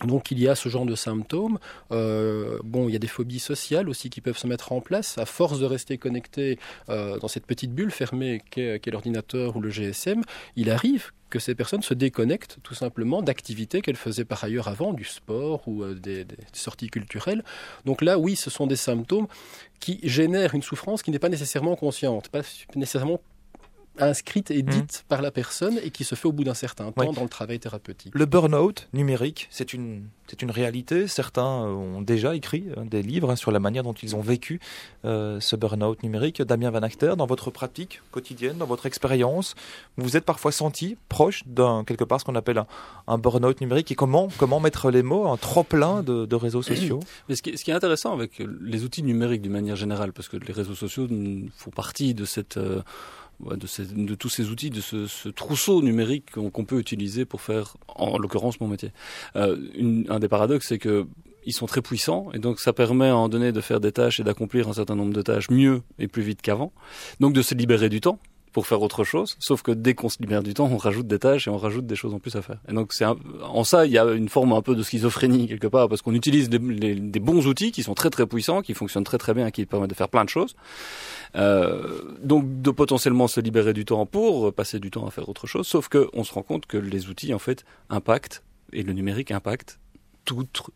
Donc 0.05 0.29
il 0.29 0.39
y 0.39 0.47
a 0.47 0.55
ce 0.55 0.69
genre 0.69 0.85
de 0.85 0.95
symptômes. 0.95 1.57
Euh, 1.91 2.59
bon, 2.63 2.87
il 2.87 2.93
y 2.93 2.95
a 2.95 2.99
des 2.99 3.07
phobies 3.07 3.39
sociales 3.39 3.89
aussi 3.89 4.09
qui 4.09 4.21
peuvent 4.21 4.37
se 4.37 4.47
mettre 4.47 4.71
en 4.71 4.81
place 4.81 5.17
à 5.17 5.25
force 5.25 5.59
de 5.59 5.65
rester 5.65 5.97
connecté 5.97 6.59
euh, 6.89 7.17
dans 7.17 7.27
cette 7.27 7.45
petite 7.45 7.73
bulle 7.73 7.91
fermée 7.91 8.43
qu'est 8.51 8.91
l'ordinateur 8.91 9.55
ou 9.55 9.61
le 9.61 9.69
GSM. 9.69 10.21
Il 10.55 10.69
arrive 10.69 11.11
que 11.29 11.39
ces 11.39 11.55
personnes 11.55 11.81
se 11.81 11.93
déconnectent 11.93 12.57
tout 12.63 12.73
simplement 12.73 13.21
d'activités 13.21 13.81
qu'elles 13.81 13.97
faisaient 13.97 14.25
par 14.25 14.43
ailleurs 14.43 14.67
avant, 14.67 14.93
du 14.93 15.03
sport 15.03 15.67
ou 15.67 15.83
euh, 15.83 15.93
des, 15.93 16.23
des, 16.25 16.37
sorties 16.53 16.89
culturelles. 16.89 17.43
Donc 17.85 18.01
là, 18.01 18.17
oui, 18.17 18.35
ce 18.35 18.49
sont 18.49 18.67
des 18.67 18.75
symptômes 18.75 19.27
qui 19.79 19.99
génèrent 20.03 20.55
une 20.55 20.63
souffrance 20.63 21.03
qui 21.03 21.11
n'est 21.11 21.19
pas 21.19 21.29
nécessairement 21.29 21.75
consciente, 21.75 22.29
pas 22.29 22.41
nécessairement 22.75 23.19
inscrite 23.99 24.51
et 24.51 24.61
dite 24.61 25.03
mmh. 25.03 25.07
par 25.07 25.21
la 25.21 25.31
personne 25.31 25.79
et 25.83 25.91
qui 25.91 26.03
se 26.03 26.15
fait 26.15 26.27
au 26.27 26.31
bout 26.31 26.43
d'un 26.43 26.53
certain 26.53 26.91
temps 26.91 27.13
dans 27.13 27.23
le 27.23 27.29
travail 27.29 27.59
thérapeutique. 27.59 28.13
Le 28.15 28.25
burn-out 28.25 28.87
numérique, 28.93 29.47
c'est 29.49 29.73
une, 29.73 30.07
c'est 30.27 30.41
une 30.41 30.51
réalité. 30.51 31.07
Certains 31.07 31.65
euh, 31.65 31.73
ont 31.73 32.01
déjà 32.01 32.35
écrit 32.35 32.65
euh, 32.77 32.83
des 32.83 33.01
livres 33.01 33.31
hein, 33.31 33.35
sur 33.35 33.51
la 33.51 33.59
manière 33.59 33.83
dont 33.83 33.93
ils 33.93 34.15
ont 34.15 34.21
vécu 34.21 34.59
euh, 35.05 35.39
ce 35.39 35.55
burn-out 35.55 36.03
numérique. 36.03 36.41
Damien 36.41 36.69
Van 36.69 36.81
Acter, 36.81 37.13
dans 37.17 37.25
votre 37.25 37.49
pratique 37.49 38.01
quotidienne, 38.11 38.57
dans 38.57 38.65
votre 38.65 38.85
expérience, 38.85 39.55
vous 39.97 40.03
vous 40.03 40.17
êtes 40.17 40.25
parfois 40.25 40.51
senti 40.51 40.97
proche 41.09 41.43
d'un, 41.47 41.83
quelque 41.85 42.03
part, 42.03 42.19
ce 42.19 42.25
qu'on 42.25 42.35
appelle 42.35 42.63
un, 43.07 43.17
burn-out 43.17 43.59
numérique 43.61 43.91
et 43.91 43.95
comment, 43.95 44.27
comment 44.37 44.59
mettre 44.59 44.91
les 44.91 45.03
mots, 45.03 45.27
un 45.27 45.37
trop 45.37 45.63
plein 45.63 46.03
de, 46.03 46.35
réseaux 46.35 46.61
sociaux? 46.61 46.99
Mais 47.29 47.35
ce 47.35 47.41
qui, 47.41 47.57
ce 47.57 47.63
qui, 47.63 47.71
est 47.71 47.75
intéressant 47.75 48.13
avec 48.13 48.41
les 48.61 48.83
outils 48.83 49.03
numériques 49.03 49.41
d'une 49.41 49.53
manière 49.53 49.75
générale, 49.75 50.13
parce 50.13 50.27
que 50.27 50.37
les 50.37 50.53
réseaux 50.53 50.75
sociaux 50.75 51.07
font 51.55 51.71
partie 51.71 52.13
de 52.13 52.25
cette 52.25 52.59
de, 53.39 54.15
tous 54.15 54.29
ces 54.29 54.49
outils, 54.49 54.69
de 54.69 54.81
ce, 54.81 55.29
trousseau 55.29 55.81
numérique 55.81 56.31
qu'on 56.31 56.65
peut 56.65 56.79
utiliser 56.79 57.25
pour 57.25 57.41
faire, 57.41 57.77
en, 57.87 58.17
l'occurrence, 58.17 58.59
mon 58.59 58.67
métier. 58.67 58.91
Euh, 59.35 59.57
un 60.09 60.19
des 60.19 60.27
paradoxes, 60.27 60.67
c'est 60.67 60.79
que 60.79 61.07
ils 61.45 61.53
sont 61.53 61.65
très 61.65 61.81
puissants 61.81 62.29
et 62.33 62.39
donc 62.39 62.59
ça 62.59 62.73
permet 62.73 63.07
à 63.07 63.15
un 63.15 63.29
donné 63.29 63.53
de 63.53 63.61
faire 63.61 63.79
des 63.79 63.93
tâches 63.93 64.19
et 64.19 64.23
d'accomplir 64.23 64.67
un 64.67 64.73
certain 64.73 64.95
nombre 64.95 65.13
de 65.13 65.21
tâches 65.21 65.49
mieux 65.49 65.81
et 65.97 66.09
plus 66.09 66.21
vite 66.21 66.41
qu'avant. 66.41 66.73
Donc 67.21 67.33
de 67.33 67.41
se 67.41 67.55
libérer 67.55 67.87
du 67.87 68.01
temps 68.01 68.19
pour 68.51 68.67
faire 68.67 68.81
autre 68.81 69.03
chose. 69.03 69.35
Sauf 69.39 69.61
que 69.61 69.71
dès 69.71 69.93
qu'on 69.93 70.09
se 70.09 70.17
libère 70.19 70.43
du 70.43 70.53
temps, 70.53 70.69
on 70.71 70.77
rajoute 70.77 71.07
des 71.07 71.19
tâches 71.19 71.47
et 71.47 71.51
on 71.51 71.57
rajoute 71.57 71.85
des 71.85 71.95
choses 71.95 72.13
en 72.13 72.19
plus 72.19 72.35
à 72.35 72.41
faire. 72.41 72.59
Et 72.67 72.73
donc 72.73 72.93
c'est 72.93 73.05
en 73.05 73.63
ça, 73.63 73.85
il 73.85 73.91
y 73.91 73.97
a 73.97 74.05
une 74.05 74.29
forme 74.29 74.53
un 74.53 74.61
peu 74.61 74.75
de 74.75 74.83
schizophrénie 74.83 75.47
quelque 75.47 75.67
part 75.67 75.89
parce 75.89 76.01
qu'on 76.01 76.13
utilise 76.13 76.49
des, 76.49 76.59
des, 76.59 77.19
bons 77.19 77.47
outils 77.47 77.71
qui 77.71 77.83
sont 77.83 77.93
très 77.93 78.09
très 78.09 78.25
puissants, 78.25 78.61
qui 78.61 78.73
fonctionnent 78.73 79.03
très 79.03 79.17
très 79.17 79.33
bien, 79.33 79.51
qui 79.51 79.65
permettent 79.65 79.89
de 79.89 79.95
faire 79.95 80.09
plein 80.09 80.23
de 80.23 80.29
choses. 80.29 80.55
Euh, 81.35 82.01
donc 82.23 82.61
de 82.61 82.71
potentiellement 82.71 83.27
se 83.27 83.39
libérer 83.39 83.73
du 83.73 83.85
temps 83.85 84.05
pour 84.05 84.53
passer 84.53 84.79
du 84.79 84.91
temps 84.91 85.05
à 85.05 85.11
faire 85.11 85.29
autre 85.29 85.47
chose. 85.47 85.67
Sauf 85.67 85.89
que 85.89 86.09
on 86.13 86.23
se 86.23 86.33
rend 86.33 86.43
compte 86.43 86.65
que 86.65 86.77
les 86.77 87.09
outils 87.09 87.33
en 87.33 87.39
fait 87.39 87.65
impactent 87.89 88.43
et 88.73 88.83
le 88.83 88.93
numérique 88.93 89.31
impacte 89.31 89.79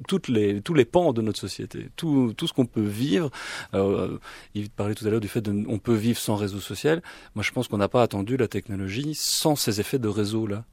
toutes 0.08 0.28
les, 0.28 0.62
tous 0.62 0.74
les 0.74 0.86
pans 0.86 1.14
de 1.14 1.22
notre 1.22 1.40
société, 1.40 1.90
tout, 1.96 2.34
tout 2.36 2.48
ce 2.48 2.54
qu'on 2.54 2.66
peut 2.66 2.82
vivre. 2.82 3.30
Euh, 3.74 4.18
il 4.54 4.70
parlait 4.70 4.96
tout 4.96 5.06
à 5.06 5.10
l'heure 5.10 5.20
du 5.20 5.28
fait 5.28 5.46
qu'on 5.46 5.80
peut 5.80 5.96
vivre 5.96 6.20
sans 6.20 6.36
réseau 6.36 6.60
social. 6.60 7.02
Moi, 7.36 7.44
je 7.44 7.52
pense 7.52 7.68
qu'on 7.68 7.78
n'a 7.78 7.90
pas 7.90 8.04
attendu 8.04 8.38
la 8.38 8.48
technologie 8.48 9.16
sans 9.16 9.56
ces 9.56 9.80
effets 9.80 10.00
de 10.00 10.08
réseau-là. 10.08 10.66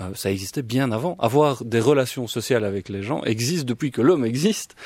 Euh, 0.00 0.10
ça 0.14 0.30
existait 0.30 0.62
bien 0.62 0.92
avant. 0.92 1.16
Avoir 1.18 1.64
des 1.64 1.80
relations 1.80 2.26
sociales 2.26 2.64
avec 2.64 2.88
les 2.88 3.02
gens 3.02 3.22
existe 3.24 3.64
depuis 3.64 3.90
que 3.90 4.00
l'homme 4.00 4.24
existe. 4.24 4.76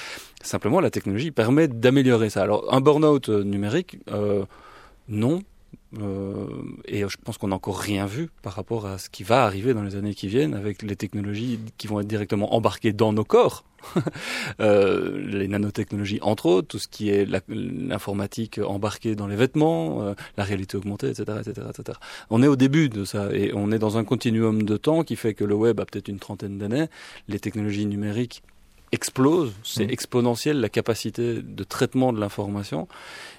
Simplement, 0.43 0.81
la 0.81 0.91
technologie 0.91 1.31
permet 1.31 1.69
d'améliorer 1.69 2.31
ça. 2.31 2.43
Alors, 2.43 2.73
un 2.73 2.81
burn-out 2.81 3.29
euh, 3.29 3.45
numérique, 3.45 3.99
euh, 4.11 4.45
non, 5.09 5.43
euh, 6.01 6.47
et 6.87 7.01
je 7.07 7.17
pense 7.23 7.37
qu'on 7.37 7.49
n'a 7.49 7.57
encore 7.57 7.79
rien 7.79 8.07
vu 8.07 8.31
par 8.43 8.55
rapport 8.55 8.87
à 8.87 8.97
ce 8.97 9.11
qui 9.11 9.25
va 9.25 9.45
arriver 9.45 9.75
dans 9.75 9.83
les 9.83 9.95
années 9.97 10.15
qui 10.15 10.27
viennent 10.27 10.55
avec 10.55 10.83
les 10.83 10.97
technologies 10.97 11.61
qui 11.77 11.87
vont 11.87 12.01
être 12.01 12.07
directement 12.07 12.55
embarquées 12.55 12.93
dans 12.93 13.13
nos 13.13 13.25
corps. 13.25 13.65
euh, 14.61 15.21
les 15.27 15.49
nanotechnologies 15.49 16.21
entre 16.23 16.47
autres, 16.47 16.69
tout 16.69 16.79
ce 16.79 16.89
qui 16.89 17.11
est 17.11 17.27
l'informatique 17.49 18.61
embarquée 18.65 19.17
dans 19.17 19.27
les 19.27 19.37
vêtements, 19.37 20.03
euh, 20.03 20.15
la 20.37 20.45
réalité 20.45 20.77
augmentée, 20.77 21.09
etc., 21.11 21.41
etc., 21.41 21.67
etc. 21.69 21.99
On 22.31 22.43
est 22.43 22.47
au 22.47 22.57
début 22.57 22.89
de 22.89 23.05
ça 23.05 23.35
et 23.35 23.53
on 23.55 23.71
est 23.73 23.81
dans 23.81 23.99
un 23.99 24.05
continuum 24.05 24.63
de 24.63 24.77
temps 24.77 25.03
qui 25.03 25.17
fait 25.17 25.35
que 25.35 25.45
le 25.45 25.55
web 25.55 25.81
a 25.81 25.85
peut-être 25.85 26.09
une 26.09 26.21
trentaine 26.21 26.59
d'années, 26.59 26.87
les 27.29 27.41
technologies 27.41 27.87
numériques 27.87 28.43
explose, 28.93 29.53
c'est 29.65 29.87
mmh. 29.87 29.91
exponentiel 29.91 30.61
la 30.61 30.69
capacité 30.69 31.43
de 31.43 31.65
traitement 31.65 32.13
de 32.13 32.21
l'information 32.21 32.89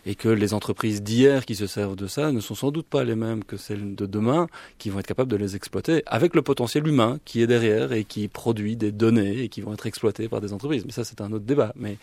et 0.05 0.15
que 0.15 0.27
les 0.27 0.53
entreprises 0.53 1.03
d'hier 1.03 1.45
qui 1.45 1.55
se 1.55 1.67
servent 1.67 1.95
de 1.95 2.07
ça 2.07 2.31
ne 2.31 2.39
sont 2.39 2.55
sans 2.55 2.71
doute 2.71 2.87
pas 2.87 3.03
les 3.03 3.15
mêmes 3.15 3.43
que 3.43 3.55
celles 3.55 3.95
de 3.95 4.05
demain 4.07 4.47
qui 4.79 4.89
vont 4.89 4.99
être 4.99 5.07
capables 5.07 5.31
de 5.31 5.37
les 5.37 5.55
exploiter 5.55 6.03
avec 6.07 6.35
le 6.35 6.41
potentiel 6.41 6.87
humain 6.87 7.19
qui 7.23 7.41
est 7.41 7.47
derrière 7.47 7.93
et 7.93 8.03
qui 8.03 8.27
produit 8.27 8.75
des 8.75 8.91
données 8.91 9.43
et 9.43 9.49
qui 9.49 9.61
vont 9.61 9.73
être 9.73 9.85
exploitées 9.85 10.27
par 10.27 10.41
des 10.41 10.53
entreprises. 10.53 10.85
Mais 10.85 10.91
ça 10.91 11.03
c'est 11.03 11.21
un 11.21 11.31
autre 11.31 11.45
débat. 11.45 11.71
Mais 11.75 11.97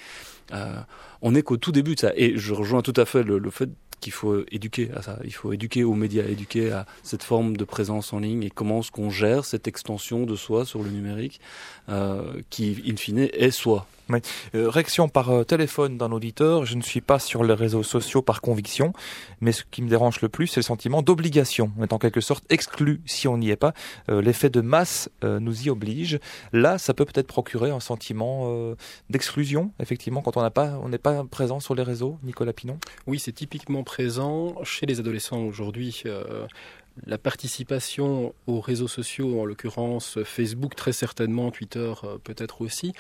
euh, 0.53 0.77
on 1.21 1.33
n'est 1.33 1.43
qu'au 1.43 1.57
tout 1.57 1.73
début 1.73 1.97
de 1.97 2.01
ça 2.01 2.13
et 2.15 2.39
je 2.39 2.55
rejoins 2.55 2.83
tout 2.83 2.95
à 2.97 3.05
fait 3.05 3.25
le, 3.25 3.39
le 3.39 3.51
fait 3.51 3.69
qu'il 4.01 4.13
faut 4.13 4.45
éduquer 4.51 4.91
à 4.97 5.03
ça. 5.03 5.19
Il 5.25 5.33
faut 5.33 5.53
éduquer 5.53 5.85
aux 5.85 5.95
médias, 5.95 6.25
éduquer 6.25 6.73
à 6.73 6.87
cette 7.03 7.23
forme 7.23 7.57
de 7.57 7.65
présence 7.65 8.13
en 8.13 8.19
ligne 8.19 8.43
et 8.43 8.51
comment 8.51 8.81
est-ce 8.81 8.91
qu'on 8.91 9.11
gère 9.11 9.45
cette 9.45 9.69
extension 9.69 10.25
de 10.25 10.37
soi 10.37 10.65
sur 10.65 10.83
le 10.83 10.91
numérique 10.91 11.41
euh, 11.89 12.41
qui, 12.51 12.83
in 12.87 12.97
fine, 12.97 13.19
est 13.19 13.51
soi. 13.51 13.87
Euh, 14.55 14.69
réaction 14.69 15.09
par 15.09 15.31
euh, 15.31 15.45
téléphone 15.45 15.99
d'un 15.99 16.13
auditeur. 16.13 16.65
Je 16.65 16.77
ne 16.77 16.83
suis 16.83 17.01
pas 17.01 17.19
sur 17.19 17.45
les 17.45 17.55
réseaux 17.55 17.83
sociaux 17.83 18.23
par 18.23 18.41
conviction, 18.41 18.93
mais 19.41 19.53
ce 19.53 19.65
qui 19.71 19.83
me 19.83 19.89
dérange 19.89 20.21
le 20.21 20.29
plus, 20.29 20.47
c'est 20.47 20.61
le 20.61 20.65
sentiment 20.65 21.03
d'obligation. 21.03 21.73
On 21.79 21.85
est 21.85 21.93
en 21.93 21.99
quelque 21.99 22.21
sorte 22.21 22.45
exclu 22.51 23.01
si 23.07 23.29
on 23.29 23.39
n'y 23.39 23.51
est 23.51 23.57
pas. 23.57 23.73
Euh, 24.09 24.23
l'effet 24.23 24.51
de 24.51 24.61
masse 24.61 25.09
nous 25.23 25.67
y 25.67 25.71
oblige. 25.71 26.19
Là, 26.53 26.79
ça 26.79 26.95
peut 26.95 27.05
peut-être 27.05 27.27
procurer 27.27 27.71
un 27.71 27.81
sentiment 27.81 28.75
d'exclusion, 29.11 29.73
effectivement, 29.81 30.23
quand 30.23 30.37
on 30.37 30.43
n'a 30.43 30.51
pas, 30.51 30.79
on 30.83 30.89
n'est 30.89 30.99
pas 30.99 31.25
présent 31.25 31.61
sur 31.61 31.75
les 31.75 31.83
réseaux. 31.83 32.19
Nicolas 32.23 32.53
Pinon? 32.53 32.79
Oui, 33.07 33.19
c'est 33.19 33.33
typiquement 33.33 33.83
présent 33.83 34.57
chez 34.65 34.87
les 34.87 35.01
adolescents 35.01 35.41
aujourd'hui 35.41 36.05
la 37.07 37.19
participation 37.19 38.35
aux 38.47 38.61
réseaux 38.61 38.89
sociaux, 38.89 39.41
en 39.41 39.45
l'occurrence 39.45 40.19
Facebook 40.25 40.75
très 40.75 40.93
certainement, 40.93 41.51
Twitter 41.51 41.93
euh, 42.05 42.19
peut-être 42.23 42.61
aussi, 42.61 42.93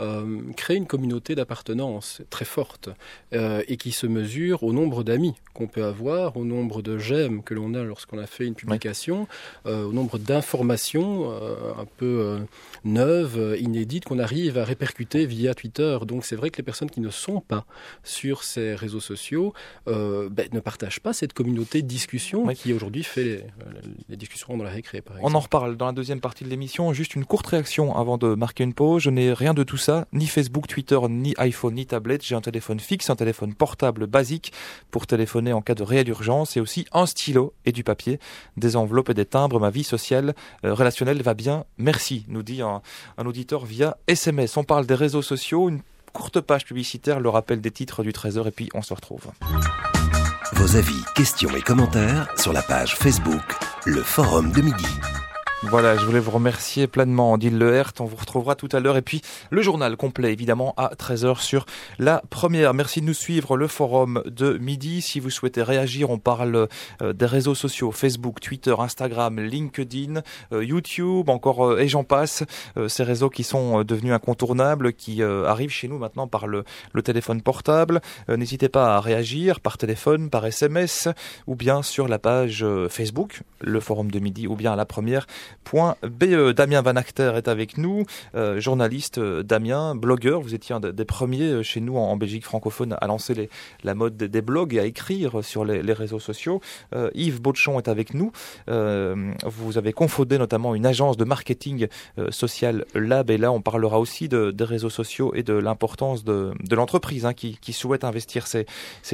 euh, 0.00 0.40
crée 0.56 0.76
une 0.76 0.86
communauté 0.86 1.34
d'appartenance 1.34 2.22
très 2.30 2.44
forte 2.44 2.88
euh, 3.32 3.62
et 3.68 3.76
qui 3.76 3.92
se 3.92 4.06
mesure 4.06 4.62
au 4.62 4.72
nombre 4.72 5.02
d'amis 5.02 5.34
qu'on 5.54 5.66
peut 5.66 5.84
avoir, 5.84 6.36
au 6.36 6.44
nombre 6.44 6.82
de 6.82 6.98
j'aime 6.98 7.42
que 7.42 7.54
l'on 7.54 7.74
a 7.74 7.82
lorsqu'on 7.82 8.18
a 8.18 8.26
fait 8.26 8.46
une 8.46 8.54
publication, 8.54 9.26
au 9.64 9.92
nombre 9.92 10.18
d'informations 10.18 11.30
un 11.30 11.84
peu 11.96 12.38
neuves, 12.84 13.56
inédites 13.58 14.04
qu'on 14.04 14.18
arrive 14.18 14.56
à 14.56 14.64
répercuter 14.64 15.26
via 15.26 15.54
Twitter. 15.54 15.98
Donc 16.06 16.24
c'est 16.24 16.36
vrai 16.36 16.50
que 16.50 16.58
les 16.58 16.62
personnes 16.62 16.90
qui 16.90 17.00
ne 17.00 17.10
sont 17.10 17.40
pas 17.40 17.66
sur 18.04 18.44
ces 18.44 18.74
réseaux 18.74 19.00
sociaux 19.00 19.52
ben, 19.86 20.48
ne 20.52 20.60
partagent 20.60 21.00
pas 21.00 21.12
cette 21.12 21.32
communauté 21.32 21.82
de 21.82 21.88
discussion 21.88 22.46
qui 22.54 22.72
aujourd'hui 22.72 23.02
fait 23.02 23.24
les, 23.24 23.44
discussions 24.08 24.56
dans 24.56 24.64
la 24.64 24.70
récré, 24.70 25.00
par 25.00 25.16
exemple. 25.16 25.32
On 25.32 25.36
en 25.36 25.40
reparle 25.40 25.76
dans 25.76 25.86
la 25.86 25.92
deuxième 25.92 26.20
partie 26.20 26.44
de 26.44 26.48
l'émission. 26.48 26.92
Juste 26.92 27.14
une 27.14 27.24
courte 27.24 27.46
réaction 27.46 27.96
avant 27.96 28.18
de 28.18 28.34
marquer 28.34 28.64
une 28.64 28.74
pause. 28.74 29.02
Je 29.02 29.10
n'ai 29.10 29.32
rien 29.32 29.54
de 29.54 29.62
tout 29.62 29.76
ça, 29.76 30.06
ni 30.12 30.26
Facebook, 30.26 30.66
Twitter, 30.66 30.98
ni 31.08 31.34
iPhone, 31.38 31.74
ni 31.74 31.86
tablette. 31.86 32.24
J'ai 32.24 32.34
un 32.34 32.40
téléphone 32.40 32.80
fixe, 32.80 33.10
un 33.10 33.16
téléphone 33.16 33.54
portable 33.54 34.06
basique 34.06 34.52
pour 34.90 35.06
téléphoner 35.06 35.52
en 35.52 35.62
cas 35.62 35.74
de 35.74 35.82
réelle 35.82 36.08
urgence 36.08 36.56
et 36.56 36.60
aussi 36.60 36.86
un 36.92 37.06
stylo 37.06 37.54
et 37.64 37.72
du 37.72 37.84
papier, 37.84 38.18
des 38.56 38.76
enveloppes 38.76 39.10
et 39.10 39.14
des 39.14 39.26
timbres. 39.26 39.60
Ma 39.60 39.70
vie 39.70 39.84
sociale, 39.84 40.34
euh, 40.64 40.74
relationnelle 40.74 41.22
va 41.22 41.34
bien. 41.34 41.64
Merci, 41.78 42.24
nous 42.28 42.42
dit 42.42 42.62
un, 42.62 42.82
un 43.16 43.26
auditeur 43.26 43.64
via 43.64 43.96
SMS. 44.06 44.56
On 44.56 44.64
parle 44.64 44.86
des 44.86 44.94
réseaux 44.94 45.22
sociaux. 45.22 45.68
Une 45.68 45.80
courte 46.12 46.40
page 46.40 46.64
publicitaire, 46.64 47.20
le 47.20 47.28
rappel 47.28 47.60
des 47.60 47.70
titres 47.70 48.02
du 48.02 48.12
Trésor 48.12 48.46
et 48.48 48.50
puis 48.50 48.68
on 48.74 48.82
se 48.82 48.94
retrouve. 48.94 49.26
Vos 50.58 50.74
avis, 50.74 51.04
questions 51.14 51.54
et 51.54 51.62
commentaires 51.62 52.26
sur 52.36 52.52
la 52.52 52.62
page 52.62 52.96
Facebook 52.96 53.44
Le 53.86 54.02
Forum 54.02 54.50
de 54.50 54.60
Midi. 54.60 55.17
Voilà, 55.64 55.96
je 55.96 56.04
voulais 56.04 56.20
vous 56.20 56.30
remercier 56.30 56.86
pleinement, 56.86 57.32
Odile 57.32 57.58
Lehert. 57.58 57.92
On 57.98 58.04
vous 58.04 58.14
retrouvera 58.14 58.54
tout 58.54 58.68
à 58.70 58.78
l'heure. 58.78 58.96
Et 58.96 59.02
puis, 59.02 59.22
le 59.50 59.60
journal 59.60 59.96
complet, 59.96 60.32
évidemment, 60.32 60.72
à 60.76 60.94
13h 60.94 61.40
sur 61.40 61.66
la 61.98 62.22
première. 62.30 62.74
Merci 62.74 63.00
de 63.00 63.06
nous 63.06 63.12
suivre, 63.12 63.56
le 63.56 63.66
forum 63.66 64.22
de 64.24 64.56
midi. 64.58 65.02
Si 65.02 65.18
vous 65.18 65.30
souhaitez 65.30 65.64
réagir, 65.64 66.10
on 66.10 66.18
parle 66.18 66.68
euh, 67.02 67.12
des 67.12 67.26
réseaux 67.26 67.56
sociaux, 67.56 67.90
Facebook, 67.90 68.38
Twitter, 68.38 68.72
Instagram, 68.78 69.40
LinkedIn, 69.40 70.22
euh, 70.52 70.64
YouTube, 70.64 71.28
encore, 71.28 71.72
euh, 71.72 71.78
et 71.80 71.88
j'en 71.88 72.04
passe. 72.04 72.44
ces 72.86 73.02
réseaux 73.02 73.28
qui 73.28 73.42
sont 73.42 73.82
devenus 73.82 74.12
incontournables, 74.12 74.92
qui 74.92 75.24
arrivent 75.24 75.70
chez 75.70 75.88
nous 75.88 75.98
maintenant 75.98 76.28
par 76.28 76.46
le, 76.46 76.64
téléphone 77.02 77.42
portable. 77.42 78.00
N'hésitez 78.28 78.68
pas 78.68 78.96
à 78.96 79.00
réagir 79.00 79.60
par 79.60 79.76
téléphone, 79.76 80.30
par 80.30 80.46
SMS, 80.46 81.08
ou 81.48 81.56
bien 81.56 81.82
sur 81.82 82.06
la 82.06 82.20
page 82.20 82.64
Facebook, 82.88 83.40
le 83.60 83.80
forum 83.80 84.10
de 84.10 84.20
midi, 84.20 84.46
ou 84.46 84.54
bien 84.54 84.76
la 84.76 84.84
première 84.84 85.26
.be. 85.72 86.52
Damien 86.52 86.82
Van 86.82 86.96
Acter 86.96 87.32
est 87.36 87.48
avec 87.48 87.78
nous, 87.78 88.04
euh, 88.34 88.60
journaliste 88.60 89.18
euh, 89.18 89.42
Damien, 89.42 89.94
blogueur. 89.94 90.40
Vous 90.40 90.54
étiez 90.54 90.74
un 90.74 90.80
des 90.80 91.04
premiers 91.04 91.50
euh, 91.50 91.62
chez 91.62 91.80
nous 91.80 91.96
en, 91.96 92.16
Belgique 92.16 92.44
francophone 92.44 92.96
à 93.00 93.06
lancer 93.06 93.48
la 93.84 93.94
mode 93.94 94.16
des, 94.16 94.42
blogs 94.42 94.74
et 94.74 94.80
à 94.80 94.84
écrire 94.84 95.44
sur 95.44 95.64
les, 95.64 95.92
réseaux 95.92 96.18
sociaux. 96.18 96.60
Yves 97.14 97.40
Bauchon 97.40 97.78
est 97.78 97.88
avec 97.88 98.12
nous. 98.14 98.32
vous 98.66 99.78
avez 99.78 99.92
confondé 99.92 100.36
notamment 100.38 100.74
une 100.74 100.84
agence 100.84 101.16
de 101.16 101.24
marketing 101.24 101.86
social 102.30 102.84
Lab 102.94 103.30
et 103.30 103.38
là 103.38 103.52
on 103.52 103.60
parlera 103.60 104.00
aussi 104.00 104.28
de, 104.28 104.50
des 104.50 104.64
réseaux 104.64 104.90
sociaux 104.90 105.32
et 105.34 105.42
de 105.42 105.52
l'importance 105.52 106.24
de, 106.24 106.52
l'entreprise 106.70 107.24
hein, 107.24 107.34
qui, 107.34 107.72
souhaite 107.72 108.04
investir 108.04 108.46
ces, 108.46 108.66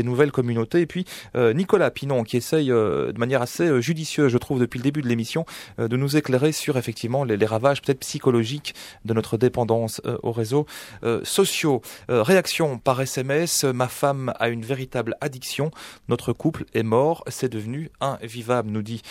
nouvelles 0.03 0.33
communautés. 0.33 0.81
Et 0.81 0.87
puis 0.87 1.05
Nicolas 1.35 1.91
Pinon 1.91 2.25
qui 2.25 2.39
essaye 2.39 2.69
de 2.69 3.19
manière 3.19 3.43
assez 3.43 3.83
judicieuse, 3.83 4.33
je 4.33 4.39
trouve, 4.39 4.61
depuis 4.61 4.79
le 4.79 4.85
début 4.85 5.03
de 5.03 5.09
l'émission, 5.09 5.45
de 5.79 5.97
nous 5.97 6.17
sur 6.53 6.77
effectivement 6.77 7.25
les, 7.25 7.45
ravages 7.45 7.83
peut-être 7.83 8.01
psychologiques 8.01 8.75
de 9.05 9.13
notre 9.13 9.37
dépendance 9.37 10.01
euh, 10.07 10.17
aux 10.23 10.33
réseaux 10.33 10.67
euh, 11.05 11.21
sociaux. 11.25 11.83
Euh, 12.11 12.23
réaction 12.23 12.79
par 12.79 13.01
SMS, 13.01 13.65
ma 13.65 13.89
femme 13.89 14.33
a 14.39 14.49
une 14.49 14.65
véritable 14.65 15.17
addiction, 15.21 15.71
notre 16.09 16.33
couple 16.33 16.65
est 16.75 16.83
mort, 16.83 17.25
c'est 17.29 17.51
devenu 17.51 17.91
invivable, 18.01 18.71
nous 18.71 18.83
dit 18.83 19.03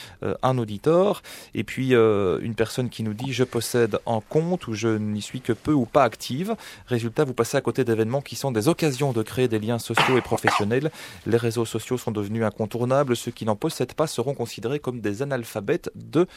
un 0.42 0.58
auditeur. 0.58 1.22
Et 1.54 1.64
puis 1.64 1.92
une 1.94 2.56
personne 2.56 2.90
qui 2.90 3.04
nous 3.04 3.14
dit 3.14 3.34
je 3.34 3.44
possède 3.44 4.00
un 4.06 4.22
compte 4.22 4.68
où 4.68 4.74
je 4.74 4.88
n'y 4.88 5.22
suis 5.22 5.42
que 5.42 5.54
peu 5.54 5.72
ou 5.72 5.86
pas 5.86 6.04
active. 6.04 6.56
Résultat, 6.88 7.24
vous 7.24 7.34
passez 7.34 7.58
à 7.58 7.62
côté 7.62 7.84
d'événements 7.84 8.22
qui 8.22 8.36
sont 8.36 8.52
des 8.52 8.68
occasions 8.68 9.14
de 9.14 9.22
créer 9.22 9.48
des 9.48 9.60
liens 9.60 9.80
sociaux 9.80 10.18
et 10.18 10.22
professionnels. 10.22 10.92
Les 11.26 11.38
réseaux 11.38 11.66
sociaux 11.66 11.98
sont 11.98 12.12
devenus 12.12 12.44
incontournables. 12.44 13.16
Ceux 13.16 13.32
qui 13.32 13.46
n'en 13.46 13.56
possèdent 13.56 13.94
pas 13.94 14.08
seront 14.08 14.34
considérés 14.34 14.80
comme 14.80 15.00
des 15.02 15.22
analphabètes 15.22 15.92
de 15.96 16.28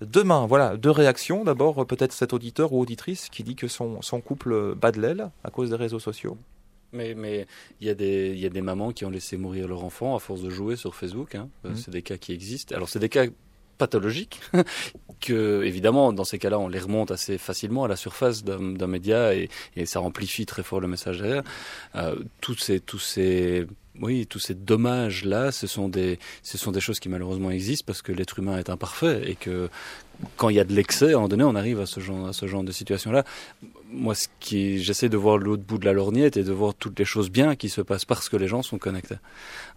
Demain, 0.00 0.46
voilà, 0.46 0.76
deux 0.76 0.90
réactions. 0.90 1.44
D'abord, 1.44 1.86
peut-être 1.86 2.12
cet 2.12 2.32
auditeur 2.32 2.72
ou 2.72 2.80
auditrice 2.80 3.28
qui 3.28 3.42
dit 3.42 3.56
que 3.56 3.68
son, 3.68 4.02
son 4.02 4.20
couple 4.20 4.74
bat 4.74 4.92
de 4.92 5.00
l'aile 5.00 5.30
à 5.44 5.50
cause 5.50 5.70
des 5.70 5.76
réseaux 5.76 5.98
sociaux. 5.98 6.36
Mais 6.92 7.14
mais 7.14 7.46
il 7.80 7.86
y 7.86 7.90
a 7.90 7.94
des 7.94 8.32
il 8.32 8.38
y 8.38 8.46
a 8.46 8.48
des 8.48 8.60
mamans 8.60 8.92
qui 8.92 9.04
ont 9.04 9.10
laissé 9.10 9.36
mourir 9.36 9.68
leur 9.68 9.84
enfant 9.84 10.14
à 10.14 10.20
force 10.20 10.40
de 10.42 10.50
jouer 10.50 10.76
sur 10.76 10.94
Facebook. 10.94 11.34
Hein. 11.34 11.48
Euh, 11.64 11.70
mmh. 11.70 11.76
C'est 11.76 11.90
des 11.90 12.02
cas 12.02 12.16
qui 12.16 12.32
existent. 12.32 12.74
Alors 12.74 12.88
c'est 12.88 12.98
des 12.98 13.08
cas 13.08 13.26
pathologiques 13.76 14.40
que 15.20 15.62
évidemment 15.64 16.12
dans 16.12 16.24
ces 16.24 16.38
cas-là 16.38 16.58
on 16.58 16.68
les 16.68 16.78
remonte 16.78 17.10
assez 17.10 17.38
facilement 17.38 17.84
à 17.84 17.88
la 17.88 17.96
surface 17.96 18.44
d'un 18.44 18.86
média 18.86 19.34
et, 19.34 19.48
et, 19.76 19.86
ça 19.86 20.00
amplifie 20.00 20.46
très 20.46 20.62
fort 20.62 20.80
le 20.80 20.88
message 20.88 21.20
derrière. 21.20 21.42
Euh, 21.94 22.16
tous 22.40 22.56
ces 22.58 22.80
tous 22.80 22.98
ces 22.98 23.66
oui, 24.00 24.26
tous 24.26 24.38
ces 24.38 24.54
dommages-là, 24.54 25.52
ce 25.52 25.66
sont 25.66 25.88
des, 25.88 26.18
ce 26.42 26.58
sont 26.58 26.72
des 26.72 26.80
choses 26.80 27.00
qui 27.00 27.08
malheureusement 27.08 27.50
existent 27.50 27.84
parce 27.86 28.02
que 28.02 28.12
l'être 28.12 28.38
humain 28.38 28.58
est 28.58 28.70
imparfait 28.70 29.22
et 29.26 29.34
que 29.34 29.68
quand 30.36 30.48
il 30.48 30.56
y 30.56 30.60
a 30.60 30.64
de 30.64 30.72
l'excès, 30.74 31.06
à 31.06 31.08
un 31.10 31.12
moment 31.14 31.28
donné, 31.28 31.44
on 31.44 31.54
arrive 31.54 31.80
à 31.80 31.86
ce 31.86 32.00
genre, 32.00 32.26
à 32.28 32.32
ce 32.32 32.46
genre 32.46 32.62
de 32.62 32.72
situation-là. 32.72 33.24
Moi, 33.92 34.14
ce 34.14 34.28
qui, 34.40 34.82
j'essaie 34.82 35.08
de 35.08 35.16
voir 35.16 35.38
l'autre 35.38 35.62
bout 35.62 35.78
de 35.78 35.84
la 35.84 35.92
lorgnette 35.92 36.36
et 36.36 36.42
de 36.42 36.52
voir 36.52 36.74
toutes 36.74 36.98
les 36.98 37.04
choses 37.04 37.30
bien 37.30 37.54
qui 37.54 37.68
se 37.68 37.80
passent 37.80 38.04
parce 38.04 38.28
que 38.28 38.36
les 38.36 38.48
gens 38.48 38.62
sont 38.62 38.78
connectés. 38.78 39.16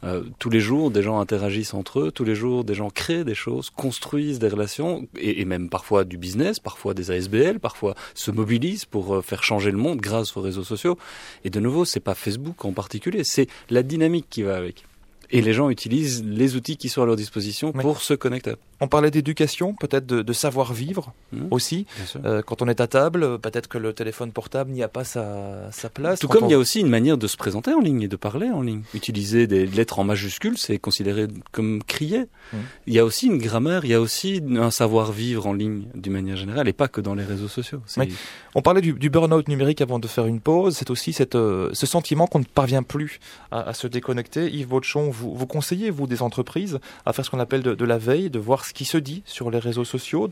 Euh, 0.04 0.24
tous 0.40 0.50
les 0.50 0.60
jours, 0.60 0.90
des 0.92 1.04
gens 1.04 1.20
interagissent 1.20 1.74
entre 1.74 2.00
eux. 2.00 2.12
Tous 2.12 2.24
les 2.24 2.36
jours, 2.36 2.64
des 2.64 2.74
gens 2.74 2.90
créent 2.90 3.24
des 3.24 3.36
choses, 3.36 3.70
construisent 3.70 4.40
des 4.40 4.48
relations 4.48 5.08
et, 5.16 5.42
et 5.42 5.46
même 5.46 5.70
parfois 5.70 6.04
du 6.06 6.18
business, 6.18 6.60
parfois 6.60 6.94
des 6.94 7.12
ASBL, 7.12 7.60
parfois 7.60 7.96
se 8.16 8.32
mobilisent 8.32 8.86
pour 8.86 9.16
euh, 9.16 9.22
faire 9.22 9.44
changer 9.44 9.72
le 9.72 9.78
monde 9.78 10.00
grâce 10.00 10.36
aux 10.38 10.42
réseaux 10.42 10.64
sociaux. 10.64 10.98
Et 11.44 11.50
de 11.50 11.60
nouveau, 11.60 11.86
c'est 11.86 12.00
pas 12.00 12.16
Facebook 12.16 12.66
en 12.66 12.74
particulier, 12.74 13.24
c'est 13.24 13.48
la 13.70 13.84
dynamique 13.84 14.26
qui 14.30 14.42
va 14.44 14.56
avec. 14.58 14.86
Et 15.32 15.42
les 15.42 15.54
gens 15.54 15.70
utilisent 15.70 16.24
les 16.26 16.56
outils 16.56 16.78
qui 16.78 16.90
sont 16.90 17.04
à 17.04 17.06
leur 17.06 17.16
disposition 17.16 17.72
Oui. 17.76 17.82
pour 17.82 18.02
se 18.02 18.16
connecter. 18.16 18.54
On 18.82 18.88
parlait 18.88 19.12
d'éducation, 19.12 19.74
peut-être 19.76 20.06
de, 20.06 20.22
de 20.22 20.34
savoir-vivre 20.34 21.14
Mhm. 21.32 21.48
aussi. 21.52 21.86
Euh, 22.26 22.42
quand 22.42 22.62
on 22.62 22.68
est 22.68 22.82
à 22.82 22.88
table, 22.88 23.24
euh, 23.24 23.38
peut-être 23.38 23.68
que 23.68 23.78
le 23.78 23.94
téléphone 23.94 24.32
portable 24.32 24.72
n'y 24.72 24.82
a 24.84 24.88
pas 24.88 25.04
sa, 25.04 25.70
sa 25.72 25.90
place. 25.90 26.20
Tout 26.20 26.28
Quand 26.28 26.36
comme 26.36 26.44
on- 26.46 26.48
il 26.48 26.52
y 26.52 26.56
a 26.56 26.58
aussi 26.58 26.80
une 26.80 26.88
manière 26.90 27.18
de 27.18 27.28
se 27.28 27.38
présenter 27.38 27.74
en 27.74 27.80
ligne 27.82 28.02
et 28.04 28.08
de 28.08 28.16
parler 28.16 28.50
en 28.50 28.62
ligne. 28.62 28.82
Utiliser 28.94 29.48
des 29.48 29.66
lettres 29.66 30.00
en 30.00 30.04
majuscules, 30.04 30.58
c'est 30.58 30.78
considéré 30.80 31.28
comme 31.52 31.84
crier. 31.84 32.26
Mhm. 32.54 32.60
Il 32.88 32.94
y 32.94 33.00
a 33.00 33.06
aussi 33.06 33.28
une 33.28 33.38
grammaire, 33.38 33.86
il 33.86 33.92
y 33.92 33.94
a 33.94 34.02
aussi 34.02 34.42
un 34.58 34.72
savoir-vivre 34.72 35.46
en 35.48 35.54
ligne 35.54 35.84
d'une 35.96 36.14
manière 36.14 36.38
générale 36.38 36.68
et 36.68 36.74
pas 36.74 36.88
que 36.88 37.02
dans 37.02 37.16
les 37.16 37.24
réseaux 37.26 37.48
sociaux. 37.48 37.82
Oui. 37.98 38.14
On 38.56 38.62
parlait 38.62 38.82
du, 38.82 38.94
du 38.94 39.10
burn-out 39.10 39.48
numérique 39.48 39.82
avant 39.82 40.00
de 40.00 40.08
faire 40.08 40.26
une 40.26 40.40
pause. 40.40 40.76
C'est 40.78 40.90
aussi 40.90 41.14
cette, 41.14 41.36
euh, 41.36 41.70
ce 41.74 41.86
sentiment 41.86 42.28
qu'on 42.28 42.40
ne 42.40 42.44
parvient 42.46 42.84
plus 42.84 43.20
à, 43.52 43.62
à 43.70 43.74
se 43.74 43.88
déconnecter. 43.88 44.50
Yves 44.50 44.68
Bauchon, 44.68 45.10
vous, 45.10 45.36
vous 45.36 45.46
conseillez, 45.48 45.90
vous, 45.92 46.08
des 46.08 46.22
entreprises, 46.22 46.80
à 47.06 47.14
faire 47.14 47.26
ce 47.26 47.30
qu'on 47.30 47.40
appelle 47.40 47.62
de, 47.62 47.76
de 47.76 47.86
la 47.86 47.98
veille, 47.98 48.30
de 48.30 48.40
voir 48.40 48.66
ce 48.70 48.74
qui 48.74 48.86
se 48.86 48.98
dit 48.98 49.24
sur 49.26 49.50
les 49.50 49.58
réseaux 49.58 49.84
sociaux, 49.84 50.30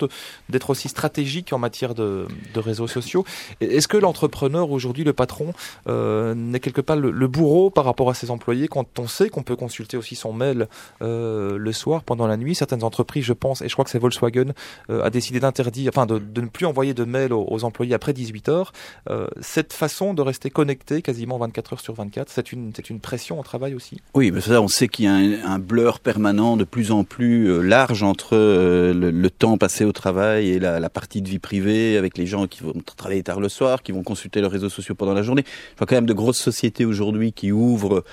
d'être 0.50 0.70
aussi 0.70 0.90
stratégique 0.90 1.54
en 1.54 1.58
matière 1.58 1.96
de, 1.96 2.28
réseaux 2.56 2.88
sociaux. 2.88 3.26
Est-ce 3.62 3.88
que 3.88 3.98
l'entrepreneur, 3.98 4.72
aujourd'hui, 4.72 5.04
le 5.04 5.14
patron, 5.14 5.54
euh, 5.88 6.36
n'est 6.36 6.60
quelque 6.60 6.82
part 6.82 6.98
le, 6.98 7.28
bourreau 7.28 7.70
par 7.70 7.86
rapport 7.86 8.10
à 8.10 8.14
ses 8.14 8.30
employés 8.32 8.68
quand 8.68 9.00
on 9.00 9.08
sait 9.08 9.30
qu'on 9.30 9.44
peut 9.44 9.56
consulter 9.56 9.98
aussi 9.98 10.16
son 10.16 10.34
mail 10.34 10.68
euh, 11.02 11.58
le 11.58 11.72
soir, 11.72 12.04
pendant 12.04 12.28
la 12.28 12.38
nuit? 12.38 12.54
Certaines 12.54 12.84
entreprises, 12.84 13.26
je 13.26 13.34
pense, 13.34 13.62
et 13.62 13.70
je 13.70 13.74
crois 13.74 13.86
que 13.86 13.92
c'est 13.92 14.00
Volkswagen, 14.00 14.54
euh, 14.90 15.04
a 15.04 15.10
décidé 15.10 15.40
d'interdire, 15.40 15.92
enfin 15.94 16.06
de, 16.06 16.20
ne 16.20 16.48
plus 16.48 16.66
envoyer 16.68 16.94
de 16.94 17.06
mails 17.06 17.34
aux, 17.34 17.64
employés 17.64 17.96
après 17.96 18.14
18 18.14 18.50
heures. 18.50 18.72
Euh, 19.10 19.28
cette 19.42 19.74
façon 19.74 20.14
de 20.14 20.22
rester 20.22 20.52
connecté 20.52 21.02
quasiment 21.02 21.40
24 21.40 21.74
heures 21.74 21.80
sur 21.80 21.96
24, 21.96 22.30
c'est 22.30 22.52
une, 22.52 22.72
pression 23.02 23.40
au 23.40 23.44
travail 23.44 23.74
aussi? 23.74 24.00
Oui, 24.14 24.32
mais 24.32 24.42
ça, 24.42 24.62
on 24.62 24.68
sait 24.68 24.88
qu'il 24.88 25.06
y 25.06 25.08
a 25.08 25.14
un, 25.14 25.44
un 25.44 25.60
blur 25.60 26.00
permanent 26.00 26.56
de 26.58 26.64
plus 26.64 26.92
en 26.92 27.04
plus 27.04 27.64
large 27.64 28.04
entre 28.04 28.27
euh, 28.34 28.94
le, 28.94 29.30
temps 29.30 29.58
passé 29.58 29.86
au 29.86 29.92
travail 29.92 30.50
et 30.50 30.60
la, 30.60 30.80
la 30.80 30.90
partie 30.90 31.22
de 31.22 31.30
vie 31.30 31.40
privée 31.40 31.98
avec 31.98 32.18
les 32.18 32.26
gens 32.26 32.48
qui 32.48 32.64
vont 32.64 32.74
travailler 32.96 33.24
tard 33.24 33.40
le 33.40 33.50
soir, 33.50 33.84
qui 33.84 33.92
vont 33.92 34.04
consulter 34.04 34.42
leurs 34.42 34.52
réseaux 34.52 34.70
sociaux 34.70 34.96
pendant 34.96 35.14
la 35.14 35.24
journée. 35.24 35.44
Je 35.46 35.78
vois 35.78 35.88
quand 35.88 35.96
même 35.96 36.06
de 36.06 36.14
grosses 36.14 36.40
sociétés 36.40 36.86
aujourd'hui 36.86 37.34
qui 37.34 37.52
ouvrent 37.52 38.04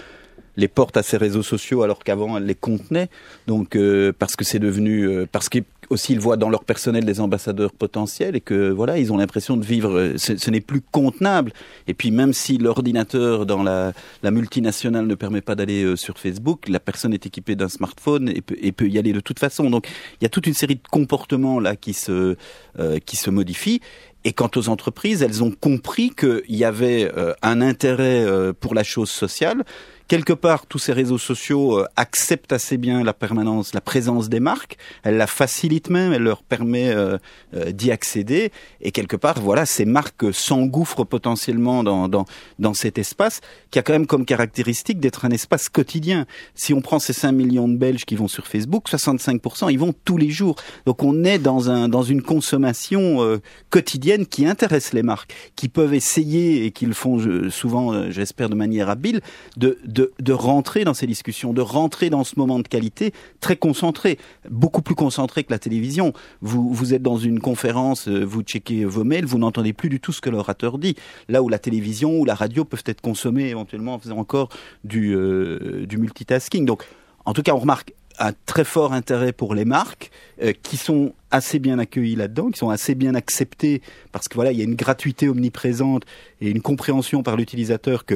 les 0.56 0.68
portes 0.68 0.96
à 0.96 1.02
ces 1.02 1.16
réseaux 1.16 1.42
sociaux 1.42 1.82
alors 1.82 2.00
qu'avant 2.04 2.36
elles 2.36 2.46
les 2.46 2.54
contenaient. 2.54 3.08
Donc 3.46 3.76
euh, 3.76 4.12
parce 4.18 4.36
que 4.36 4.44
c'est 4.44 4.58
devenu 4.58 5.04
euh, 5.08 5.26
parce 5.30 5.48
qu'ils 5.48 5.64
aussi 5.90 6.12
ils 6.14 6.20
voient 6.20 6.36
dans 6.38 6.48
leur 6.48 6.64
personnel 6.64 7.04
des 7.04 7.20
ambassadeurs 7.20 7.72
potentiels 7.72 8.36
et 8.36 8.40
que 8.40 8.70
voilà 8.70 8.98
ils 8.98 9.12
ont 9.12 9.16
l'impression 9.16 9.56
de 9.56 9.64
vivre. 9.64 9.90
euh, 9.98 10.14
Ce, 10.16 10.36
ce 10.36 10.50
n'est 10.50 10.60
plus 10.60 10.80
contenable. 10.80 11.52
Et 11.88 11.94
puis 11.94 12.10
même 12.10 12.32
si 12.32 12.56
l'ordinateur 12.58 13.46
dans 13.46 13.62
la, 13.62 13.92
la 14.22 14.30
multinationale 14.30 15.06
ne 15.06 15.14
permet 15.14 15.40
pas 15.40 15.54
d'aller 15.54 15.82
euh, 15.84 15.96
sur 15.96 16.18
Facebook, 16.18 16.68
la 16.68 16.80
personne 16.80 17.12
est 17.12 17.26
équipée 17.26 17.56
d'un 17.56 17.68
smartphone 17.68 18.28
et 18.28 18.40
peut, 18.40 18.56
et 18.60 18.72
peut 18.72 18.88
y 18.88 18.98
aller 18.98 19.12
de 19.12 19.20
toute 19.20 19.38
façon. 19.40 19.70
Donc 19.70 19.88
il 20.20 20.24
y 20.24 20.26
a 20.26 20.30
toute 20.30 20.46
une 20.46 20.54
série 20.54 20.76
de 20.76 20.88
comportements 20.90 21.60
là 21.60 21.76
qui 21.76 21.92
se 21.94 22.36
euh, 22.78 22.98
qui 23.04 23.16
se 23.16 23.30
modifient. 23.30 23.80
Et 24.26 24.32
quant 24.32 24.50
aux 24.56 24.70
entreprises, 24.70 25.22
elles 25.22 25.42
ont 25.42 25.50
compris 25.50 26.08
qu'il 26.08 26.40
y 26.48 26.64
avait 26.64 27.12
un 27.42 27.60
intérêt 27.60 28.24
pour 28.58 28.74
la 28.74 28.82
chose 28.82 29.10
sociale. 29.10 29.64
Quelque 30.08 30.32
part, 30.32 30.66
tous 30.66 30.78
ces 30.78 30.92
réseaux 30.92 31.18
sociaux 31.18 31.78
euh, 31.78 31.86
acceptent 31.96 32.52
assez 32.52 32.76
bien 32.76 33.02
la 33.02 33.14
permanence, 33.14 33.72
la 33.74 33.80
présence 33.80 34.28
des 34.28 34.40
marques. 34.40 34.76
Elle 35.02 35.16
la 35.16 35.26
facilite 35.26 35.90
même, 35.90 36.12
elle 36.12 36.22
leur 36.22 36.42
permet 36.42 36.90
euh, 36.90 37.18
euh, 37.54 37.72
d'y 37.72 37.90
accéder. 37.90 38.52
Et 38.80 38.90
quelque 38.90 39.16
part, 39.16 39.40
voilà, 39.40 39.66
ces 39.66 39.84
marques 39.84 40.32
s'engouffrent 40.32 41.04
potentiellement 41.04 41.82
dans, 41.82 42.08
dans, 42.08 42.26
dans 42.58 42.74
cet 42.74 42.98
espace 42.98 43.40
qui 43.70 43.78
a 43.78 43.82
quand 43.82 43.92
même 43.92 44.06
comme 44.06 44.24
caractéristique 44.24 45.00
d'être 45.00 45.24
un 45.24 45.30
espace 45.30 45.68
quotidien. 45.68 46.26
Si 46.54 46.74
on 46.74 46.80
prend 46.80 46.98
ces 46.98 47.12
5 47.12 47.32
millions 47.32 47.68
de 47.68 47.76
Belges 47.76 48.04
qui 48.04 48.16
vont 48.16 48.28
sur 48.28 48.46
Facebook, 48.46 48.88
65% 48.88 49.70
ils 49.70 49.78
vont 49.78 49.94
tous 50.04 50.16
les 50.16 50.30
jours. 50.30 50.56
Donc 50.86 51.02
on 51.02 51.24
est 51.24 51.38
dans, 51.38 51.70
un, 51.70 51.88
dans 51.88 52.02
une 52.02 52.22
consommation 52.22 53.22
euh, 53.22 53.40
quotidienne 53.70 54.26
qui 54.26 54.46
intéresse 54.46 54.92
les 54.92 55.02
marques, 55.02 55.32
qui 55.56 55.68
peuvent 55.68 55.94
essayer, 55.94 56.66
et 56.66 56.70
qui 56.70 56.86
le 56.86 56.94
font 56.94 57.18
souvent, 57.50 57.92
euh, 57.92 58.10
j'espère, 58.10 58.48
de 58.48 58.54
manière 58.54 58.88
habile, 58.88 59.20
de, 59.56 59.78
de 59.94 60.32
rentrer 60.32 60.84
dans 60.84 60.94
ces 60.94 61.06
discussions, 61.06 61.52
de 61.52 61.60
rentrer 61.60 62.10
dans 62.10 62.24
ce 62.24 62.34
moment 62.36 62.58
de 62.58 62.68
qualité 62.68 63.12
très 63.40 63.56
concentré, 63.56 64.18
beaucoup 64.50 64.82
plus 64.82 64.94
concentré 64.94 65.44
que 65.44 65.52
la 65.52 65.58
télévision. 65.58 66.12
Vous, 66.40 66.94
êtes 66.94 67.02
dans 67.02 67.16
une 67.16 67.40
conférence, 67.40 68.08
euh, 68.08 68.24
vous 68.24 68.42
checkez 68.42 68.84
vos 68.84 69.04
mails, 69.04 69.24
vous 69.24 69.38
n'entendez 69.38 69.72
plus 69.72 69.88
du 69.88 70.00
tout 70.00 70.12
ce 70.12 70.20
que 70.20 70.30
l'orateur 70.30 70.78
dit. 70.78 70.96
Là 71.28 71.42
où 71.42 71.48
la 71.48 71.58
télévision 71.58 72.18
ou 72.18 72.24
la 72.24 72.34
radio 72.34 72.64
peuvent 72.64 72.84
être 72.86 73.00
consommées 73.00 73.48
éventuellement 73.48 73.94
en 73.94 73.98
faisant 73.98 74.18
encore 74.18 74.48
du, 74.82 75.14
euh, 75.14 75.86
multitasking. 75.96 76.64
Donc, 76.64 76.84
en 77.24 77.32
tout 77.32 77.42
cas, 77.42 77.52
on 77.52 77.58
remarque 77.58 77.94
un 78.18 78.32
très 78.46 78.64
fort 78.64 78.92
intérêt 78.92 79.32
pour 79.32 79.54
les 79.54 79.64
marques 79.64 80.10
euh, 80.42 80.52
qui 80.62 80.76
sont 80.76 81.14
assez 81.30 81.58
bien 81.58 81.78
accueillies 81.78 82.16
là-dedans, 82.16 82.50
qui 82.50 82.58
sont 82.58 82.70
assez 82.70 82.94
bien 82.94 83.14
acceptées 83.14 83.82
parce 84.12 84.28
que 84.28 84.34
voilà, 84.34 84.52
il 84.52 84.58
y 84.58 84.60
a 84.60 84.64
une 84.64 84.76
gratuité 84.76 85.28
omniprésente 85.28 86.04
et 86.40 86.50
une 86.50 86.62
compréhension 86.62 87.22
par 87.22 87.36
l'utilisateur 87.36 88.04
que 88.04 88.14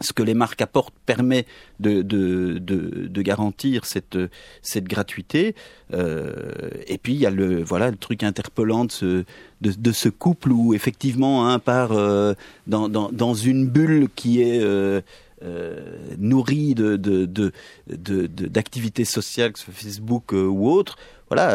ce 0.00 0.12
que 0.12 0.22
les 0.22 0.34
marques 0.34 0.60
apportent 0.60 0.94
permet 1.06 1.46
de, 1.80 2.02
de, 2.02 2.58
de, 2.58 3.08
de 3.08 3.22
garantir 3.22 3.84
cette, 3.84 4.18
cette 4.62 4.84
gratuité. 4.84 5.54
Euh, 5.94 6.70
et 6.86 6.98
puis 6.98 7.14
il 7.14 7.20
y 7.20 7.26
a 7.26 7.30
le 7.30 7.62
voilà 7.62 7.90
le 7.90 7.96
truc 7.96 8.22
interpellant 8.22 8.84
de 8.84 8.92
ce, 8.92 9.24
de, 9.60 9.92
ce 9.92 10.08
couple 10.08 10.52
où 10.52 10.74
effectivement 10.74 11.48
un 11.48 11.58
part 11.58 11.92
euh, 11.92 12.34
dans, 12.66 12.88
dans, 12.88 13.10
dans 13.10 13.34
une 13.34 13.66
bulle 13.66 14.08
qui 14.14 14.42
est 14.42 14.60
euh, 14.62 15.00
euh, 15.42 15.98
nourrie 16.18 16.74
de, 16.74 16.96
de, 16.96 17.26
de, 17.26 17.52
de, 17.88 18.26
d'activités 18.26 19.04
sociales, 19.04 19.52
que 19.52 19.58
ce 19.58 19.66
soit 19.66 19.74
Facebook 19.74 20.32
euh, 20.32 20.46
ou 20.46 20.68
autre. 20.70 20.96
Voilà, 21.28 21.50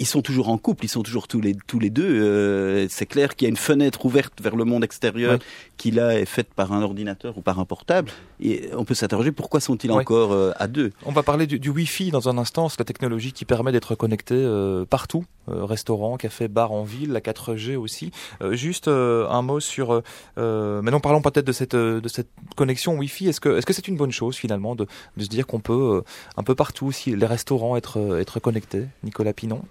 ils 0.00 0.06
sont 0.06 0.22
toujours 0.22 0.48
en 0.48 0.56
couple, 0.56 0.86
ils 0.86 0.88
sont 0.88 1.02
toujours 1.02 1.28
tous 1.28 1.42
les 1.42 1.54
tous 1.66 1.78
les 1.78 1.90
deux. 1.90 2.08
euh, 2.08 2.86
c'est 2.88 3.04
clair 3.04 3.36
qu'il 3.36 3.44
y 3.44 3.48
a 3.48 3.50
une 3.50 3.56
fenêtre 3.58 4.06
ouverte 4.06 4.32
vers 4.42 4.56
le 4.56 4.64
monde 4.64 4.82
extérieur 4.82 5.38
qui 5.76 5.90
là 5.90 6.18
est 6.18 6.24
faite 6.24 6.48
par 6.54 6.72
un 6.72 6.82
ordinateur 6.82 7.36
ou 7.36 7.42
par 7.42 7.60
un 7.60 7.66
portable. 7.66 8.10
Et 8.40 8.70
on 8.74 8.84
peut 8.86 8.94
s'interroger 8.94 9.30
pourquoi 9.30 9.60
sont-ils 9.60 9.92
encore 9.92 10.32
euh, 10.32 10.52
à 10.56 10.68
deux? 10.68 10.92
On 11.04 11.12
va 11.12 11.22
parler 11.22 11.46
du, 11.46 11.58
du 11.58 11.68
Wi-Fi 11.68 12.10
dans 12.10 12.30
un 12.30 12.38
instant, 12.38 12.70
c'est 12.70 12.78
la 12.78 12.86
technologie 12.86 13.32
qui 13.32 13.44
permet 13.44 13.72
d'être 13.72 13.94
connecté 13.94 14.34
euh, 14.34 14.86
partout, 14.86 15.24
restaurant, 15.46 16.16
café, 16.16 16.48
bar 16.48 16.72
en 16.72 16.82
ville, 16.82 17.12
la 17.12 17.20
4G 17.20 17.76
aussi. 17.76 18.10
Juste 18.52 18.88
un 18.88 19.42
mot 19.42 19.60
sur, 19.60 20.02
maintenant 20.36 21.00
parlons 21.00 21.20
peut-être 21.20 21.46
de 21.46 21.52
cette 21.52 21.76
de 21.76 22.08
cette 22.08 22.30
connexion 22.56 22.96
Wi-Fi. 22.96 23.28
Est-ce 23.28 23.40
que 23.40 23.58
est-ce 23.58 23.66
que 23.66 23.74
c'est 23.74 23.88
une 23.88 23.96
bonne 23.96 24.12
chose 24.12 24.36
finalement 24.36 24.74
de, 24.74 24.86
de 25.16 25.22
se 25.22 25.28
dire 25.28 25.46
qu'on 25.46 25.60
peut 25.60 26.02
un 26.36 26.42
peu 26.42 26.54
partout, 26.54 26.90
si 26.90 27.14
les 27.14 27.26
restaurants 27.26 27.76
être 27.76 28.18
être 28.18 28.40
connectés, 28.40 28.86
Nicolas 29.02 29.34
Pinon? 29.34 29.62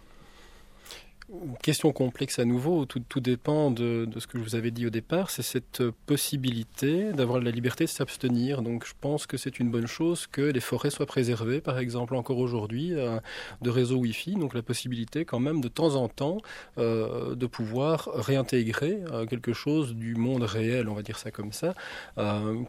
Question 1.62 1.92
complexe 1.92 2.39
à 2.39 2.46
nouveau, 2.46 2.86
tout, 2.86 3.02
tout 3.08 3.20
dépend 3.20 3.70
de, 3.70 4.06
de 4.06 4.20
ce 4.20 4.26
que 4.26 4.39
je 4.39 4.44
vous 4.44 4.56
avais 4.56 4.72
dit 4.72 4.88
au 4.88 4.89
départ, 4.89 5.30
c'est 5.30 5.44
cette 5.44 5.84
possibilité 6.08 7.13
d'avoir 7.13 7.39
la 7.39 7.52
liberté 7.52 7.84
de 7.84 7.89
s'abstenir. 7.89 8.63
Donc 8.63 8.84
je 8.84 8.94
pense 9.00 9.28
que 9.28 9.38
c'est 9.38 9.60
une 9.60 9.70
bonne 9.70 9.86
chose 9.86 10.26
que 10.26 10.42
les 10.42 10.60
forêts 10.60 10.89
soient 10.89 11.06
préservées, 11.06 11.62
par 11.62 11.78
exemple 11.78 12.15
encore 12.15 12.39
aujourd'hui, 12.39 12.96
euh, 12.96 13.20
de 13.62 13.70
réseaux 13.70 13.98
Wi-Fi, 13.98 14.36
donc 14.36 14.56
la 14.56 14.63
possibilité 14.63 15.24
quand 15.24 15.39
même 15.39 15.62
de 15.62 15.68
temps 15.68 15.96
en 15.96 16.08
temps 16.08 16.38
euh, 16.80 17.36
de 17.36 17.46
pouvoir 17.46 18.10
réintégrer 18.15 19.04
euh, 19.12 19.28
quelque 19.28 19.54
chose 19.54 19.94
du 19.94 20.15
monde 20.15 20.42
réel, 20.42 20.89
on 20.89 20.96
va 20.96 21.04
dire 21.04 21.20
ça 21.20 21.30
comme 21.30 21.52
ça, 21.52 21.76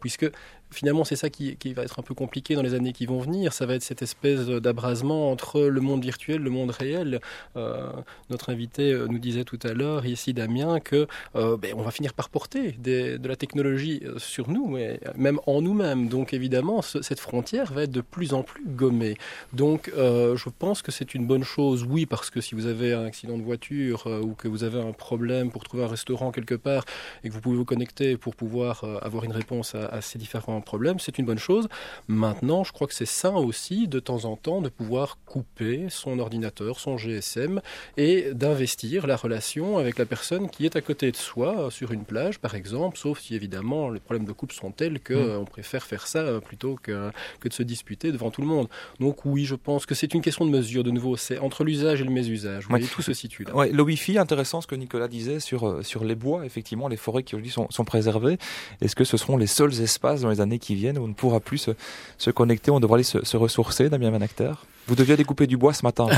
puisque 0.00 0.30
finalement, 0.70 1.04
c'est 1.04 1.16
ça 1.16 1.30
qui, 1.30 1.56
qui, 1.56 1.72
va 1.72 1.82
être 1.82 1.98
un 1.98 2.02
peu 2.02 2.14
compliqué 2.14 2.54
dans 2.54 2.62
les 2.62 2.74
années 2.74 2.92
qui 2.92 3.04
vont 3.04 3.18
venir. 3.18 3.52
Ça 3.52 3.66
va 3.66 3.74
être 3.74 3.82
cette 3.82 4.02
espèce 4.02 4.46
d'abrasement 4.46 5.32
entre 5.32 5.62
le 5.62 5.80
monde 5.80 6.02
virtuel, 6.02 6.42
le 6.42 6.50
monde 6.50 6.70
réel. 6.70 7.20
Notre 7.56 8.49
invité 8.50 8.92
euh, 8.92 9.06
nous 9.08 9.18
disait 9.18 9.44
tout 9.44 9.58
à 9.62 9.72
l'heure, 9.72 10.06
ici 10.06 10.34
Damien, 10.34 10.80
que 10.80 11.06
euh, 11.36 11.56
ben, 11.56 11.74
on 11.76 11.82
va 11.82 11.90
finir 11.90 12.12
par 12.14 12.28
porter 12.28 12.72
de 12.72 13.26
la 13.26 13.36
technologie 13.36 14.02
euh, 14.04 14.18
sur 14.18 14.50
nous, 14.50 14.66
mais 14.68 15.00
même 15.16 15.40
en 15.46 15.62
nous-mêmes. 15.62 16.08
Donc 16.08 16.34
évidemment, 16.34 16.82
ce, 16.82 17.02
cette 17.02 17.20
frontière 17.20 17.72
va 17.72 17.84
être 17.84 17.90
de 17.90 18.00
plus 18.00 18.34
en 18.34 18.42
plus 18.42 18.64
gommée. 18.66 19.16
Donc 19.52 19.90
je 19.96 20.48
pense 20.58 20.82
que 20.82 20.92
c'est 20.92 21.14
une 21.14 21.26
bonne 21.26 21.44
chose, 21.44 21.86
oui, 21.88 22.06
parce 22.06 22.30
que 22.30 22.40
si 22.40 22.54
vous 22.54 22.66
avez 22.66 22.92
un 22.92 23.04
accident 23.04 23.38
de 23.38 23.42
voiture 23.42 24.06
ou 24.06 24.34
que 24.34 24.48
vous 24.48 24.64
avez 24.64 24.80
un 24.80 24.92
problème 24.92 25.50
pour 25.50 25.64
trouver 25.64 25.84
un 25.84 25.88
restaurant 25.88 26.32
quelque 26.32 26.54
part 26.54 26.84
et 27.24 27.28
que 27.28 27.34
vous 27.34 27.40
pouvez 27.40 27.56
vous 27.56 27.64
connecter 27.64 28.16
pour 28.16 28.34
pouvoir 28.34 28.84
avoir 29.02 29.24
une 29.24 29.32
réponse 29.32 29.74
à, 29.74 29.86
à 29.86 30.00
ces 30.00 30.18
différents 30.18 30.60
problèmes, 30.60 30.98
c'est 30.98 31.18
une 31.18 31.26
bonne 31.26 31.38
chose. 31.38 31.68
Maintenant, 32.08 32.64
je 32.64 32.72
crois 32.72 32.86
que 32.86 32.94
c'est 32.94 33.06
sain 33.06 33.34
aussi 33.34 33.88
de 33.88 34.00
temps 34.00 34.24
en 34.24 34.36
temps 34.36 34.60
de 34.60 34.68
pouvoir 34.68 35.18
couper 35.26 35.86
son 35.88 36.18
ordinateur, 36.18 36.80
son 36.80 36.96
GSM 36.96 37.60
et 37.96 38.32
d'investir 38.40 39.06
la 39.06 39.16
relation 39.16 39.76
avec 39.78 39.98
la 39.98 40.06
personne 40.06 40.48
qui 40.48 40.64
est 40.64 40.74
à 40.74 40.80
côté 40.80 41.12
de 41.12 41.16
soi 41.16 41.68
sur 41.70 41.92
une 41.92 42.04
plage, 42.04 42.38
par 42.38 42.54
exemple, 42.54 42.96
sauf 42.98 43.20
si 43.20 43.34
évidemment 43.34 43.90
les 43.90 44.00
problèmes 44.00 44.24
de 44.26 44.32
couple 44.32 44.54
sont 44.54 44.70
tels 44.72 44.98
que 44.98 45.14
Mm. 45.14 45.40
on 45.42 45.44
préfère 45.44 45.84
faire 45.84 46.06
ça 46.06 46.20
euh, 46.20 46.40
plutôt 46.40 46.76
que, 46.82 47.10
que 47.40 47.48
de 47.48 47.52
se 47.52 47.62
disputer 47.62 48.10
devant 48.12 48.30
tout 48.30 48.40
le 48.40 48.46
monde. 48.46 48.68
Donc 48.98 49.24
oui, 49.26 49.44
je 49.44 49.54
pense 49.54 49.84
que 49.86 49.94
c'est 49.94 50.14
une 50.14 50.22
question 50.22 50.46
de 50.46 50.50
mesure. 50.50 50.82
De 50.82 50.90
nouveau, 50.90 51.16
c'est 51.16 51.38
entre 51.38 51.62
l'usage 51.64 52.00
et 52.00 52.04
le 52.04 52.10
mésusage. 52.10 52.64
Vous 52.66 52.74
Ouais. 52.74 52.80
tout 52.80 53.02
se 53.02 53.12
situe 53.12 53.44
là. 53.44 53.54
Ouais, 53.54 53.70
le 53.70 53.82
Wi-Fi, 53.82 54.16
intéressant 54.18 54.60
ce 54.62 54.66
que 54.66 54.74
Nicolas 54.74 55.08
disait 55.08 55.38
sur, 55.40 55.68
euh, 55.68 55.82
sur 55.82 56.02
les 56.04 56.14
bois, 56.14 56.46
effectivement, 56.46 56.88
les 56.88 56.96
forêts 56.96 57.22
qui 57.22 57.34
aujourd'hui 57.34 57.52
sont, 57.52 57.66
sont 57.70 57.84
préservées. 57.84 58.38
Est-ce 58.80 58.96
que 58.96 59.04
ce 59.04 59.16
seront 59.18 59.36
les 59.36 59.46
seuls 59.46 59.78
espaces 59.82 60.22
dans 60.22 60.30
les 60.30 60.40
années 60.40 60.58
qui 60.58 60.74
viennent 60.74 60.96
où 60.98 61.02
on 61.04 61.08
ne 61.08 61.12
pourra 61.14 61.40
plus 61.40 61.58
se, 61.58 61.72
se 62.16 62.30
connecter, 62.30 62.70
on 62.70 62.80
devra 62.80 62.96
aller 62.96 63.04
se, 63.04 63.22
se 63.24 63.36
ressourcer, 63.36 63.90
Damien 63.90 64.10
Van 64.10 64.20
Acter 64.22 64.52
Vous 64.86 64.94
deviez 64.96 65.16
découper 65.16 65.46
du 65.46 65.56
bois 65.56 65.72
ce 65.72 65.84
matin. 65.84 66.08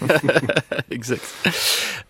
exact. 0.90 1.22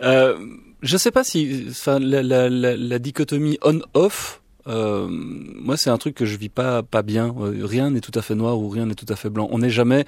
Euh, 0.00 0.38
je 0.82 0.96
sais 0.96 1.10
pas 1.10 1.24
si, 1.24 1.66
enfin, 1.70 1.98
la, 1.98 2.98
dichotomie 2.98 3.58
on-off. 3.62 4.40
Euh, 4.68 5.06
moi, 5.10 5.76
c'est 5.76 5.90
un 5.90 5.98
truc 5.98 6.14
que 6.14 6.24
je 6.24 6.36
vis 6.36 6.48
pas 6.48 6.82
pas 6.82 7.02
bien. 7.02 7.34
Euh, 7.38 7.64
rien 7.64 7.90
n'est 7.90 8.00
tout 8.00 8.16
à 8.16 8.22
fait 8.22 8.34
noir 8.34 8.58
ou 8.58 8.68
rien 8.68 8.86
n'est 8.86 8.94
tout 8.94 9.06
à 9.08 9.16
fait 9.16 9.28
blanc. 9.28 9.48
On 9.50 9.58
n'est 9.58 9.70
jamais 9.70 10.04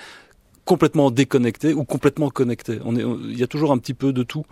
complètement 0.64 1.10
déconnecté 1.10 1.74
ou 1.74 1.84
complètement 1.84 2.30
connecté. 2.30 2.78
On 2.84 2.96
est, 2.96 3.02
il 3.02 3.38
y 3.38 3.42
a 3.42 3.46
toujours 3.46 3.72
un 3.72 3.78
petit 3.78 3.94
peu 3.94 4.12
de 4.12 4.22
tout. 4.22 4.44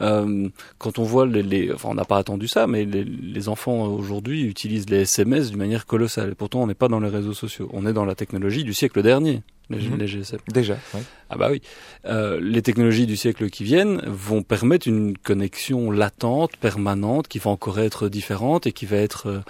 Euh, 0.00 0.48
quand 0.78 0.98
on 0.98 1.02
voit 1.02 1.26
les, 1.26 1.72
enfin, 1.72 1.88
on 1.90 1.94
n'a 1.94 2.04
pas 2.04 2.18
attendu 2.18 2.48
ça, 2.48 2.66
mais 2.66 2.84
les, 2.84 3.48
enfants 3.48 3.86
aujourd'hui 3.86 4.44
utilisent 4.44 4.88
les 4.90 5.02
SMS 5.02 5.50
d'une 5.50 5.58
manière 5.58 5.86
colossale. 5.86 6.30
Et 6.30 6.34
pourtant, 6.34 6.62
on 6.62 6.66
n'est 6.66 6.74
pas 6.74 6.88
dans 6.88 7.00
les 7.00 7.08
réseaux 7.08 7.34
sociaux. 7.34 7.68
On 7.72 7.86
est 7.86 7.92
dans 7.92 8.04
la 8.04 8.14
technologie 8.14 8.64
du 8.64 8.74
siècle 8.74 9.02
dernier, 9.02 9.42
les, 9.70 9.78
Mhm. 9.88 9.96
les 9.98 10.06
GSM. 10.06 10.38
Déjà, 10.52 10.74
ouais. 10.94 11.02
Ah 11.30 11.36
bah 11.36 11.48
oui. 11.50 11.60
Euh, 12.06 12.40
les 12.40 12.62
technologies 12.62 13.06
du 13.06 13.16
siècle 13.16 13.50
qui 13.50 13.64
viennent 13.64 14.00
vont 14.06 14.42
permettre 14.42 14.88
une 14.88 15.16
connexion 15.18 15.90
latente, 15.90 16.56
permanente, 16.56 17.28
qui 17.28 17.38
va 17.38 17.50
encore 17.50 17.78
être 17.78 18.08
différente 18.08 18.66
et 18.66 18.72
qui 18.72 18.86
va 18.86 18.96
être 18.96 19.26
euh, 19.28 19.40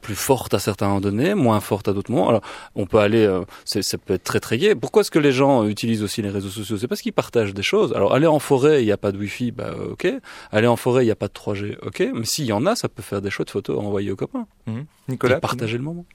plus 0.00 0.14
forte 0.14 0.54
à 0.54 0.58
certains 0.58 0.88
moments 0.88 1.00
donnés, 1.00 1.34
moins 1.34 1.60
forte 1.60 1.88
à 1.88 1.92
d'autres 1.92 2.10
moments. 2.10 2.28
Alors, 2.28 2.42
on 2.74 2.86
peut 2.86 2.98
aller, 2.98 3.24
euh, 3.24 3.42
ça 3.64 3.98
peut 3.98 4.14
être 4.14 4.24
très 4.24 4.40
très 4.40 4.58
gai. 4.58 4.74
Pourquoi 4.74 5.00
est-ce 5.02 5.10
que 5.10 5.18
les 5.18 5.32
gens 5.32 5.66
utilisent 5.66 6.02
aussi 6.02 6.22
les 6.22 6.30
réseaux 6.30 6.48
sociaux? 6.48 6.76
C'est 6.76 6.88
parce 6.88 7.02
qu'ils 7.02 7.12
partagent 7.12 7.54
des 7.54 7.62
choses. 7.62 7.92
Alors, 7.94 8.14
aller 8.14 8.26
en 8.26 8.38
forêt, 8.38 8.82
il 8.82 8.86
n'y 8.86 8.92
a 8.92 8.96
pas 8.96 9.12
de 9.12 9.18
Wi-Fi, 9.18 9.52
bah 9.52 9.74
euh, 9.76 9.92
ok. 9.92 10.08
Aller 10.50 10.66
en 10.66 10.76
forêt, 10.76 11.02
il 11.02 11.06
n'y 11.06 11.12
a 11.12 11.16
pas 11.16 11.28
de 11.28 11.32
3G, 11.32 11.76
ok. 11.82 12.02
Mais 12.14 12.24
s'il 12.24 12.46
y 12.46 12.52
en 12.52 12.66
a, 12.66 12.74
ça 12.74 12.88
peut 12.88 13.02
faire 13.02 13.20
des 13.20 13.30
chouettes 13.30 13.50
photos 13.50 13.78
à 13.78 13.80
envoyer 13.80 14.10
aux 14.10 14.16
copains. 14.16 14.46
Mhm. 14.66 14.86
Nicolas 15.08 15.36
et 15.38 15.40
partager 15.40 15.76
le 15.76 15.84
moment. 15.84 16.06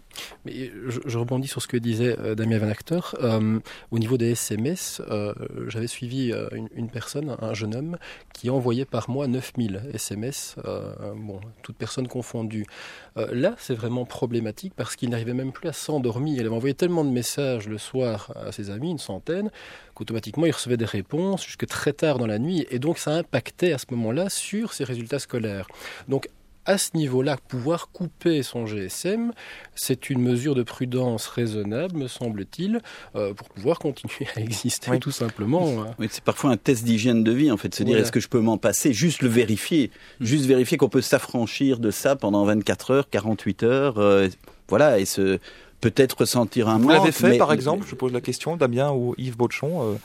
Mais 0.45 0.71
je, 0.87 0.99
je 1.05 1.17
rebondis 1.17 1.47
sur 1.47 1.61
ce 1.61 1.67
que 1.67 1.77
disait 1.77 2.17
euh, 2.19 2.35
Damien 2.35 2.57
Van 2.57 2.69
Acter. 2.69 2.99
Euh, 3.21 3.59
au 3.91 3.99
niveau 3.99 4.17
des 4.17 4.31
SMS, 4.31 5.01
euh, 5.09 5.33
j'avais 5.67 5.87
suivi 5.87 6.31
euh, 6.31 6.47
une, 6.53 6.69
une 6.75 6.89
personne, 6.89 7.35
un 7.41 7.53
jeune 7.53 7.75
homme, 7.75 7.97
qui 8.33 8.49
envoyait 8.49 8.85
par 8.85 9.09
mois 9.09 9.27
9000 9.27 9.81
SMS, 9.93 10.55
euh, 10.65 11.13
bon, 11.15 11.39
toute 11.61 11.75
personne 11.75 12.07
confondue. 12.07 12.65
Euh, 13.17 13.27
là, 13.31 13.55
c'est 13.57 13.74
vraiment 13.75 14.05
problématique 14.05 14.73
parce 14.75 14.95
qu'il 14.95 15.09
n'arrivait 15.09 15.33
même 15.33 15.51
plus 15.51 15.69
à 15.69 15.73
s'endormir. 15.73 16.41
Il 16.41 16.45
avait 16.45 16.55
envoyé 16.55 16.73
tellement 16.73 17.03
de 17.03 17.09
messages 17.09 17.67
le 17.67 17.77
soir 17.77 18.31
à 18.35 18.51
ses 18.51 18.69
amis, 18.69 18.91
une 18.91 18.99
centaine, 18.99 19.51
qu'automatiquement 19.93 20.45
il 20.45 20.51
recevait 20.51 20.77
des 20.77 20.85
réponses 20.85 21.45
jusque 21.45 21.65
très 21.67 21.93
tard 21.93 22.17
dans 22.17 22.27
la 22.27 22.39
nuit. 22.39 22.65
Et 22.71 22.79
donc 22.79 22.97
ça 22.97 23.11
impactait 23.11 23.73
à 23.73 23.77
ce 23.77 23.85
moment-là 23.91 24.29
sur 24.29 24.73
ses 24.73 24.83
résultats 24.83 25.19
scolaires. 25.19 25.67
Donc 26.07 26.29
à 26.65 26.77
ce 26.77 26.91
niveau-là, 26.95 27.37
pouvoir 27.47 27.89
couper 27.91 28.41
son 28.43 28.65
GSM, 28.65 29.31
c'est 29.75 30.09
une 30.09 30.19
mesure 30.21 30.55
de 30.55 30.63
prudence 30.63 31.27
raisonnable, 31.27 31.95
me 31.97 32.07
semble-t-il, 32.07 32.79
euh, 33.15 33.33
pour 33.33 33.49
pouvoir 33.49 33.79
continuer 33.79 34.27
à 34.35 34.39
exister, 34.41 34.91
Oui. 34.91 34.99
tout 34.99 35.11
simplement. 35.11 35.81
hein. 35.83 35.91
Oui, 35.99 36.07
c'est 36.09 36.23
parfois 36.23 36.49
un 36.51 36.57
test 36.57 36.83
d'hygiène 36.83 37.23
de 37.23 37.31
vie, 37.31 37.51
en 37.51 37.57
fait. 37.57 37.73
Se 37.75 37.83
dire, 37.83 37.97
est-ce 37.97 38.11
que 38.11 38.19
je 38.19 38.27
peux 38.27 38.39
m'en 38.39 38.57
passer 38.57 38.93
Juste 38.93 39.21
le 39.21 39.29
vérifier. 39.29 39.91
Juste 40.21 40.45
vérifier 40.45 40.77
qu'on 40.77 40.89
peut 40.89 41.01
s'affranchir 41.01 41.79
de 41.79 41.91
ça 41.91 42.15
pendant 42.15 42.43
24 42.45 42.91
heures, 42.91 43.09
48 43.09 43.63
heures. 43.63 43.97
euh, 43.99 44.27
voilà, 44.67 44.99
et 44.99 45.05
se 45.05 45.37
peut-être 45.81 46.21
ressentir 46.21 46.67
un 46.69 46.77
Vous 46.79 46.83
manque. 46.85 46.91
l'avez 46.93 47.11
fait, 47.11 47.29
mais- 47.31 47.37
par 47.37 47.53
exemple 47.53 47.85
Je 47.87 47.93
pose 47.93 48.11
la 48.11 48.21
question, 48.21 48.57
Damien 48.57 48.91
ou 48.91 49.13
Yves 49.19 49.37
Bauchon, 49.37 49.91
euh, 49.91 49.95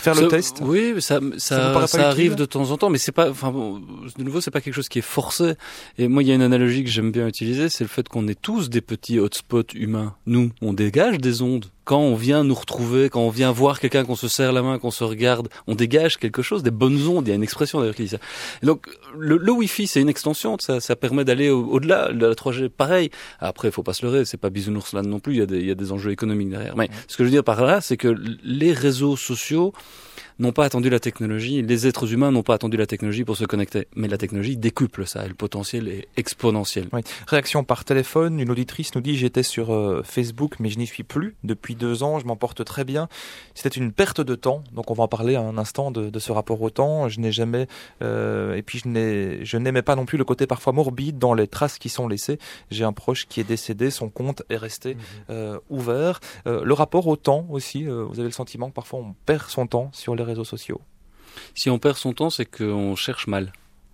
faire 0.00 0.14
Ça- 0.16 0.22
le 0.22 0.28
test 0.28 0.58
Oui, 0.62 0.94
ça, 1.00 1.20
Ça 1.38 1.86
ça, 1.86 2.08
arrive 2.08 2.34
de 2.34 2.44
temps 2.44 2.70
en 2.70 2.76
temps, 2.76 2.90
mais 2.90 2.98
c'est 2.98 3.12
pas, 3.12 3.30
enfin, 3.30 3.50
bon, 3.50 3.78
de 4.18 4.22
nouveau, 4.24 4.40
c'est 4.40 4.50
pas 4.50 4.60
quelque 4.60 4.74
chose 4.74 4.88
qui 4.88 4.98
est 4.98 5.02
forcé. 5.02 5.54
Et 5.98 6.08
moi, 6.08 6.22
il 6.22 6.28
y 6.28 6.32
a 6.32 6.34
une 6.34 6.42
analogie 6.42 6.82
que 6.84 6.90
j'aime 6.90 7.12
bien 7.12 7.26
utiliser, 7.28 7.68
c'est 7.68 7.84
le 7.84 7.88
fait 7.88 8.08
qu'on 8.08 8.26
est 8.28 8.40
tous 8.40 8.70
des 8.70 8.80
petits 8.80 9.18
hotspots 9.18 9.62
humains. 9.74 10.14
Nous, 10.26 10.50
on 10.62 10.72
dégage 10.72 11.18
des 11.18 11.42
ondes. 11.42 11.66
Quand 11.84 11.98
on 12.00 12.14
vient 12.14 12.44
nous 12.44 12.54
retrouver, 12.54 13.08
quand 13.08 13.20
on 13.22 13.30
vient 13.30 13.50
voir 13.50 13.80
quelqu'un, 13.80 14.04
qu'on 14.04 14.14
se 14.14 14.28
serre 14.28 14.52
la 14.52 14.62
main, 14.62 14.78
qu'on 14.78 14.90
se 14.90 15.02
regarde, 15.02 15.48
on 15.66 15.74
dégage 15.74 16.18
quelque 16.18 16.42
chose, 16.42 16.62
des 16.62 16.70
bonnes 16.70 17.06
ondes. 17.08 17.26
Il 17.26 17.30
y 17.30 17.32
a 17.32 17.36
une 17.36 17.42
expression 17.42 17.80
d'ailleurs 17.80 17.94
qui 17.96 18.02
dit 18.04 18.08
ça. 18.10 18.18
Et 18.62 18.66
donc, 18.66 18.86
le, 19.18 19.36
le 19.38 19.52
Wi-Fi, 19.52 19.86
c'est 19.86 20.00
une 20.00 20.08
extension 20.08 20.56
ça. 20.60 20.78
Ça 20.80 20.94
permet 20.94 21.24
d'aller 21.24 21.50
au- 21.50 21.64
au-delà 21.66 22.12
de 22.12 22.26
la 22.26 22.34
3G. 22.34 22.68
Pareil. 22.68 23.10
Après, 23.40 23.68
il 23.68 23.72
faut 23.72 23.82
pas 23.82 23.94
se 23.94 24.04
leurrer. 24.04 24.24
C'est 24.24 24.36
pas 24.36 24.50
bisounours 24.50 24.92
là 24.92 25.02
non 25.02 25.18
plus. 25.20 25.34
Il 25.34 25.38
y 25.38 25.42
a 25.42 25.46
des, 25.46 25.58
il 25.58 25.66
y 25.66 25.70
a 25.70 25.74
des 25.74 25.90
enjeux 25.90 26.10
économiques 26.12 26.50
derrière. 26.50 26.76
Mais 26.76 26.88
ce 27.08 27.16
que 27.16 27.24
je 27.24 27.28
veux 27.28 27.32
dire 27.32 27.44
par 27.44 27.64
là, 27.64 27.80
c'est 27.80 27.96
que 27.96 28.14
les 28.44 28.72
réseaux 28.72 29.16
sociaux 29.16 29.72
n'ont 30.40 30.52
pas 30.52 30.64
attendu 30.64 30.88
la 30.88 31.00
technologie, 31.00 31.62
les 31.62 31.86
êtres 31.86 32.12
humains 32.12 32.30
n'ont 32.30 32.42
pas 32.42 32.54
attendu 32.54 32.76
la 32.76 32.86
technologie 32.86 33.24
pour 33.24 33.36
se 33.36 33.44
connecter. 33.44 33.86
Mais 33.94 34.08
la 34.08 34.16
technologie 34.16 34.56
décuple 34.56 35.06
ça, 35.06 35.24
et 35.24 35.28
le 35.28 35.34
potentiel 35.34 35.86
est 35.88 36.08
exponentiel. 36.16 36.88
Oui. 36.92 37.02
Réaction 37.26 37.62
par 37.62 37.84
téléphone, 37.84 38.40
une 38.40 38.50
auditrice 38.50 38.94
nous 38.94 39.02
dit 39.02 39.16
j'étais 39.16 39.42
sur 39.42 39.72
euh, 39.72 40.02
Facebook 40.02 40.56
mais 40.58 40.70
je 40.70 40.78
n'y 40.78 40.86
suis 40.86 41.02
plus 41.02 41.36
depuis 41.44 41.74
deux 41.74 42.02
ans, 42.02 42.18
je 42.18 42.24
m'en 42.24 42.36
porte 42.36 42.64
très 42.64 42.84
bien. 42.84 43.08
C'était 43.54 43.68
une 43.68 43.92
perte 43.92 44.20
de 44.20 44.34
temps, 44.34 44.64
donc 44.72 44.90
on 44.90 44.94
va 44.94 45.04
en 45.04 45.08
parler 45.08 45.36
un 45.36 45.58
instant 45.58 45.90
de, 45.90 46.08
de 46.08 46.18
ce 46.18 46.32
rapport 46.32 46.60
au 46.62 46.70
temps. 46.70 47.08
Je 47.08 47.20
n'ai 47.20 47.32
jamais 47.32 47.66
euh, 48.02 48.54
et 48.54 48.62
puis 48.62 48.78
je 48.78 48.88
n'ai 48.88 49.44
je 49.44 49.58
n'aimais 49.58 49.82
pas 49.82 49.94
non 49.94 50.06
plus 50.06 50.16
le 50.16 50.24
côté 50.24 50.46
parfois 50.46 50.72
morbide 50.72 51.18
dans 51.18 51.34
les 51.34 51.46
traces 51.46 51.78
qui 51.78 51.90
sont 51.90 52.08
laissées. 52.08 52.38
J'ai 52.70 52.84
un 52.84 52.92
proche 52.92 53.26
qui 53.28 53.40
est 53.40 53.44
décédé, 53.44 53.90
son 53.90 54.08
compte 54.08 54.42
est 54.48 54.56
resté 54.56 54.96
euh, 55.28 55.58
ouvert. 55.68 56.20
Le 56.46 56.72
rapport 56.72 57.06
au 57.06 57.16
temps 57.16 57.46
aussi, 57.50 57.84
vous 57.84 58.18
avez 58.18 58.24
le 58.24 58.30
sentiment 58.30 58.70
que 58.70 58.74
parfois 58.74 59.00
on 59.00 59.14
perd 59.26 59.48
son 59.48 59.66
temps 59.66 59.90
sur 59.92 60.14
les 60.14 60.22
réseaux 60.30 60.44
sociaux. 60.44 60.80
Si 61.54 61.70
on 61.70 61.78
perd 61.78 61.96
son 61.96 62.12
temps, 62.12 62.30
c'est 62.30 62.46
qu'on 62.46 62.96
cherche 62.96 63.26
mal, 63.26 63.52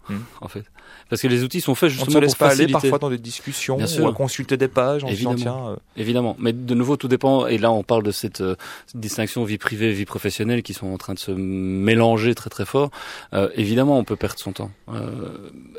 Hmm. 0.09 0.19
en 0.41 0.47
fait. 0.47 0.63
Parce 1.11 1.21
que 1.21 1.27
les 1.27 1.43
outils 1.43 1.61
sont 1.61 1.75
faits 1.75 1.89
On 1.89 1.93
ne 1.93 1.97
justement 1.97 2.15
se 2.15 2.21
laisse 2.21 2.35
pour 2.37 2.47
pas 2.47 2.53
aller 2.53 2.69
parfois 2.69 2.99
dans 2.99 3.11
des 3.11 3.19
discussions 3.19 3.77
Bien 3.77 3.87
ou 3.87 3.89
sûr. 3.89 4.07
à 4.07 4.13
consulter 4.13 4.57
des 4.57 4.69
pages 4.69 5.03
en 5.03 5.09
se 5.09 5.15
disant 5.15 5.33
Évidemment. 5.33 5.57
tiens 5.65 5.73
euh, 5.73 5.77
Évidemment, 5.97 6.37
mais 6.39 6.53
de 6.53 6.75
nouveau 6.75 6.97
tout 6.97 7.09
dépend. 7.09 7.49
Et 7.49 7.59
là, 7.59 7.73
on 7.73 7.83
parle 7.83 8.05
de 8.05 8.13
cette, 8.13 8.41
euh, 8.41 8.55
cette 8.87 9.01
distinction 9.01 9.43
vie 9.43 9.59
privée, 9.59 9.91
vie 9.93 10.05
professionnelle 10.05 10.63
qui 10.63 10.75
sont 10.75 10.87
en 10.87 10.97
train 10.97 11.15
de 11.15 11.19
se 11.19 11.33
mélanger 11.33 12.37
très 12.37 12.51
très 12.51 12.65
fort. 12.65 12.91
Euh, 13.35 13.49
évidemment, 13.57 13.99
on 13.99 14.05
peut 14.05 14.15
perdre 14.15 14.39
son 14.39 14.53
temps. 14.53 14.71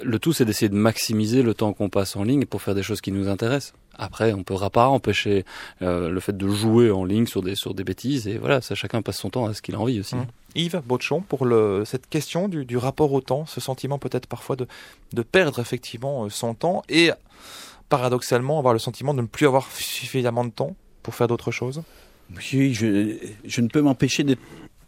Le 0.04 0.20
tout, 0.20 0.34
c'est 0.34 0.44
d'essayer 0.44 0.68
de 0.68 0.76
maximiser 0.76 1.42
le 1.42 1.54
temps 1.54 1.72
qu'on 1.72 1.88
passe 1.90 2.18
en 2.18 2.24
ligne 2.24 2.46
pour 2.46 2.62
faire 2.62 2.76
des 2.76 2.84
choses 2.84 3.00
qui 3.00 3.14
nous 3.14 3.30
intéressent. 3.30 3.74
Après, 3.98 4.34
on 4.34 4.44
pourra 4.44 4.70
pas 4.70 4.88
empêcher 4.88 5.46
euh, 5.82 6.10
le 6.10 6.20
fait 6.20 6.36
de 6.36 6.48
jouer 6.48 6.92
en 6.92 7.06
ligne 7.06 7.26
sur 7.26 7.42
des 7.42 7.56
sur 7.56 7.74
des 7.74 7.84
bêtises. 7.84 8.28
Et 8.28 8.38
voilà, 8.38 8.62
ça, 8.62 8.76
chacun 8.76 9.02
passe 9.02 9.18
son 9.18 9.30
temps 9.30 9.46
à 9.46 9.54
ce 9.54 9.62
qu'il 9.62 9.76
a 9.76 9.80
envie 9.80 10.00
aussi. 10.00 10.16
Mhm. 10.16 10.26
Yves 10.56 10.82
Bauchon, 10.86 11.22
pour 11.22 11.46
le, 11.46 11.84
cette 11.86 12.08
question 12.08 12.48
du, 12.48 12.66
du 12.66 12.78
rapport 12.78 13.12
au 13.14 13.22
temps, 13.22 13.46
ce 13.46 13.60
sentiment 13.62 14.00
peut-être 14.00 14.28
parfois 14.28 14.56
de, 14.56 14.68
de 15.14 15.22
perdre 15.22 15.60
effectivement 15.60 16.26
euh, 16.26 16.30
son 16.30 16.54
temps 16.54 16.84
et 16.90 17.12
paradoxalement 17.90 18.60
avoir 18.60 18.74
le 18.74 18.80
sentiment 18.80 19.14
de 19.14 19.22
ne 19.22 19.28
plus 19.28 19.46
avoir 19.46 19.72
suffisamment 19.72 20.46
de 20.46 20.52
temps 20.52 20.76
pour 21.04 21.16
faire 21.16 21.28
d'autres 21.28 21.52
choses? 21.52 21.84
Oui, 22.36 22.74
je, 22.74 23.16
je 23.46 23.62
ne 23.62 23.68
peux 23.68 23.82
m'empêcher 23.82 24.24
d'être 24.24 24.42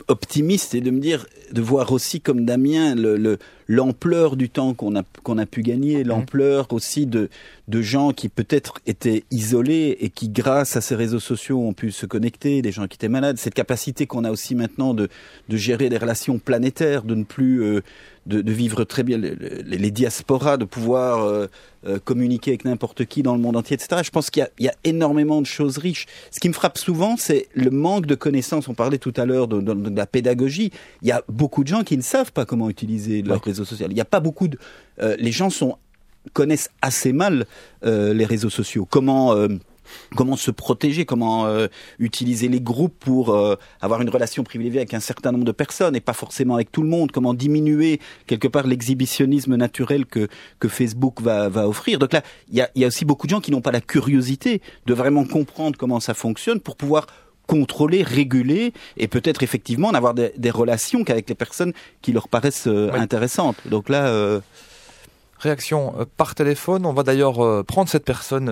optimiste 0.07 0.73
et 0.75 0.81
de 0.81 0.91
me 0.91 0.99
dire, 0.99 1.25
de 1.51 1.61
voir 1.61 1.91
aussi 1.91 2.19
comme 2.19 2.45
Damien 2.45 2.95
le, 2.95 3.15
le, 3.15 3.39
l'ampleur 3.69 4.35
du 4.35 4.49
temps 4.49 4.73
qu'on 4.73 4.95
a 4.97 5.03
qu'on 5.23 5.37
a 5.37 5.45
pu 5.45 5.61
gagner, 5.61 5.97
Mhm. 5.99 6.07
l'ampleur 6.09 6.67
aussi 6.73 7.05
de 7.05 7.29
de 7.67 7.81
gens 7.83 8.13
qui 8.13 8.29
peut-être 8.29 8.79
étaient 8.87 9.23
isolés 9.29 9.95
et 10.01 10.09
qui 10.09 10.27
grâce 10.27 10.75
à 10.75 10.81
ces 10.81 10.95
réseaux 10.95 11.19
sociaux 11.19 11.59
ont 11.61 11.73
pu 11.73 11.91
se 11.91 12.07
connecter, 12.07 12.63
des 12.63 12.71
gens 12.71 12.87
qui 12.87 12.95
étaient 12.95 13.09
malades, 13.09 13.37
cette 13.37 13.53
capacité 13.53 14.07
qu'on 14.07 14.23
a 14.23 14.31
aussi 14.31 14.55
maintenant 14.55 14.95
de 14.95 15.07
de 15.49 15.55
gérer 15.57 15.87
des 15.89 15.97
relations 15.99 16.39
planétaires, 16.39 17.03
de 17.03 17.13
ne 17.13 17.23
plus 17.23 17.61
euh, 17.63 17.81
de, 18.25 18.41
de 18.41 18.51
vivre 18.51 18.83
très 18.83 19.03
bien 19.03 19.17
les, 19.17 19.91
diasporas, 19.91 20.57
de 20.57 20.65
pouvoir 20.65 21.23
euh, 21.23 21.47
euh, 21.87 21.97
communiquer 22.03 22.51
avec 22.51 22.65
n'importe 22.65 23.05
qui 23.05 23.23
dans 23.23 23.33
le 23.33 23.41
monde 23.41 23.55
entier, 23.55 23.75
etc. 23.75 24.01
Je 24.03 24.09
pense 24.11 24.29
qu'il 24.29 24.41
y 24.41 24.43
a, 24.43 24.49
il 24.59 24.65
y 24.65 24.69
a 24.69 24.75
énormément 24.83 25.41
de 25.41 25.47
choses 25.47 25.77
riches. 25.77 26.05
Ce 26.29 26.39
qui 26.39 26.47
me 26.49 26.53
frappe 26.53 26.77
souvent, 26.77 27.15
c'est 27.17 27.47
le 27.55 27.71
manque 27.71 28.05
de 28.05 28.13
connaissances. 28.15 28.67
On 28.67 28.75
parlait 28.75 28.97
tout 28.99 29.13
à 29.15 29.25
l'heure 29.25 29.47
de, 29.47 29.61
de- 29.61 29.73
de 29.73 29.95
la 29.97 30.05
pédagogie. 30.05 30.71
Il 31.01 31.07
y 31.07 31.11
a 31.11 31.23
beaucoup 31.27 31.63
de 31.63 31.69
gens 31.69 31.83
qui 31.83 31.97
ne 31.97 32.03
savent 32.03 32.31
pas 32.31 32.45
comment 32.45 32.69
utiliser 32.69 33.21
leurs 33.23 33.41
réseaux 33.41 33.58
sociaux. 33.65 33.87
Il 33.89 33.93
n'y 33.93 34.01
a 34.01 34.05
pas 34.05 34.19
beaucoup 34.19 34.47
de... 34.47 34.57
euh, 35.01 35.15
les 35.19 35.31
gens 35.31 35.49
sont 35.49 35.77
connaissent 36.33 36.69
assez 36.81 37.13
mal 37.13 37.45
euh, 37.85 38.13
les 38.13 38.25
réseaux 38.25 38.49
sociaux. 38.49 38.85
Comment... 38.89 39.33
euh, 39.33 39.47
Comment 40.15 40.35
se 40.35 40.51
protéger, 40.51 41.03
comment 41.03 41.47
utiliser 41.97 42.47
les 42.47 42.61
groupes 42.61 42.93
pour 42.99 43.35
avoir 43.81 44.03
une 44.03 44.09
relation 44.11 44.43
privilégiée 44.43 44.81
avec 44.81 44.93
un 44.93 44.99
certain 44.99 45.31
nombre 45.31 45.45
de 45.45 45.51
personnes 45.51 45.95
et 45.95 45.99
pas 45.99 46.13
forcément 46.13 46.53
avec 46.53 46.71
tout 46.71 46.83
le 46.83 46.87
monde, 46.87 47.11
comment 47.11 47.33
diminuer 47.33 47.99
quelque 48.27 48.47
part 48.47 48.67
l'exhibitionnisme 48.67 49.55
naturel 49.55 50.05
que, 50.05 50.27
que 50.59 50.67
Facebook 50.67 51.23
va, 51.23 51.49
va 51.49 51.67
offrir? 51.67 51.97
Donc 51.97 52.13
là, 52.13 52.21
il 52.51 52.63
y 52.75 52.83
a 52.83 52.87
aussi 52.87 53.03
beaucoup 53.03 53.25
de 53.25 53.31
gens 53.31 53.41
qui 53.41 53.49
n'ont 53.49 53.61
pas 53.61 53.71
la 53.71 53.81
curiosité 53.81 54.61
de 54.85 54.93
vraiment 54.93 55.25
comprendre 55.25 55.75
comment 55.75 55.99
ça 55.99 56.13
fonctionne 56.13 56.59
pour 56.59 56.75
pouvoir 56.75 57.07
contrôler, 57.49 58.03
réguler 58.03 58.73
et 58.95 59.07
peut-être 59.07 59.41
effectivement 59.41 59.91
n'avoir 59.91 60.13
des, 60.13 60.31
des 60.37 60.51
relations 60.51 61.03
qu'avec 61.03 61.27
les 61.27 61.35
personnes 61.35 61.73
qui 62.03 62.11
leur 62.11 62.27
paraissent 62.27 62.67
euh, 62.67 62.91
Oui. 62.93 62.99
intéressantes. 62.99 63.57
Donc 63.65 63.89
là, 63.89 64.05
euh, 64.07 64.39
Réaction 65.39 65.95
euh, 65.97 66.05
par 66.17 66.35
téléphone. 66.35 66.85
On 66.85 66.91
va 66.91 67.03
d'ailleurs 67.03 67.43
euh, 67.43 67.63
prendre 67.63 67.89
cette 67.89 68.03
personne. 68.03 68.47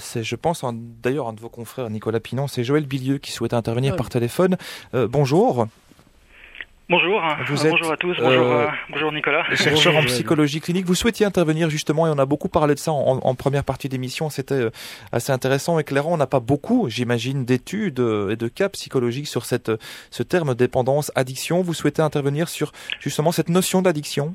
c'est, 0.00 0.24
je 0.24 0.34
pense, 0.36 0.64
d'ailleurs 0.74 1.28
un 1.28 1.32
de 1.32 1.40
vos 1.40 1.48
confrères, 1.48 1.88
Nicolas 1.90 2.18
Pinon. 2.18 2.48
C'est 2.48 2.64
Joël 2.64 2.86
Bilieux 2.86 3.18
qui 3.18 3.30
souhaitait 3.30 3.54
intervenir 3.54 3.92
oui. 3.92 3.96
par 3.96 4.08
téléphone. 4.08 4.56
Euh, 4.94 5.06
bonjour. 5.08 5.68
Bonjour, 6.90 7.22
Vous 7.46 7.64
Euh, 7.64 7.68
êtes, 7.68 7.70
bonjour 7.70 7.92
à 7.92 7.96
tous, 7.96 8.18
euh, 8.18 8.22
bonjour, 8.22 8.46
euh, 8.52 8.66
bonjour 8.90 9.10
Nicolas. 9.12 9.44
Chercheur 9.54 9.96
en 9.96 10.02
psychologie 10.02 10.60
clinique. 10.60 10.84
Vous 10.84 10.94
souhaitiez 10.94 11.24
intervenir 11.24 11.70
justement 11.70 12.06
et 12.06 12.10
on 12.10 12.18
a 12.18 12.26
beaucoup 12.26 12.50
parlé 12.50 12.74
de 12.74 12.78
ça 12.78 12.92
en, 12.92 13.20
en 13.22 13.34
première 13.34 13.64
partie 13.64 13.88
d'émission. 13.88 14.28
C'était 14.28 14.54
euh, 14.54 14.70
assez 15.10 15.32
intéressant, 15.32 15.78
éclairant. 15.78 16.12
On 16.12 16.16
n'a 16.18 16.26
pas 16.26 16.40
beaucoup, 16.40 16.90
j'imagine, 16.90 17.46
d'études 17.46 18.00
euh, 18.00 18.32
et 18.32 18.36
de 18.36 18.48
cas 18.48 18.68
psychologiques 18.68 19.28
sur 19.28 19.46
cette, 19.46 19.70
euh, 19.70 19.78
ce 20.10 20.22
terme 20.22 20.54
dépendance, 20.54 21.10
addiction. 21.14 21.62
Vous 21.62 21.72
souhaitez 21.72 22.02
intervenir 22.02 22.48
sur 22.50 22.70
justement 23.00 23.32
cette 23.32 23.48
notion 23.48 23.80
d'addiction? 23.80 24.34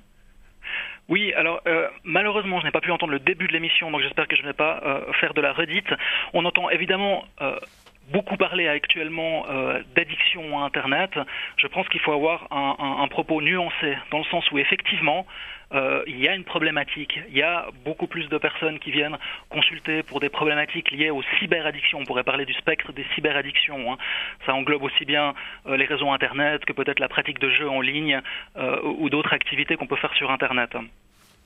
Oui, 1.08 1.32
alors 1.34 1.62
euh, 1.68 1.88
malheureusement, 2.04 2.60
je 2.62 2.66
n'ai 2.66 2.72
pas 2.72 2.82
pu 2.82 2.92
entendre 2.92 3.12
le 3.12 3.20
début 3.20 3.48
de 3.48 3.54
l'émission, 3.54 3.92
donc 3.92 4.02
j'espère 4.02 4.28
que 4.28 4.36
je 4.36 4.42
ne 4.42 4.48
vais 4.48 4.54
pas 4.54 4.82
euh, 4.86 5.02
faire 5.20 5.36
de 5.36 5.42
la 5.42 5.54
redite. 5.54 5.88
On 6.34 6.46
entend 6.46 6.70
évidemment 6.72 7.26
euh, 7.42 7.56
beaucoup 8.12 8.38
parler 8.38 8.68
actuellement 8.68 9.46
euh, 9.50 9.82
d'addiction 9.96 10.60
à 10.60 10.66
Internet. 10.66 11.12
Je 11.58 11.68
pense 11.68 11.88
qu'il 11.90 12.02
faut 12.02 12.12
avoir 12.12 12.48
un, 12.52 13.08
propos 13.08 13.42
nuancé, 13.42 13.98
dans 14.12 14.20
le 14.20 14.24
sens 14.26 14.50
où 14.52 14.58
effectivement, 14.58 15.26
euh, 15.74 16.04
il 16.08 16.20
y 16.20 16.28
a 16.28 16.36
une 16.36 16.44
problématique. 16.44 17.20
Il 17.30 17.38
y 17.38 17.44
a 17.44 17.68
beaucoup 17.86 18.08
plus 18.08 18.28
de 18.28 18.38
personnes 18.38 18.80
qui 18.80 18.92
viennent 18.92 19.18
consulter 19.50 20.04
pour 20.04 20.20
des 20.20 20.30
problématiques 20.30 20.92
liées 20.92 21.12
aux 21.12 21.24
cyberaddictions. 21.40 22.00
On 22.00 22.06
pourrait 22.06 22.24
parler 22.24 22.46
du 22.46 22.54
spectre 22.54 22.92
des 22.94 23.06
cyberaddictions. 23.16 23.94
hein. 23.94 23.98
Ça 24.46 24.54
englobe 24.54 24.84
aussi 24.84 25.06
bien 25.06 25.34
euh, 25.68 25.78
les 25.78 25.86
réseaux 25.86 26.12
Internet 26.12 26.66
que 26.66 26.74
peut-être 26.74 27.00
la 27.00 27.10
pratique 27.10 27.40
de 27.40 27.50
jeux 27.50 27.70
en 27.70 27.82
ligne 27.82 28.22
ou 28.84 29.10
d'autres 29.10 29.34
activités 29.34 29.76
qu'on 29.76 29.88
peut 29.88 29.96
faire 29.96 30.14
sur 30.16 30.32
Internet. 30.32 30.76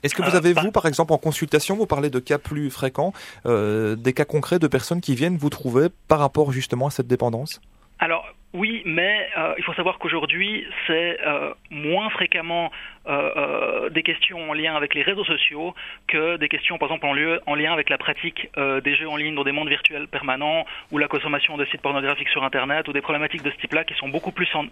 Est-ce 0.04 0.14
que 0.16 0.22
vous 0.22 0.36
Euh, 0.36 0.38
avez, 0.38 0.54
par- 0.54 0.64
vous, 0.66 0.72
par 0.72 0.86
exemple, 0.86 1.14
en 1.14 1.18
consultation, 1.18 1.76
vous 1.76 1.88
parlez 1.88 2.10
de 2.10 2.20
cas 2.20 2.38
plus 2.38 2.70
fréquents, 2.70 3.14
euh, 3.45 3.95
des 3.95 4.14
cas 4.14 4.26
concrets 4.26 4.60
de 4.60 4.68
personnes 4.68 5.01
qui 5.01 5.16
viennent 5.16 5.38
vous 5.38 5.49
trouver 5.49 5.88
par 6.08 6.20
rapport 6.20 6.51
justement 6.51 6.88
à 6.88 6.91
cette 6.91 7.08
dépendance? 7.08 7.62
Alors 7.99 8.26
oui, 8.56 8.84
mais 8.86 9.28
euh, 9.36 9.56
il 9.58 9.64
faut 9.64 9.74
savoir 9.74 9.97
qu'aujourd'hui, 9.97 10.68
c'est 10.86 11.18
euh, 11.26 11.54
moins 11.72 12.10
fréquemment 12.12 12.70
euh, 13.08 13.89
des 13.89 14.04
questions 14.04 14.49
en 14.51 14.54
lien 14.54 14.76
avec 14.76 14.93
les 14.93 15.01
réseaux 15.01 15.24
sociaux 15.26 15.74
que 16.08 16.38
des 16.38 16.47
questions, 16.49 16.78
par 16.78 16.89
exemple, 16.89 17.08
en, 17.08 17.14
lieu, 17.14 17.39
en 17.47 17.56
lien 17.56 17.74
avec 17.74 17.89
la 17.89 17.97
pratique 17.97 18.49
des 18.58 18.95
jeux 18.95 19.10
en 19.10 19.16
ligne 19.16 19.34
dans 19.36 19.43
des 19.43 19.51
mondes 19.51 19.70
virtuels 19.70 20.08
permanents 20.08 20.66
ou 20.91 20.97
la 20.99 21.08
consommation 21.08 21.58
de 21.58 21.66
sites 21.66 21.82
pornographiques 21.82 22.30
sur 22.30 22.43
Internet 22.43 22.88
ou 22.88 22.93
des 22.93 23.01
problématiques 23.01 23.41
de 23.43 23.49
ce 23.51 23.58
type-là 23.58 23.86
qui 23.86 23.95
sont 23.95 24.10
beaucoup 24.10 24.32
plus 24.32 24.49
en- 24.54 24.66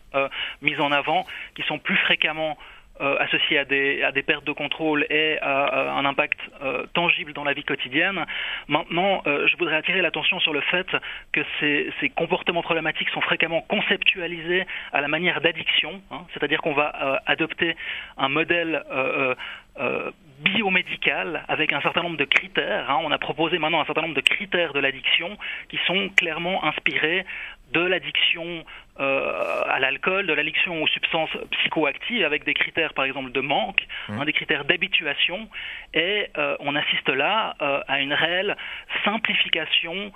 mises 0.62 0.80
en 0.80 0.92
avant, 0.92 1.26
qui 1.56 1.64
sont 1.64 1.80
plus 1.80 1.98
fréquemment 1.98 2.58
euh, 3.00 3.18
associées 3.20 3.58
à 3.58 3.66
des, 3.66 4.04
à 4.04 4.12
des 4.12 4.24
pertes 4.24 4.46
de 4.46 4.52
contrôle 4.52 5.06
et 5.10 5.38
à, 5.40 5.64
à 5.64 5.92
un 5.94 6.06
impact 6.06 6.40
euh, 6.62 6.86
tangible 6.94 7.34
dans 7.34 7.44
la 7.44 7.54
vie 7.54 7.64
quotidienne. 7.64 8.26
Maintenant, 8.68 9.24
euh, 9.28 9.48
je 9.48 9.58
voudrais 9.58 9.78
attirer 9.78 10.02
l'attention 10.02 10.40
sur 10.40 10.54
le 10.54 10.62
fait 10.62 10.88
que 11.32 11.42
ces, 11.60 11.92
ces 12.00 12.10
comportements 12.10 12.62
problématiques 12.62 13.10
sont 13.10 13.22
fréquemment 13.22 13.62
conceptualisés 13.62 14.66
à 14.94 15.02
la 15.02 15.08
manière 15.08 15.42
d'addiction, 15.42 16.02
hein, 16.12 16.26
c'est-à-dire 16.34 16.62
qu'on 16.62 16.74
va 16.74 16.94
euh, 17.02 17.18
adopter 17.26 17.76
un 18.18 18.30
modèle 18.30 18.84
euh, 18.92 19.36
euh, 19.80 20.12
biomédical 20.40 21.44
avec 21.48 21.72
un 21.72 21.82
certain 21.82 22.04
nombre 22.04 22.18
de 22.18 22.26
critères. 22.26 22.90
hein. 22.90 23.00
On 23.04 23.12
a 23.12 23.18
proposé 23.18 23.58
maintenant 23.60 23.82
un 23.82 23.86
certain 23.86 24.02
nombre 24.02 24.16
de 24.16 24.22
critères 24.22 24.74
de 24.74 24.80
l'addiction 24.80 25.38
qui 25.70 25.80
sont 25.86 26.10
clairement 26.18 26.64
inspirés 26.66 27.26
de 27.74 27.82
l'addiction 27.82 28.64
euh, 29.00 29.62
à 29.68 29.80
l'alcool, 29.80 30.28
de 30.28 30.34
l'addiction 30.34 30.84
aux 30.84 30.88
substances 30.88 31.36
psychoactives, 31.52 32.24
avec 32.24 32.44
des 32.44 32.54
critères 32.54 32.94
par 32.94 33.06
exemple 33.06 33.32
de 33.32 33.42
manque, 33.42 33.88
hein, 34.10 34.26
des 34.26 34.34
critères 34.34 34.66
d'habituation, 34.66 35.50
et 35.94 36.28
euh, 36.38 36.56
on 36.60 36.76
assiste 36.76 37.10
là 37.10 37.56
euh, 37.62 37.82
à 37.88 38.02
une 38.02 38.14
réelle 38.14 38.58
simplification 39.04 40.12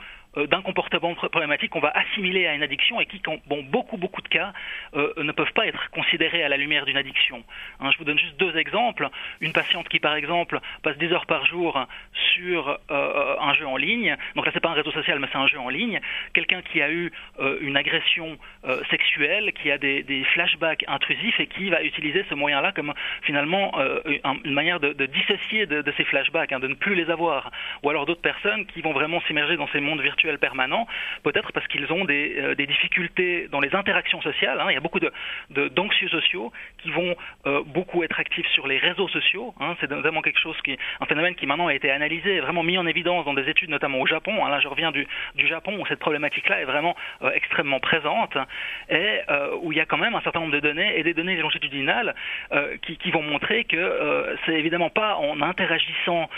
d'un 0.47 0.61
comportement 0.61 1.13
pr- 1.13 1.29
problématique 1.29 1.69
qu'on 1.71 1.79
va 1.79 1.91
assimiler 1.95 2.47
à 2.47 2.53
une 2.53 2.63
addiction 2.63 2.99
et 3.01 3.05
qui, 3.05 3.19
dans 3.19 3.38
bon, 3.47 3.63
beaucoup, 3.63 3.97
beaucoup 3.97 4.21
de 4.21 4.27
cas, 4.27 4.53
euh, 4.95 5.13
ne 5.17 5.31
peuvent 5.31 5.53
pas 5.53 5.65
être 5.67 5.89
considérés 5.91 6.43
à 6.43 6.49
la 6.49 6.57
lumière 6.57 6.86
d'une 6.86 6.97
addiction. 6.97 7.43
Hein, 7.79 7.91
je 7.91 7.97
vous 7.97 8.03
donne 8.03 8.19
juste 8.19 8.38
deux 8.38 8.55
exemples. 8.57 9.09
Une 9.41 9.53
patiente 9.53 9.88
qui, 9.89 9.99
par 9.99 10.15
exemple, 10.15 10.59
passe 10.83 10.97
10 10.97 11.13
heures 11.13 11.25
par 11.25 11.45
jour 11.45 11.79
sur 12.33 12.77
euh, 12.91 13.36
un 13.39 13.53
jeu 13.53 13.67
en 13.67 13.77
ligne, 13.77 14.15
donc 14.36 14.45
là, 14.45 14.51
c'est 14.53 14.59
pas 14.59 14.69
un 14.69 14.73
réseau 14.73 14.91
social, 14.91 15.19
mais 15.19 15.27
c'est 15.31 15.38
un 15.38 15.47
jeu 15.47 15.59
en 15.59 15.69
ligne. 15.69 15.99
Quelqu'un 16.33 16.61
qui 16.61 16.81
a 16.81 16.89
eu 16.91 17.11
euh, 17.39 17.57
une 17.61 17.77
agression 17.77 18.38
euh, 18.65 18.81
sexuelle, 18.89 19.53
qui 19.53 19.71
a 19.71 19.77
des, 19.77 20.03
des 20.03 20.23
flashbacks 20.33 20.83
intrusifs 20.88 21.39
et 21.39 21.47
qui 21.47 21.69
va 21.69 21.83
utiliser 21.83 22.25
ce 22.29 22.36
moyen-là 22.36 22.71
comme 22.71 22.93
finalement 23.23 23.71
euh, 23.79 23.99
un- 24.23 24.38
une 24.43 24.53
manière 24.53 24.79
de, 24.79 24.93
de 24.93 25.05
dissocier 25.05 25.65
de, 25.65 25.81
de 25.81 25.93
ces 25.97 26.03
flashbacks, 26.03 26.51
hein, 26.51 26.59
de 26.59 26.67
ne 26.67 26.75
plus 26.75 26.95
les 26.95 27.09
avoir. 27.09 27.51
Ou 27.83 27.89
alors 27.89 28.05
d'autres 28.05 28.21
personnes 28.21 28.65
qui 28.65 28.81
vont 28.81 28.91
vraiment 28.93 29.21
s'immerger 29.21 29.55
dans 29.57 29.67
ces 29.69 29.79
mondes 29.79 30.01
virtuels 30.01 30.24
permanents, 30.38 30.88
peut-être 31.23 31.51
parce 31.53 31.67
qu'ils 31.67 31.91
ont 31.91 32.05
des, 32.05 32.36
euh, 32.39 32.55
des 32.55 32.67
difficultés 32.67 33.47
dans 33.51 33.59
les 33.59 33.73
interactions 33.76 34.21
sociales. 34.21 34.59
hein. 34.59 34.65
Il 34.69 34.73
y 34.73 34.78
a 34.78 34.82
beaucoup 34.82 34.99
de, 34.99 35.11
de- 35.51 35.67
d'anxieux 35.69 36.09
sociaux 36.09 36.51
qui 36.80 36.91
vont 36.91 37.15
euh, 37.45 37.61
beaucoup 37.65 38.03
être 38.03 38.19
actifs 38.19 38.47
sur 38.47 38.67
les 38.67 38.78
réseaux 38.78 39.07
sociaux. 39.07 39.53
hein. 39.59 39.76
C'est 39.80 39.89
notamment 39.89 40.21
quelque 40.21 40.39
chose 40.39 40.59
qui, 40.63 40.78
un 40.99 41.05
phénomène 41.05 41.36
qui 41.36 41.45
maintenant 41.45 41.67
a 41.67 41.73
été 41.73 41.91
analysé, 41.91 42.39
vraiment 42.39 42.63
mis 42.63 42.78
en 42.78 42.86
évidence 42.88 43.26
dans 43.26 43.34
des 43.34 43.49
études, 43.49 43.69
notamment 43.69 43.99
au 43.99 44.07
Japon. 44.07 44.45
hein. 44.45 44.49
Là, 44.49 44.59
je 44.59 44.67
reviens 44.67 44.91
du, 44.91 45.07
Japon 45.47 45.78
où 45.80 45.86
cette 45.86 45.99
problématique-là 45.99 46.61
est 46.61 46.65
vraiment 46.65 46.95
euh, 47.21 47.32
extrêmement 47.34 47.80
présente 47.80 48.36
et 48.89 49.19
où 49.61 49.71
il 49.71 49.78
y 49.78 49.82
a 49.82 49.86
quand 49.86 49.97
même 49.97 50.15
un 50.15 50.21
certain 50.21 50.39
nombre 50.39 50.53
de 50.53 50.59
données 50.59 50.97
et 50.99 51.03
des 51.03 51.13
données 51.13 51.36
longitudinales 51.38 52.15
qui, 52.82 52.97
qui 52.97 53.11
vont 53.11 53.21
montrer 53.21 53.63
que 53.65 54.36
c'est 54.45 54.53
évidemment 54.55 54.89
pas 54.89 55.15
en 55.17 55.41
interagissant 55.41 56.30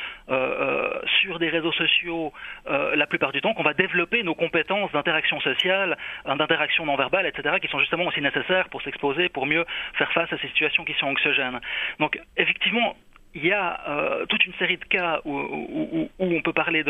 sur 1.22 1.40
des 1.40 1.50
réseaux 1.50 1.72
sociaux 1.72 2.34
la 2.68 3.08
plupart 3.08 3.32
du 3.32 3.42
temps 3.42 3.54
qu'on 3.54 3.64
va 3.64 3.74
développer 3.78 4.24
nos 4.24 4.36
compétences 4.36 4.92
d'interaction 4.92 5.40
sociale, 5.42 5.98
hein, 6.26 6.36
d'interaction 6.36 6.86
non 6.86 6.96
verbale, 6.96 7.26
etc., 7.28 7.56
qui 7.62 7.68
sont 7.68 7.80
justement 7.80 8.06
aussi 8.06 8.22
nécessaires 8.22 8.70
pour 8.70 8.82
s'exposer, 8.82 9.30
pour 9.30 9.46
mieux 9.46 9.66
faire 9.98 10.12
face 10.12 10.32
à 10.34 10.38
ces 10.38 10.48
situations 10.48 10.84
qui 10.86 10.94
sont 10.96 11.08
anxiogènes. 11.08 11.60
Donc 12.00 12.20
effectivement, 12.38 12.96
il 13.36 13.46
y 13.46 13.52
a 13.54 13.82
euh, 13.88 14.26
toute 14.26 14.44
une 14.46 14.54
série 14.56 14.78
de 14.78 14.86
cas 14.86 15.20
où, 15.26 15.32
où- 15.38 15.90
où- 15.92 16.10
où 16.26 16.36
on 16.38 16.42
peut 16.42 16.54
parler 16.54 16.84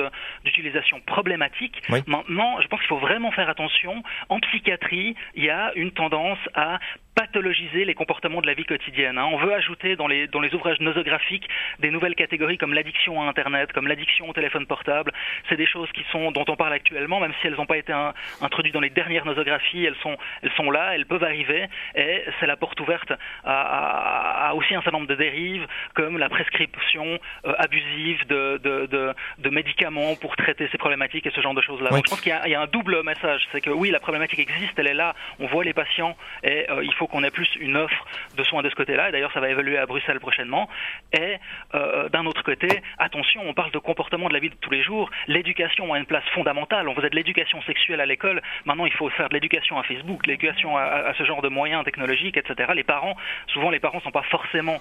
d'utilisation 0.46 1.02
problématique. 1.02 1.82
Oui. 1.90 2.00
Maintenant, 2.08 2.62
je 2.62 2.68
pense 2.68 2.80
qu'il 2.80 2.88
faut 2.88 3.00
vraiment 3.00 3.32
faire 3.32 3.50
attention. 3.50 4.02
En 4.30 4.40
psychiatrie, 4.40 5.16
il 5.36 5.44
y 5.44 5.50
a 5.50 5.74
une 5.76 5.92
tendance 5.92 6.40
à 6.54 6.80
pathologiser 7.22 7.84
les 7.84 7.96
comportements 7.96 8.42
de 8.42 8.48
la 8.48 8.54
vie 8.54 8.64
quotidienne. 8.66 9.18
hein. 9.18 9.28
On 9.34 9.38
veut 9.38 9.54
ajouter 9.54 9.96
dans 9.96 10.08
les, 10.08 10.28
dans 10.28 10.40
les 10.40 10.54
ouvrages 10.54 10.80
nosographiques 10.80 11.48
des 11.80 11.90
nouvelles 11.90 12.14
catégories 12.14 12.60
comme 12.60 12.74
l'addiction 12.76 13.20
à 13.22 13.26
Internet, 13.26 13.74
comme 13.74 13.88
l'addiction 13.88 14.30
au 14.30 14.34
téléphone 14.34 14.68
portable. 14.68 15.12
C'est 15.50 15.58
des 15.58 15.66
choses 15.66 15.92
qui 15.94 16.04
sont, 16.12 16.30
dont 16.32 16.46
on 16.48 16.56
parle 16.56 16.74
actuellement, 16.74 17.20
même 17.20 17.34
si 17.42 17.48
elles 17.48 17.56
n'ont 17.56 17.66
pas 17.66 17.78
été 17.78 17.92
un- 17.92 18.14
introduites 18.42 18.74
dans 18.76 18.82
les 18.88 18.92
dernières 18.92 19.26
nosographies, 19.26 19.84
elles 19.84 19.96
sont, 20.04 20.16
elles 20.44 20.52
sont 20.56 20.70
là, 20.70 20.92
elles 20.94 21.08
peuvent 21.08 21.24
arriver, 21.24 21.66
et 21.96 22.24
c'est 22.40 22.46
la 22.46 22.56
porte 22.56 22.80
ouverte 22.80 23.12
à, 23.12 23.62
à- 23.62 24.50
à 24.50 24.54
aussi 24.54 24.76
un 24.76 24.82
certain 24.84 24.98
nombre 25.00 25.08
de 25.08 25.16
dérives, 25.16 25.66
comme 25.96 26.20
la 26.20 26.30
prescription 26.30 27.18
euh, 27.46 27.54
abusive 27.58 28.28
de, 28.28 28.60
de, 28.64 28.86
de, 28.86 29.14
de 29.40 29.50
médicaments 29.50 30.16
pour 30.22 30.36
traiter 30.36 30.68
ces 30.72 30.78
problématiques 30.78 31.26
et 31.26 31.32
ce 31.32 31.42
genre 31.42 31.56
de 31.56 31.62
choses-là. 31.62 31.90
Oui. 31.92 31.98
Donc 31.98 32.06
je 32.06 32.12
pense 32.12 32.22
qu'il 32.22 32.32
y, 32.32 32.36
a- 32.36 32.46
il 32.48 32.52
y 32.52 32.56
a 32.56 32.62
un 32.62 32.68
double 32.68 33.02
message, 33.04 33.42
c'est 33.52 33.62
que 33.62 33.72
oui, 33.72 33.90
la 33.90 34.00
problématique 34.00 34.40
existe, 34.40 34.78
elle 34.78 34.88
est 34.88 34.94
là, 34.94 35.16
on 35.40 35.48
voit 35.48 35.64
les 35.64 35.74
patients, 35.74 36.16
et 36.44 36.70
euh, 36.70 36.84
il 36.84 36.94
faut 36.94 37.07
faut 37.08 37.12
qu'on 37.12 37.24
ait 37.24 37.32
plus 37.32 37.50
une 37.60 37.78
offre 37.78 38.06
de 38.36 38.44
soins 38.44 38.62
de 38.62 38.70
ce 38.70 38.76
côté-là. 38.76 39.10
Et 39.10 39.12
d'ailleurs, 39.12 39.32
ça 39.34 39.40
va 39.40 39.50
évoluer 39.50 39.78
à 39.78 39.86
Bruxelles 39.86 40.20
prochainement. 40.20 40.70
Et 41.14 41.38
euh, 41.76 42.10
d'un 42.10 42.26
autre 42.26 42.44
côté, 42.44 42.82
attention, 42.98 43.42
on 43.46 43.54
parle 43.54 43.72
de 43.72 43.80
comportement 43.80 44.28
de 44.28 44.34
la 44.34 44.40
vie 44.40 44.50
de 44.50 44.56
tous 44.56 44.72
les 44.72 44.84
jours. 44.84 45.10
L'éducation 45.28 45.94
a 45.94 46.00
une 46.00 46.06
place 46.06 46.26
fondamentale. 46.34 46.88
On 46.88 46.96
faisait 46.96 47.10
de 47.10 47.16
l'éducation 47.16 47.62
sexuelle 47.64 48.02
à 48.02 48.06
l'école. 48.06 48.42
Maintenant, 48.66 48.86
il 48.86 48.94
faut 48.94 49.10
faire 49.10 49.30
de 49.30 49.34
l'éducation 49.34 49.78
à 49.80 49.84
Facebook, 49.84 50.26
l'éducation 50.28 50.78
à, 50.78 51.14
ce 51.18 51.24
genre 51.24 51.42
de 51.42 51.50
moyens 51.50 51.84
technologiques, 51.84 52.38
etc. 52.38 52.72
Les 52.76 52.84
parents, 52.84 53.16
souvent, 53.48 53.70
les 53.70 53.80
parents 53.80 53.98
ne 53.98 54.04
sont 54.04 54.12
pas 54.12 54.24
forcément 54.24 54.78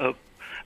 euh, 0.00 0.12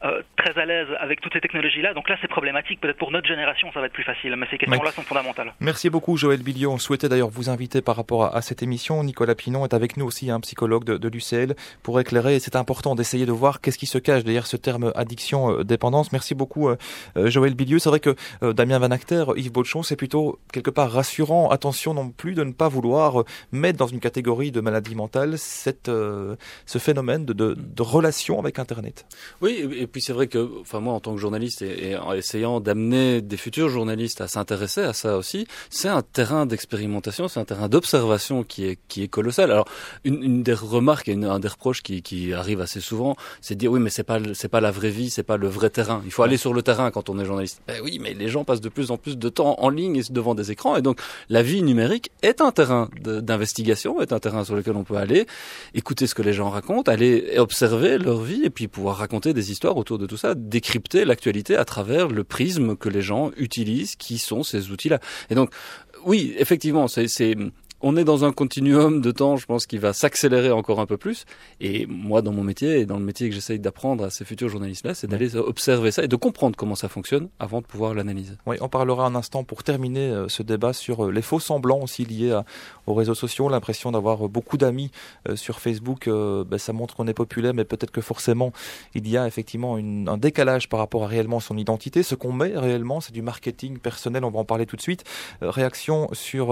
euh, 0.04 0.22
très 0.36 0.60
à 0.60 0.64
l'aise 0.64 0.88
avec 0.98 1.20
toutes 1.20 1.32
ces 1.32 1.40
technologies-là. 1.40 1.94
Donc 1.94 2.08
là, 2.08 2.16
c'est 2.20 2.28
problématique. 2.28 2.80
Peut-être 2.80 2.98
pour 2.98 3.12
notre 3.12 3.28
génération, 3.28 3.70
ça 3.72 3.78
va 3.78 3.86
être 3.86 3.92
plus 3.92 4.02
facile, 4.02 4.34
mais 4.36 4.46
ces 4.50 4.58
questions-là 4.58 4.90
sont 4.90 5.02
fondamentales. 5.02 5.52
Merci 5.60 5.90
beaucoup, 5.90 6.16
Joël 6.16 6.42
Billiot. 6.42 6.72
On 6.72 6.78
souhaitait 6.78 7.08
d'ailleurs 7.08 7.28
vous 7.28 7.50
inviter 7.50 7.82
par 7.82 7.94
rapport 7.94 8.34
à, 8.34 8.42
cette 8.42 8.64
émission. 8.64 9.04
Nicolas 9.04 9.36
Pinon 9.36 9.64
est 9.64 9.74
avec 9.74 9.96
nous 9.96 10.04
aussi, 10.04 10.30
un 10.30 10.40
psychologue 10.40 10.84
de, 10.84 11.08
l'UCL, 11.08 11.54
pour 11.84 12.00
éclairer. 12.00 12.34
Et 12.34 12.40
c'est 12.40 12.56
important 12.56 12.96
d'essayer 12.96 13.26
de 13.26 13.32
voir 13.32 13.60
qu'est-ce 13.60 13.78
qui 13.78 13.86
se 13.86 13.98
cache 13.98 14.24
derrière 14.24 14.46
ce 14.46 14.56
terme 14.56 14.92
addiction-dépendance. 14.96 16.08
Euh, 16.08 16.10
Merci 16.12 16.34
beaucoup, 16.34 16.68
euh, 16.68 16.76
Joël 17.16 17.54
Billiot. 17.54 17.78
C'est 17.78 17.88
vrai 17.88 18.00
que 18.00 18.16
Damien 18.52 18.80
Van 18.80 18.90
Acter, 18.90 19.24
Yves 19.36 19.52
Bauchon, 19.52 19.84
c'est 19.84 19.96
plutôt 19.96 20.40
quelque 20.52 20.70
part 20.70 20.90
rassurant. 20.90 21.50
Attention 21.50 21.94
non 21.94 22.10
plus 22.10 22.34
de 22.34 22.42
ne 22.42 22.52
pas 22.52 22.68
vouloir 22.68 23.24
mettre 23.52 23.78
dans 23.78 23.86
une 23.86 24.00
catégorie 24.00 24.50
de 24.50 24.60
maladie 24.60 24.96
mentale 24.96 25.38
cette, 25.38 25.86
ce 25.86 26.78
phénomène 26.78 27.24
de, 27.24 27.32
de, 27.32 27.54
de 27.54 27.82
relation 27.82 28.40
avec 28.40 28.58
Internet. 28.58 29.06
Oui, 29.40 29.68
et 29.78 29.86
puis 29.92 30.02
c'est 30.02 30.12
vrai 30.12 30.26
que, 30.26 30.50
enfin 30.60 30.80
moi 30.80 30.94
en 30.94 31.00
tant 31.00 31.14
que 31.14 31.20
journaliste 31.20 31.62
et, 31.62 31.96
en 31.96 32.12
essayant 32.14 32.60
d'amener 32.60 33.20
des 33.20 33.36
futurs 33.36 33.68
journalistes 33.68 34.20
à 34.20 34.28
s'intéresser 34.28 34.80
à 34.80 34.92
ça 34.92 35.16
aussi, 35.16 35.46
c'est 35.70 35.88
un 35.88 36.02
terrain 36.02 36.46
d'expérimentation, 36.46 37.28
c'est 37.28 37.38
un 37.38 37.44
terrain 37.44 37.68
d'observation 37.68 38.42
qui 38.42 38.64
est 38.66 38.78
qui 38.88 39.02
est 39.02 39.08
colossal. 39.08 39.50
Alors 39.50 39.68
une, 40.04 40.22
une 40.22 40.42
des 40.42 40.54
remarques 40.54 41.08
et 41.08 41.14
un 41.14 41.38
des 41.38 41.48
reproches 41.48 41.82
qui, 41.82 42.02
qui 42.02 42.32
arrive 42.32 42.60
assez 42.60 42.80
souvent, 42.80 43.16
c'est 43.40 43.54
de 43.54 43.60
dire 43.60 43.70
oui 43.70 43.80
mais 43.80 43.90
c'est 43.90 44.02
pas 44.02 44.18
c'est 44.34 44.48
pas 44.48 44.60
la 44.60 44.70
vraie 44.70 44.90
vie, 44.90 45.10
c'est 45.10 45.22
pas 45.22 45.36
le 45.36 45.48
vrai 45.48 45.70
terrain. 45.70 46.02
Il 46.04 46.10
faut 46.10 46.22
aller 46.22 46.36
sur 46.36 46.54
le 46.54 46.62
terrain 46.62 46.90
quand 46.90 47.08
on 47.10 47.18
est 47.18 47.24
journaliste. 47.24 47.60
Ben 47.68 47.80
oui, 47.84 47.98
mais 48.00 48.14
les 48.14 48.28
gens 48.28 48.44
passent 48.44 48.60
de 48.60 48.68
plus 48.68 48.90
en 48.90 48.96
plus 48.96 49.18
de 49.18 49.28
temps 49.28 49.56
en 49.58 49.68
ligne 49.68 49.96
et 49.96 50.02
devant 50.10 50.34
des 50.34 50.50
écrans 50.50 50.76
et 50.76 50.82
donc 50.82 50.98
la 51.28 51.42
vie 51.42 51.62
numérique 51.62 52.10
est 52.22 52.40
un 52.40 52.50
terrain 52.50 52.88
d'investigation, 53.02 54.00
est 54.00 54.12
un 54.12 54.18
terrain 54.18 54.44
sur 54.44 54.56
lequel 54.56 54.76
on 54.76 54.84
peut 54.84 54.96
aller, 54.96 55.26
écouter 55.74 56.06
ce 56.06 56.14
que 56.14 56.22
les 56.22 56.32
gens 56.32 56.50
racontent, 56.50 56.90
aller 56.90 57.38
observer 57.38 57.98
leur 57.98 58.20
vie 58.20 58.44
et 58.44 58.50
puis 58.50 58.68
pouvoir 58.68 58.96
raconter 58.96 59.32
des 59.34 59.50
histoires 59.50 59.76
autour 59.82 59.98
de 59.98 60.06
tout 60.06 60.16
ça, 60.16 60.34
décrypter 60.34 61.04
l'actualité 61.04 61.56
à 61.56 61.64
travers 61.64 62.08
le 62.08 62.24
prisme 62.24 62.76
que 62.76 62.88
les 62.88 63.02
gens 63.02 63.30
utilisent, 63.36 63.96
qui 63.96 64.18
sont 64.18 64.42
ces 64.42 64.70
outils-là. 64.70 64.98
Et 65.28 65.34
donc, 65.34 65.52
oui, 66.04 66.34
effectivement, 66.38 66.88
c'est 66.88 67.36
on 67.82 67.96
est 67.96 68.04
dans 68.04 68.24
un 68.24 68.32
continuum 68.32 69.00
de 69.00 69.10
temps, 69.10 69.36
je 69.36 69.46
pense, 69.46 69.66
qui 69.66 69.78
va 69.78 69.92
s'accélérer 69.92 70.52
encore 70.52 70.80
un 70.80 70.86
peu 70.86 70.96
plus. 70.96 71.24
Et 71.60 71.86
moi, 71.86 72.22
dans 72.22 72.32
mon 72.32 72.44
métier 72.44 72.78
et 72.78 72.86
dans 72.86 72.98
le 72.98 73.04
métier 73.04 73.28
que 73.28 73.34
j'essaye 73.34 73.58
d'apprendre 73.58 74.04
à 74.04 74.10
ces 74.10 74.24
futurs 74.24 74.48
journalistes-là, 74.48 74.94
c'est 74.94 75.08
d'aller 75.08 75.36
observer 75.36 75.90
ça 75.90 76.04
et 76.04 76.08
de 76.08 76.16
comprendre 76.16 76.56
comment 76.56 76.76
ça 76.76 76.88
fonctionne 76.88 77.28
avant 77.40 77.60
de 77.60 77.66
pouvoir 77.66 77.94
l'analyser. 77.94 78.34
Oui, 78.46 78.56
on 78.60 78.68
parlera 78.68 79.06
un 79.06 79.14
instant 79.14 79.42
pour 79.42 79.64
terminer 79.64 80.10
euh, 80.10 80.28
ce 80.28 80.42
débat 80.42 80.72
sur 80.72 81.06
euh, 81.06 81.10
les 81.10 81.22
faux 81.22 81.40
semblants 81.40 81.80
aussi 81.80 82.04
liés 82.04 82.40
aux 82.86 82.94
réseaux 82.94 83.14
sociaux. 83.14 83.48
L'impression 83.48 83.90
d'avoir 83.90 84.26
euh, 84.26 84.28
beaucoup 84.28 84.56
d'amis 84.56 84.90
sur 85.34 85.60
Facebook, 85.60 86.08
ben, 86.08 86.58
ça 86.58 86.72
montre 86.72 86.94
qu'on 86.94 87.06
est 87.06 87.14
populaire, 87.14 87.54
mais 87.54 87.64
peut-être 87.64 87.90
que 87.90 88.00
forcément, 88.00 88.52
il 88.94 89.08
y 89.08 89.16
a 89.16 89.26
effectivement 89.26 89.76
un 89.76 90.16
décalage 90.16 90.68
par 90.68 90.78
rapport 90.78 91.04
à 91.04 91.06
réellement 91.06 91.40
son 91.40 91.56
identité. 91.56 92.02
Ce 92.02 92.14
qu'on 92.14 92.32
met 92.32 92.56
réellement, 92.56 93.00
c'est 93.00 93.12
du 93.12 93.22
marketing 93.22 93.78
personnel. 93.78 94.24
On 94.24 94.30
va 94.30 94.40
en 94.40 94.44
parler 94.44 94.66
tout 94.66 94.76
de 94.76 94.82
suite. 94.82 95.04
réaction 95.40 96.08
sur 96.12 96.48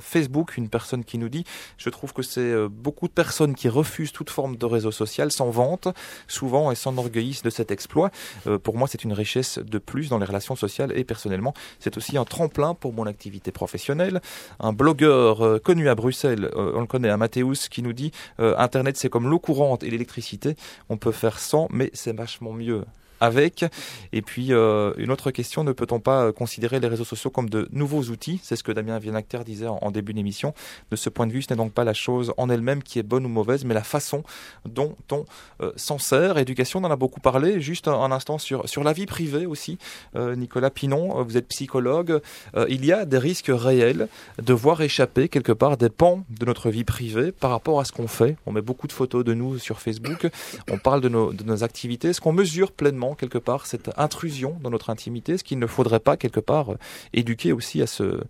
Facebook 0.00 0.55
une 0.56 0.68
personne 0.68 1.04
qui 1.04 1.18
nous 1.18 1.28
dit 1.28 1.44
Je 1.78 1.90
trouve 1.90 2.12
que 2.12 2.22
c'est 2.22 2.40
euh, 2.40 2.68
beaucoup 2.70 3.08
de 3.08 3.12
personnes 3.12 3.54
qui 3.54 3.68
refusent 3.68 4.12
toute 4.12 4.30
forme 4.30 4.56
de 4.56 4.66
réseau 4.66 4.90
social, 4.90 5.32
s'en 5.32 5.50
vantent 5.50 5.88
souvent 6.28 6.70
et 6.70 6.74
s'enorgueillissent 6.74 7.42
de 7.42 7.50
cet 7.50 7.70
exploit. 7.70 8.10
Euh, 8.46 8.58
pour 8.58 8.76
moi, 8.76 8.88
c'est 8.88 9.04
une 9.04 9.12
richesse 9.12 9.58
de 9.58 9.78
plus 9.78 10.08
dans 10.08 10.18
les 10.18 10.26
relations 10.26 10.56
sociales 10.56 10.92
et 10.94 11.04
personnellement, 11.04 11.54
c'est 11.80 11.96
aussi 11.96 12.18
un 12.18 12.24
tremplin 12.24 12.74
pour 12.74 12.92
mon 12.92 13.06
activité 13.06 13.52
professionnelle. 13.52 14.20
Un 14.60 14.72
blogueur 14.72 15.44
euh, 15.44 15.58
connu 15.58 15.88
à 15.88 15.94
Bruxelles, 15.94 16.50
on 16.54 16.80
le 16.80 16.86
connaît, 16.86 17.10
un 17.10 17.16
Mathéus, 17.16 17.68
qui 17.68 17.82
nous 17.82 17.92
dit 17.92 18.12
Internet, 18.38 18.96
c'est 18.96 19.08
comme 19.08 19.28
l'eau 19.28 19.38
courante 19.38 19.82
et 19.82 19.90
l'électricité. 19.90 20.56
On 20.88 20.96
peut 20.96 21.12
faire 21.12 21.38
sans, 21.38 21.68
mais 21.70 21.90
c'est 21.94 22.14
vachement 22.14 22.52
mieux 22.52 22.84
avec. 23.20 23.64
Et 24.12 24.22
puis, 24.22 24.52
euh, 24.52 24.92
une 24.96 25.10
autre 25.10 25.30
question, 25.30 25.64
ne 25.64 25.72
peut-on 25.72 26.00
pas 26.00 26.32
considérer 26.32 26.80
les 26.80 26.88
réseaux 26.88 27.04
sociaux 27.04 27.30
comme 27.30 27.48
de 27.48 27.68
nouveaux 27.72 28.02
outils? 28.04 28.40
C'est 28.42 28.56
ce 28.56 28.62
que 28.62 28.72
Damien 28.72 28.98
Vienacter 28.98 29.40
disait 29.44 29.66
en, 29.66 29.90
début 29.90 30.12
d'émission. 30.12 30.52
De 30.90 30.96
ce 30.96 31.08
point 31.08 31.26
de 31.26 31.32
vue, 31.32 31.42
ce 31.42 31.52
n'est 31.52 31.56
donc 31.56 31.72
pas 31.72 31.84
la 31.84 31.94
chose 31.94 32.32
en 32.36 32.50
elle-même 32.50 32.82
qui 32.82 32.98
est 32.98 33.02
bonne 33.02 33.24
ou 33.24 33.28
mauvaise, 33.28 33.64
mais 33.64 33.74
la 33.74 33.82
façon 33.82 34.22
dont 34.64 34.96
on 35.10 35.24
euh, 35.60 35.72
s'en 35.76 35.98
sert. 35.98 36.38
Éducation, 36.38 36.80
on 36.80 36.84
en 36.84 36.90
a 36.90 36.96
beaucoup 36.96 37.20
parlé. 37.20 37.60
Juste 37.60 37.88
un, 37.88 38.10
instant 38.10 38.38
sur, 38.38 38.68
sur 38.68 38.84
la 38.84 38.92
vie 38.92 39.06
privée 39.06 39.46
aussi. 39.46 39.78
Euh, 40.14 40.36
Nicolas 40.36 40.70
Pinon, 40.70 41.22
vous 41.22 41.36
êtes 41.36 41.48
psychologue. 41.48 42.20
il 42.68 42.84
y 42.84 42.92
a 42.92 43.04
des 43.04 43.18
risques 43.18 43.50
réels 43.52 44.08
de 44.42 44.52
voir 44.52 44.80
échapper 44.80 45.28
quelque 45.28 45.52
part 45.52 45.76
des 45.76 45.88
pans 45.88 46.24
de 46.28 46.44
notre 46.44 46.70
vie 46.70 46.84
privée 46.84 47.32
par 47.32 47.50
rapport 47.50 47.80
à 47.80 47.84
ce 47.84 47.92
qu'on 47.92 48.08
fait. 48.08 48.36
On 48.46 48.52
met 48.52 48.60
beaucoup 48.60 48.86
de 48.86 48.92
photos 48.92 49.24
de 49.24 49.34
nous 49.34 49.58
sur 49.58 49.80
Facebook. 49.80 50.28
On 50.70 50.78
parle 50.78 51.00
de 51.00 51.08
nos, 51.08 51.32
de 51.32 51.44
nos 51.44 51.64
activités. 51.64 52.08
Est-ce 52.08 52.20
qu'on 52.20 52.32
mesure 52.32 52.72
pleinement 52.72 53.05
quelque 53.14 53.38
part 53.38 53.66
cette 53.66 53.90
intrusion 53.96 54.58
dans 54.62 54.70
notre 54.70 54.90
intimité, 54.90 55.38
ce 55.38 55.44
qu'il 55.44 55.58
ne 55.58 55.66
faudrait 55.66 56.00
pas 56.00 56.16
quelque 56.16 56.40
part 56.40 56.72
euh, 56.72 56.78
éduquer 57.12 57.52
aussi 57.52 57.82
à 57.82 57.86
se, 57.86 58.22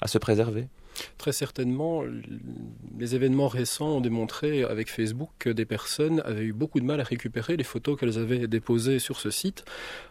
à 0.00 0.08
se 0.08 0.18
préserver 0.18 0.68
Très 1.18 1.32
certainement, 1.32 2.02
les 2.98 3.14
événements 3.14 3.48
récents 3.48 3.96
ont 3.96 4.00
démontré 4.00 4.64
avec 4.64 4.90
Facebook 4.90 5.30
que 5.38 5.50
des 5.50 5.64
personnes 5.64 6.22
avaient 6.24 6.44
eu 6.44 6.52
beaucoup 6.52 6.80
de 6.80 6.84
mal 6.84 7.00
à 7.00 7.04
récupérer 7.04 7.56
les 7.56 7.64
photos 7.64 7.98
qu'elles 7.98 8.18
avaient 8.18 8.46
déposées 8.46 8.98
sur 8.98 9.18
ce 9.20 9.30
site. 9.30 9.64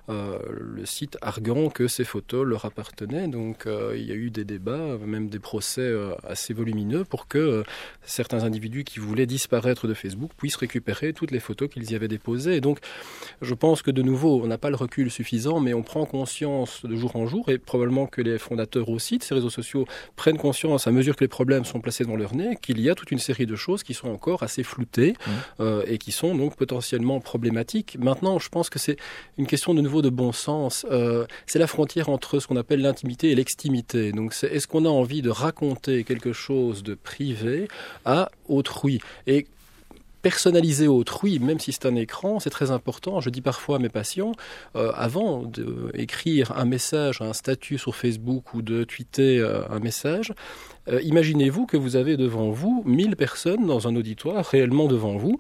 Euh, 0.10 0.40
le 0.50 0.86
site 0.86 1.18
arguant 1.22 1.70
que 1.70 1.88
ces 1.88 2.04
photos 2.04 2.46
leur 2.46 2.66
appartenaient. 2.66 3.28
Donc 3.28 3.66
euh, 3.66 3.96
il 3.96 4.06
y 4.06 4.12
a 4.12 4.16
eu 4.16 4.30
des 4.30 4.44
débats, 4.44 4.98
même 5.06 5.30
des 5.30 5.40
procès 5.40 5.82
euh, 5.82 6.14
assez 6.28 6.54
volumineux 6.54 7.06
pour 7.06 7.28
que 7.28 7.64
certains 8.02 8.44
individus 8.44 8.84
qui 8.84 9.00
voulaient 9.00 9.26
disparaître 9.26 9.88
de 9.88 9.94
Facebook 9.94 10.32
puissent 10.36 10.56
récupérer 10.56 11.14
toutes 11.14 11.32
les 11.32 11.40
photos 11.40 11.70
qu'ils 11.70 11.92
y 11.92 11.96
avaient 11.96 12.08
déposées. 12.08 12.62
Donc 12.62 12.80
je 13.42 13.54
pense 13.54 13.82
que 13.82 13.92
de 13.92 14.02
nouveau, 14.02 14.42
on 14.44 14.48
n'a 14.48 14.58
pas 14.58 14.70
le 14.70 14.76
recul 14.76 15.12
suffisant, 15.12 15.60
mais 15.60 15.74
on 15.74 15.84
prend 15.84 16.06
conscience 16.06 16.86
de 16.86 16.96
jour 16.96 17.16
en 17.16 17.28
jour, 17.28 17.50
et 17.50 17.58
probablement 17.58 18.08
que 18.08 18.22
les 18.22 18.38
fondateurs 18.38 18.90
aussi 18.90 19.18
de 19.18 19.24
ces 19.24 19.36
réseaux 19.36 19.50
sociaux 19.50 19.86
prennent 20.16 20.38
conscience 20.38 20.71
à 20.76 20.92
mesure 20.92 21.16
que 21.16 21.24
les 21.24 21.28
problèmes 21.28 21.66
sont 21.66 21.80
placés 21.80 22.06
dans 22.06 22.16
leur 22.16 22.36
nez, 22.36 22.58
qu'il 22.62 22.80
y 22.80 22.90
a 22.90 22.96
toute 22.96 23.12
une 23.12 23.20
série 23.20 23.46
de 23.46 23.56
choses 23.56 23.84
qui 23.84 23.94
sont 23.94 24.10
encore 24.10 24.44
assez 24.44 24.64
floutées 24.64 25.14
mmh. 25.14 25.32
euh, 25.62 25.84
et 25.88 25.98
qui 25.98 26.12
sont 26.12 26.36
donc 26.36 26.56
potentiellement 26.56 27.20
problématiques. 27.20 27.98
Maintenant, 28.00 28.40
je 28.40 28.50
pense 28.50 28.70
que 28.70 28.80
c'est 28.80 28.98
une 29.38 29.48
question 29.48 29.74
de 29.74 29.82
nouveau 29.82 30.02
de 30.02 30.10
bon 30.10 30.32
sens. 30.32 30.86
Euh, 30.92 31.26
c'est 31.46 31.60
la 31.60 31.68
frontière 31.68 32.10
entre 32.10 32.40
ce 32.40 32.48
qu'on 32.48 32.58
appelle 32.58 32.82
l'intimité 32.82 33.32
et 33.32 33.36
l'extimité. 33.36 34.12
Donc, 34.12 34.34
c'est 34.34 34.48
est-ce 34.48 34.68
qu'on 34.68 34.86
a 34.86 34.90
envie 34.90 35.22
de 35.22 35.30
raconter 35.30 36.04
quelque 36.04 36.34
chose 36.34 36.84
de 36.84 36.96
privé 36.96 37.68
à 38.06 38.30
autrui? 38.48 39.00
Et 39.28 39.48
personnaliser 40.22 40.88
autrui, 40.88 41.40
même 41.40 41.60
si 41.60 41.72
c'est 41.72 41.86
un 41.86 41.96
écran, 41.96 42.40
c'est 42.40 42.50
très 42.50 42.72
important. 42.72 43.20
Je 43.20 43.30
dis 43.30 43.42
parfois 43.42 43.78
à 43.78 43.80
mes 43.80 43.90
patients, 43.90 44.34
euh, 44.76 44.92
avant 44.96 45.44
d'écrire 45.44 46.54
un 46.58 46.66
message, 46.66 47.22
un 47.22 47.34
statut 47.34 47.78
sur 47.78 47.96
Facebook 47.96 48.54
ou 48.54 48.62
de 48.62 48.84
tweeter 48.84 49.40
euh, 49.40 49.68
un 49.70 49.80
message, 49.80 50.34
euh, 50.90 51.02
imaginez-vous 51.02 51.66
que 51.66 51.78
vous 51.78 51.96
avez 51.96 52.18
devant 52.18 52.52
vous 52.52 52.84
1000 52.86 53.16
personnes 53.16 53.66
dans 53.66 53.88
un 53.88 53.96
auditoire 53.96 54.46
réellement 54.46 54.88
devant 54.88 55.18
vous 55.18 55.40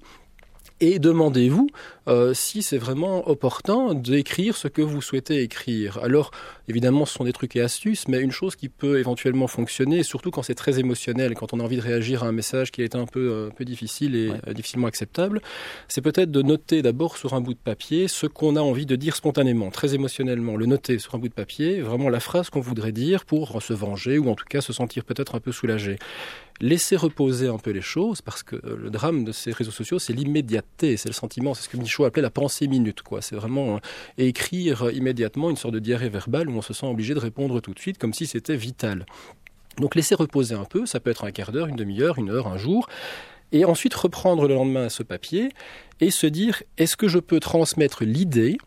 et 0.79 0.99
demandez-vous 0.99 1.67
euh, 2.08 2.34
si 2.34 2.64
c'est 2.64 2.80
vraiment 2.80 3.30
opportun 3.30 3.93
d'écrire 3.93 4.58
ce 4.58 4.68
que 4.68 4.82
vous 4.82 5.02
souhaitez 5.02 5.43
écrire. 5.43 5.99
Alors, 6.02 6.32
évidemment, 6.68 7.06
ce 7.06 7.14
sont 7.14 7.24
des 7.24 7.34
trucs 7.34 7.56
et 7.56 7.62
astuces, 7.62 8.08
mais 8.08 8.20
une 8.20 8.32
chose 8.32 8.56
qui 8.56 8.70
peut 8.70 8.99
éventuellement 8.99 9.45
fonctionner, 9.45 10.02
surtout 10.02 10.32
quand 10.32 10.41
c'est 10.41 10.56
très 10.56 10.80
émotionnel, 10.80 11.36
quand 11.36 11.54
on 11.54 11.60
a 11.60 11.64
envie 11.64 11.78
de 11.78 11.82
réagir 11.82 12.24
à 12.24 12.28
un 12.28 12.32
message 12.32 12.72
qui 12.72 12.82
est 12.82 12.95
un 12.95 13.06
peu, 13.06 13.32
euh, 13.32 13.47
un 13.49 13.52
peu 13.52 13.66
difficile 13.66 14.16
et 14.16 14.32
euh, 14.47 14.54
difficilement 14.54 14.88
acceptable, 14.88 15.41
c'est 15.88 16.02
peut-être 16.02 16.32
de 16.32 16.41
noter 16.41 16.82
d'abord 16.82 17.18
sur 17.18 17.36
un 17.36 17.41
bout 17.41 17.54
de 17.54 17.60
papier 17.60 18.08
ce 18.08 18.26
qu'on 18.26 18.56
a 18.56 18.62
envie 18.62 18.88
de 18.88 18.95
dire 18.95 19.16
spontanément, 19.16 19.70
très 19.70 19.93
émotionnellement, 19.93 20.56
le 20.56 20.66
noter 20.66 20.97
sur 20.97 21.14
un 21.14 21.20
bout 21.20 21.30
de 21.30 21.34
papier, 21.34 21.82
vraiment 21.82 22.10
la 22.10 22.20
phrase 22.20 22.49
qu'on 22.49 22.62
voudrait 22.62 22.91
dire 22.91 23.26
pour 23.26 23.62
se 23.62 23.74
venger 23.74 24.18
ou 24.18 24.30
en 24.30 24.36
tout 24.36 24.45
cas 24.49 24.62
se 24.62 24.74
sentir 24.74 25.04
peut-être 25.06 25.36
un 25.36 25.39
peu 25.39 25.52
soulagé. 25.52 25.97
Laisser 26.60 26.95
reposer 26.95 27.47
un 27.47 27.58
peu 27.58 27.72
les 27.72 27.82
choses, 27.82 28.22
parce 28.22 28.43
que 28.43 28.56
le 28.64 28.91
drame 28.91 29.24
de 29.24 29.32
ces 29.32 29.52
réseaux 29.52 29.72
sociaux, 29.72 29.97
c'est 29.97 30.14
l'immédiateté, 30.14 30.95
c'est 30.95 31.10
le 31.10 31.14
sentiment, 31.14 31.56
c'est 31.56 31.64
ce 31.64 31.70
que 31.70 31.78
Michaud 31.99 32.21
la 32.21 32.29
pensée 32.29 32.67
minute, 32.67 33.01
quoi. 33.01 33.21
C'est 33.21 33.35
vraiment 33.35 33.75
euh, 33.75 33.79
écrire 34.17 34.89
immédiatement 34.91 35.49
une 35.49 35.57
sorte 35.57 35.73
de 35.73 35.79
diarrhée 35.79 36.09
verbale 36.09 36.49
où 36.49 36.53
on 36.53 36.61
se 36.61 36.73
sent 36.73 36.85
obligé 36.85 37.13
de 37.13 37.19
répondre 37.19 37.59
tout 37.59 37.73
de 37.73 37.79
suite, 37.79 37.97
comme 37.97 38.13
si 38.13 38.27
c'était 38.27 38.55
vital. 38.55 39.05
Donc 39.77 39.95
laisser 39.95 40.15
reposer 40.15 40.55
un 40.55 40.65
peu, 40.65 40.85
ça 40.85 40.99
peut 40.99 41.09
être 41.09 41.23
un 41.23 41.31
quart 41.31 41.51
d'heure, 41.51 41.67
une 41.67 41.75
demi-heure, 41.75 42.17
une 42.17 42.29
heure, 42.29 42.47
un 42.47 42.57
jour, 42.57 42.87
et 43.51 43.65
ensuite 43.65 43.93
reprendre 43.93 44.47
le 44.47 44.53
lendemain 44.53 44.89
ce 44.89 45.03
papier 45.03 45.49
et 45.99 46.11
se 46.11 46.27
dire 46.27 46.63
est-ce 46.77 46.95
que 46.95 47.07
je 47.07 47.19
peux 47.19 47.39
transmettre 47.39 48.03
l'idée 48.03 48.57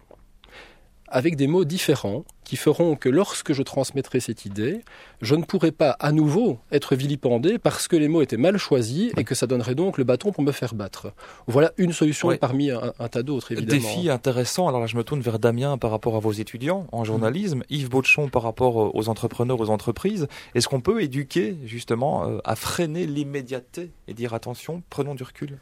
avec 1.14 1.36
des 1.36 1.46
mots 1.46 1.64
différents 1.64 2.24
qui 2.42 2.56
feront 2.56 2.96
que 2.96 3.08
lorsque 3.08 3.52
je 3.52 3.62
transmettrai 3.62 4.18
cette 4.18 4.44
idée, 4.44 4.80
je 5.22 5.36
ne 5.36 5.44
pourrai 5.44 5.70
pas 5.70 5.92
à 6.00 6.10
nouveau 6.10 6.58
être 6.72 6.96
vilipendé 6.96 7.56
parce 7.56 7.86
que 7.86 7.94
les 7.94 8.08
mots 8.08 8.20
étaient 8.20 8.36
mal 8.36 8.58
choisis 8.58 9.12
et 9.16 9.22
que 9.22 9.36
ça 9.36 9.46
donnerait 9.46 9.76
donc 9.76 9.96
le 9.96 10.02
bâton 10.02 10.32
pour 10.32 10.42
me 10.42 10.50
faire 10.50 10.74
battre. 10.74 11.12
Voilà 11.46 11.72
une 11.78 11.92
solution 11.92 12.36
parmi 12.36 12.72
un, 12.72 12.92
tas 13.08 13.22
d'autres, 13.22 13.52
évidemment. 13.52 13.80
Défi 13.80 14.10
intéressant. 14.10 14.66
Alors 14.66 14.80
là, 14.80 14.86
je 14.86 14.96
me 14.96 15.04
tourne 15.04 15.20
vers 15.20 15.38
Damien 15.38 15.78
par 15.78 15.92
rapport 15.92 16.16
à 16.16 16.18
vos 16.18 16.32
étudiants 16.32 16.88
en 16.90 17.04
journalisme, 17.04 17.60
mmh. 17.60 17.74
Yves 17.74 17.90
Bauchon 17.90 18.28
par 18.28 18.42
rapport 18.42 18.94
aux 18.94 19.08
entrepreneurs, 19.08 19.60
aux 19.60 19.70
entreprises. 19.70 20.26
Est-ce 20.56 20.66
qu'on 20.66 20.80
peut 20.80 21.00
éduquer 21.00 21.56
justement 21.64 22.28
euh, 22.28 22.38
à 22.42 22.56
freiner 22.56 23.06
l'immédiateté 23.06 23.92
et 24.08 24.14
dire 24.14 24.34
attention, 24.34 24.82
prenons 24.90 25.14
du 25.14 25.22
recul? 25.22 25.58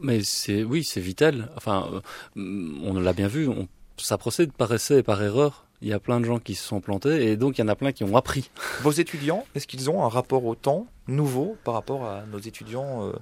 Mais 0.00 0.20
c'est 0.22 0.64
oui, 0.64 0.84
c'est 0.84 1.00
vital. 1.00 1.50
Enfin, 1.56 1.88
euh, 2.36 2.74
on 2.82 2.94
l'a 2.94 3.12
bien 3.12 3.28
vu. 3.28 3.48
Ça 3.96 4.18
procède 4.18 4.52
par 4.52 4.72
essai 4.72 4.98
et 4.98 5.02
par 5.02 5.22
erreur. 5.22 5.64
Il 5.82 5.88
y 5.88 5.92
a 5.92 6.00
plein 6.00 6.20
de 6.20 6.24
gens 6.24 6.38
qui 6.38 6.54
se 6.54 6.66
sont 6.66 6.80
plantés 6.80 7.30
et 7.30 7.36
donc 7.36 7.58
il 7.58 7.60
y 7.60 7.64
en 7.64 7.68
a 7.68 7.76
plein 7.76 7.92
qui 7.92 8.02
ont 8.02 8.16
appris. 8.16 8.50
Vos 8.80 8.92
étudiants, 8.92 9.44
est-ce 9.54 9.66
qu'ils 9.66 9.90
ont 9.90 10.04
un 10.04 10.08
rapport 10.08 10.44
au 10.46 10.54
temps 10.54 10.86
nouveau 11.06 11.56
par 11.64 11.74
rapport 11.74 12.06
à 12.06 12.24
nos 12.32 12.38
étudiants 12.38 13.06
euh, 13.06 13.12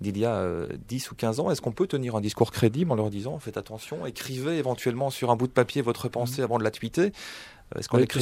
d'il 0.00 0.16
y 0.16 0.24
a 0.24 0.48
10 0.88 1.10
ou 1.10 1.14
15 1.16 1.40
ans? 1.40 1.50
Est-ce 1.50 1.60
qu'on 1.60 1.72
peut 1.72 1.88
tenir 1.88 2.14
un 2.14 2.20
discours 2.20 2.52
crédible 2.52 2.92
en 2.92 2.94
leur 2.94 3.10
disant 3.10 3.38
faites 3.40 3.56
attention, 3.56 4.06
écrivez 4.06 4.58
éventuellement 4.58 5.10
sur 5.10 5.32
un 5.32 5.36
bout 5.36 5.48
de 5.48 5.52
papier 5.52 5.82
votre 5.82 6.08
pensée 6.08 6.40
mmh. 6.40 6.44
avant 6.44 6.58
de 6.58 6.64
la 6.64 6.70
tweeter? 6.70 7.12
Est-ce 7.76 7.88
qu'on 7.88 7.98
est 7.98 8.06
tout, 8.06 8.20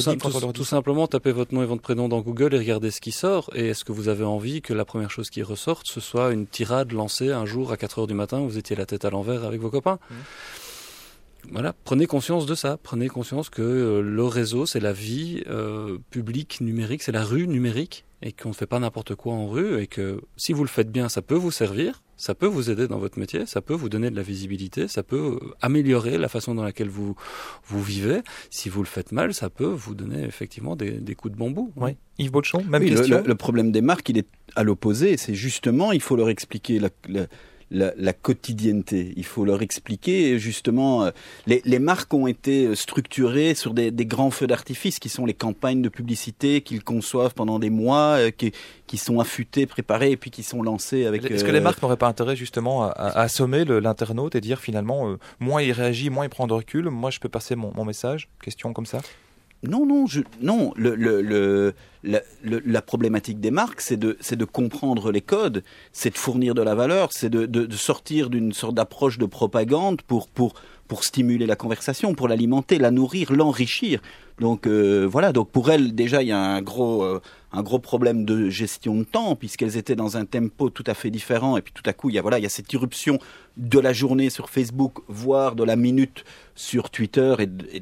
tout, 0.53 0.63
simplement, 0.63 1.07
tapez 1.07 1.31
votre 1.31 1.53
nom 1.53 1.61
et 1.61 1.65
votre 1.65 1.81
prénom 1.81 2.09
dans 2.09 2.21
Google 2.21 2.55
et 2.55 2.57
regardez 2.57 2.89
ce 2.89 3.01
qui 3.01 3.11
sort. 3.11 3.51
Et 3.53 3.69
est-ce 3.69 3.85
que 3.85 3.91
vous 3.91 4.07
avez 4.07 4.23
envie 4.23 4.61
que 4.61 4.73
la 4.73 4.85
première 4.85 5.11
chose 5.11 5.29
qui 5.29 5.43
ressorte, 5.43 5.85
ce 5.85 5.99
soit 5.99 6.31
une 6.31 6.47
tirade 6.47 6.91
lancée 6.91 7.31
un 7.31 7.45
jour 7.45 7.71
à 7.71 7.77
4 7.77 7.99
heures 7.99 8.07
du 8.07 8.13
matin 8.13 8.39
où 8.39 8.49
vous 8.49 8.57
étiez 8.57 8.75
la 8.75 8.85
tête 8.85 9.05
à 9.05 9.09
l'envers 9.09 9.43
avec 9.43 9.61
vos 9.61 9.69
copains? 9.69 9.99
Mmh. 10.09 10.13
Voilà, 11.51 11.73
prenez 11.83 12.05
conscience 12.05 12.45
de 12.45 12.55
ça. 12.55 12.77
Prenez 12.81 13.07
conscience 13.09 13.49
que 13.49 13.61
euh, 13.61 14.01
le 14.01 14.23
réseau, 14.23 14.65
c'est 14.65 14.79
la 14.79 14.93
vie 14.93 15.43
euh, 15.47 15.97
publique 16.09 16.61
numérique, 16.61 17.03
c'est 17.03 17.11
la 17.11 17.23
rue 17.23 17.47
numérique 17.47 18.05
et 18.21 18.31
qu'on 18.31 18.49
ne 18.49 18.53
fait 18.53 18.65
pas 18.65 18.79
n'importe 18.79 19.15
quoi 19.15 19.33
en 19.33 19.47
rue 19.47 19.81
et 19.81 19.87
que 19.87 20.21
si 20.37 20.53
vous 20.53 20.63
le 20.63 20.69
faites 20.69 20.89
bien, 20.89 21.09
ça 21.09 21.21
peut 21.21 21.35
vous 21.35 21.51
servir, 21.51 22.01
ça 22.15 22.33
peut 22.33 22.45
vous 22.45 22.69
aider 22.69 22.87
dans 22.87 22.97
votre 22.97 23.19
métier, 23.19 23.45
ça 23.45 23.61
peut 23.61 23.73
vous 23.73 23.89
donner 23.89 24.09
de 24.09 24.15
la 24.15 24.21
visibilité, 24.21 24.87
ça 24.87 25.03
peut 25.03 25.37
euh, 25.41 25.53
améliorer 25.61 26.17
la 26.17 26.29
façon 26.29 26.55
dans 26.55 26.63
laquelle 26.63 26.87
vous 26.87 27.15
vous 27.65 27.83
vivez. 27.83 28.21
Si 28.49 28.69
vous 28.69 28.81
le 28.81 28.87
faites 28.87 29.11
mal, 29.11 29.33
ça 29.33 29.49
peut 29.49 29.65
vous 29.65 29.93
donner 29.93 30.23
effectivement 30.23 30.77
des, 30.77 30.91
des 30.91 31.15
coups 31.15 31.33
de 31.33 31.37
bambou. 31.37 31.73
Oui. 31.75 31.97
Yves 32.17 32.31
Bauchon, 32.31 32.63
même 32.63 32.83
oui, 32.83 32.91
question. 32.91 33.17
Le, 33.17 33.27
le, 33.27 33.35
problème 33.35 33.71
des 33.73 33.81
marques, 33.81 34.07
il 34.07 34.17
est 34.17 34.27
à 34.55 34.63
l'opposé. 34.63 35.17
C'est 35.17 35.35
justement, 35.35 35.91
il 35.91 36.01
faut 36.01 36.15
leur 36.15 36.29
expliquer 36.29 36.79
la, 36.79 36.89
la 37.09 37.27
la, 37.73 37.93
la, 37.97 38.13
quotidienneté. 38.13 39.13
Il 39.17 39.25
faut 39.25 39.43
leur 39.43 39.61
expliquer 39.61 40.39
justement. 40.39 41.05
Euh, 41.05 41.11
les, 41.47 41.61
les 41.65 41.79
marques 41.79 42.13
ont 42.13 42.27
été 42.27 42.75
structurées 42.75 43.55
sur 43.55 43.73
des, 43.73 43.91
des 43.91 44.05
grands 44.05 44.31
feux 44.31 44.47
d'artifice 44.47 44.99
qui 44.99 45.09
sont 45.09 45.25
les 45.25 45.33
campagnes 45.33 45.81
de 45.81 45.89
publicité 45.89 46.61
qu'ils 46.61 46.83
conçoivent 46.83 47.33
pendant 47.33 47.59
des 47.59 47.69
mois, 47.69 48.17
euh, 48.17 48.31
qui, 48.31 48.53
qui, 48.87 48.97
sont 48.97 49.19
affûtées, 49.19 49.65
préparées 49.65 50.11
et 50.11 50.17
puis 50.17 50.31
qui 50.31 50.43
sont 50.43 50.61
lancées 50.61 51.05
avec. 51.05 51.29
Est-ce 51.29 51.43
que 51.43 51.51
les 51.51 51.59
euh, 51.59 51.61
marques 51.61 51.81
n'auraient 51.81 51.97
pas 51.97 52.07
intérêt 52.07 52.35
justement 52.35 52.83
à, 52.83 52.89
à 52.89 53.21
assommer 53.21 53.65
l'internaute 53.65 54.35
et 54.35 54.41
dire 54.41 54.59
finalement 54.59 55.15
moins 55.39 55.61
il 55.61 55.71
réagit, 55.71 56.09
moins 56.09 56.25
il 56.25 56.29
prend 56.29 56.47
de 56.47 56.53
recul, 56.53 56.89
moi 56.89 57.09
je 57.09 57.19
peux 57.19 57.29
passer 57.29 57.55
mon, 57.55 57.73
mon 57.73 57.85
message? 57.85 58.29
Question 58.41 58.73
comme 58.73 58.85
ça. 58.85 58.99
Non, 59.63 59.85
non, 59.85 60.05
je, 60.05 60.21
non. 60.41 60.73
Le, 60.75 60.93
le, 60.95 61.21
le, 61.21 61.73
la, 62.03 62.19
la, 62.43 62.81
problématique 62.81 63.39
des 63.39 63.51
marques, 63.51 63.79
c'est 63.79 63.97
de, 63.97 64.17
de 64.29 64.45
comprendre 64.45 65.11
les 65.11 65.21
codes, 65.21 65.63
c'est 65.93 66.11
de 66.11 66.17
fournir 66.17 66.53
de 66.53 66.61
la 66.61 66.75
valeur, 66.75 67.09
c'est 67.11 67.29
de, 67.29 67.45
de, 67.45 67.65
de 67.65 67.75
sortir 67.75 68.29
d'une 68.29 68.51
sorte 68.51 68.75
d'approche 68.75 69.17
de 69.17 69.25
propagande 69.25 70.01
pour, 70.01 70.27
pour, 70.27 70.53
pour 70.87 71.03
stimuler 71.03 71.45
la 71.45 71.55
conversation, 71.55 72.13
pour 72.13 72.27
l'alimenter, 72.27 72.77
la 72.77 72.91
nourrir, 72.91 73.31
l'enrichir. 73.31 74.01
Donc 74.39 74.65
euh, 74.65 75.07
voilà, 75.09 75.31
donc 75.31 75.51
pour 75.51 75.69
elles 75.69 75.93
déjà 75.93 76.23
il 76.23 76.29
y 76.29 76.31
a 76.31 76.39
un 76.39 76.61
gros 76.61 77.03
euh, 77.03 77.21
un 77.51 77.61
gros 77.61 77.77
problème 77.77 78.25
de 78.25 78.49
gestion 78.49 78.95
de 78.95 79.03
temps 79.03 79.35
puisqu'elles 79.35 79.77
étaient 79.77 79.95
dans 79.95 80.17
un 80.17 80.25
tempo 80.25 80.69
tout 80.69 80.83
à 80.87 80.95
fait 80.95 81.11
différent. 81.11 81.55
Et 81.55 81.61
puis 81.61 81.73
tout 81.73 81.83
à 81.85 81.93
coup 81.93 82.09
il 82.09 82.15
y 82.15 82.19
a 82.19 82.21
voilà 82.21 82.39
il 82.39 82.43
y 82.43 82.47
a 82.47 82.49
cette 82.49 82.71
irruption 82.73 83.19
de 83.57 83.79
la 83.79 83.93
journée 83.93 84.31
sur 84.31 84.49
Facebook 84.49 84.99
voire 85.07 85.55
de 85.55 85.63
la 85.63 85.75
minute 85.75 86.25
sur 86.55 86.89
Twitter 86.89 87.35
et 87.39 87.45
de, 87.45 87.81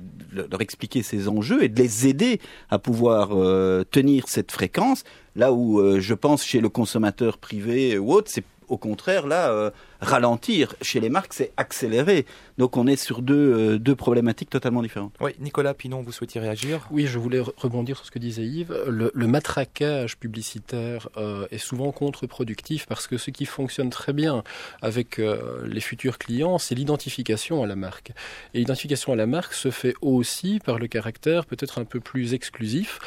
leur 0.49 0.61
expliquer 0.61 1.03
ces 1.03 1.29
enjeux 1.29 1.63
et 1.63 1.69
de 1.69 1.81
les 1.81 2.07
aider 2.07 2.39
à 2.69 2.79
pouvoir 2.79 3.29
euh, 3.31 3.83
tenir 3.89 4.27
cette 4.27 4.51
fréquence. 4.51 5.03
Là 5.37 5.53
où 5.53 5.81
je 5.99 6.13
pense 6.13 6.43
chez 6.43 6.59
le 6.59 6.67
consommateur 6.67 7.37
privé 7.37 7.97
ou 7.97 8.11
autre 8.11 8.29
c'est 8.29 8.43
au 8.67 8.77
contraire, 8.77 9.27
là, 9.27 9.71
ralentir 10.01 10.75
chez 10.81 10.99
les 10.99 11.09
marques, 11.09 11.33
c'est 11.33 11.51
accélérer. 11.57 12.25
Donc 12.57 12.75
on 12.75 12.87
est 12.87 12.95
sur 12.95 13.21
deux, 13.21 13.35
euh, 13.35 13.79
deux 13.79 13.95
problématiques 13.95 14.49
totalement 14.49 14.81
différentes. 14.81 15.13
Oui, 15.21 15.31
Nicolas 15.39 15.73
Pinon, 15.73 16.01
vous 16.01 16.11
souhaitiez 16.11 16.41
réagir? 16.41 16.87
Oui, 16.91 17.07
je 17.07 17.19
voulais 17.19 17.39
rebondir 17.39 17.97
sur 17.97 18.05
ce 18.05 18.11
que 18.11 18.19
disait 18.19 18.43
Yves. 18.43 18.75
Le, 18.87 19.11
le 19.13 19.27
matraquage 19.27 20.17
publicitaire 20.17 21.07
euh, 21.17 21.47
est 21.51 21.57
souvent 21.57 21.91
contre-productif 21.91 22.87
parce 22.87 23.07
que 23.07 23.17
ce 23.17 23.31
qui 23.31 23.45
fonctionne 23.45 23.89
très 23.89 24.13
bien 24.13 24.43
avec 24.81 25.21
les 25.65 25.81
futurs 25.81 26.17
clients, 26.17 26.57
c'est 26.57 26.75
l'identification 26.75 27.63
à 27.63 27.67
la 27.67 27.75
marque. 27.75 28.11
Et 28.53 28.59
l'identification 28.59 29.13
à 29.13 29.15
la 29.15 29.27
marque 29.27 29.53
se 29.53 29.69
fait 29.69 29.93
aussi 30.01 30.59
par 30.63 30.79
le 30.79 30.87
caractère 30.87 31.45
peut-être 31.45 31.79
un 31.79 31.85
peu 31.85 31.99
plus 31.99 32.33
exclusif, 32.33 32.99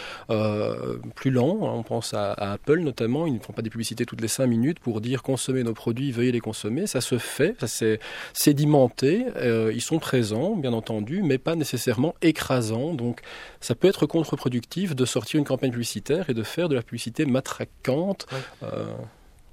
plus 1.14 1.30
lent. 1.30 1.58
On 1.60 1.82
pense 1.82 2.14
à, 2.14 2.32
à 2.32 2.52
Apple 2.52 2.80
notamment, 2.80 3.26
ils 3.26 3.34
ne 3.34 3.38
font 3.40 3.52
pas 3.52 3.62
des 3.62 3.70
publicités 3.70 4.06
toutes 4.06 4.20
les 4.20 4.28
cinq 4.28 4.46
minutes 4.46 4.78
pour 4.78 5.00
dire 5.00 5.22
consommer 5.22 5.64
nos 5.64 5.74
produits, 5.74 6.12
veuillez 6.12 6.32
les 6.32 6.40
consommer. 6.40 6.83
Ça 6.86 7.00
se 7.00 7.18
fait, 7.18 7.56
ça 7.60 7.66
s'est 7.66 8.00
sédimenté. 8.32 9.26
Euh, 9.36 9.72
ils 9.74 9.82
sont 9.82 9.98
présents, 9.98 10.56
bien 10.56 10.72
entendu, 10.72 11.22
mais 11.22 11.38
pas 11.38 11.54
nécessairement 11.54 12.14
écrasants. 12.22 12.94
Donc, 12.94 13.20
ça 13.60 13.74
peut 13.74 13.88
être 13.88 14.06
contre-productif 14.06 14.94
de 14.94 15.04
sortir 15.04 15.38
une 15.38 15.44
campagne 15.44 15.70
publicitaire 15.70 16.30
et 16.30 16.34
de 16.34 16.42
faire 16.42 16.68
de 16.68 16.74
la 16.74 16.82
publicité 16.82 17.26
matraquante. 17.26 18.26
Euh, 18.62 18.86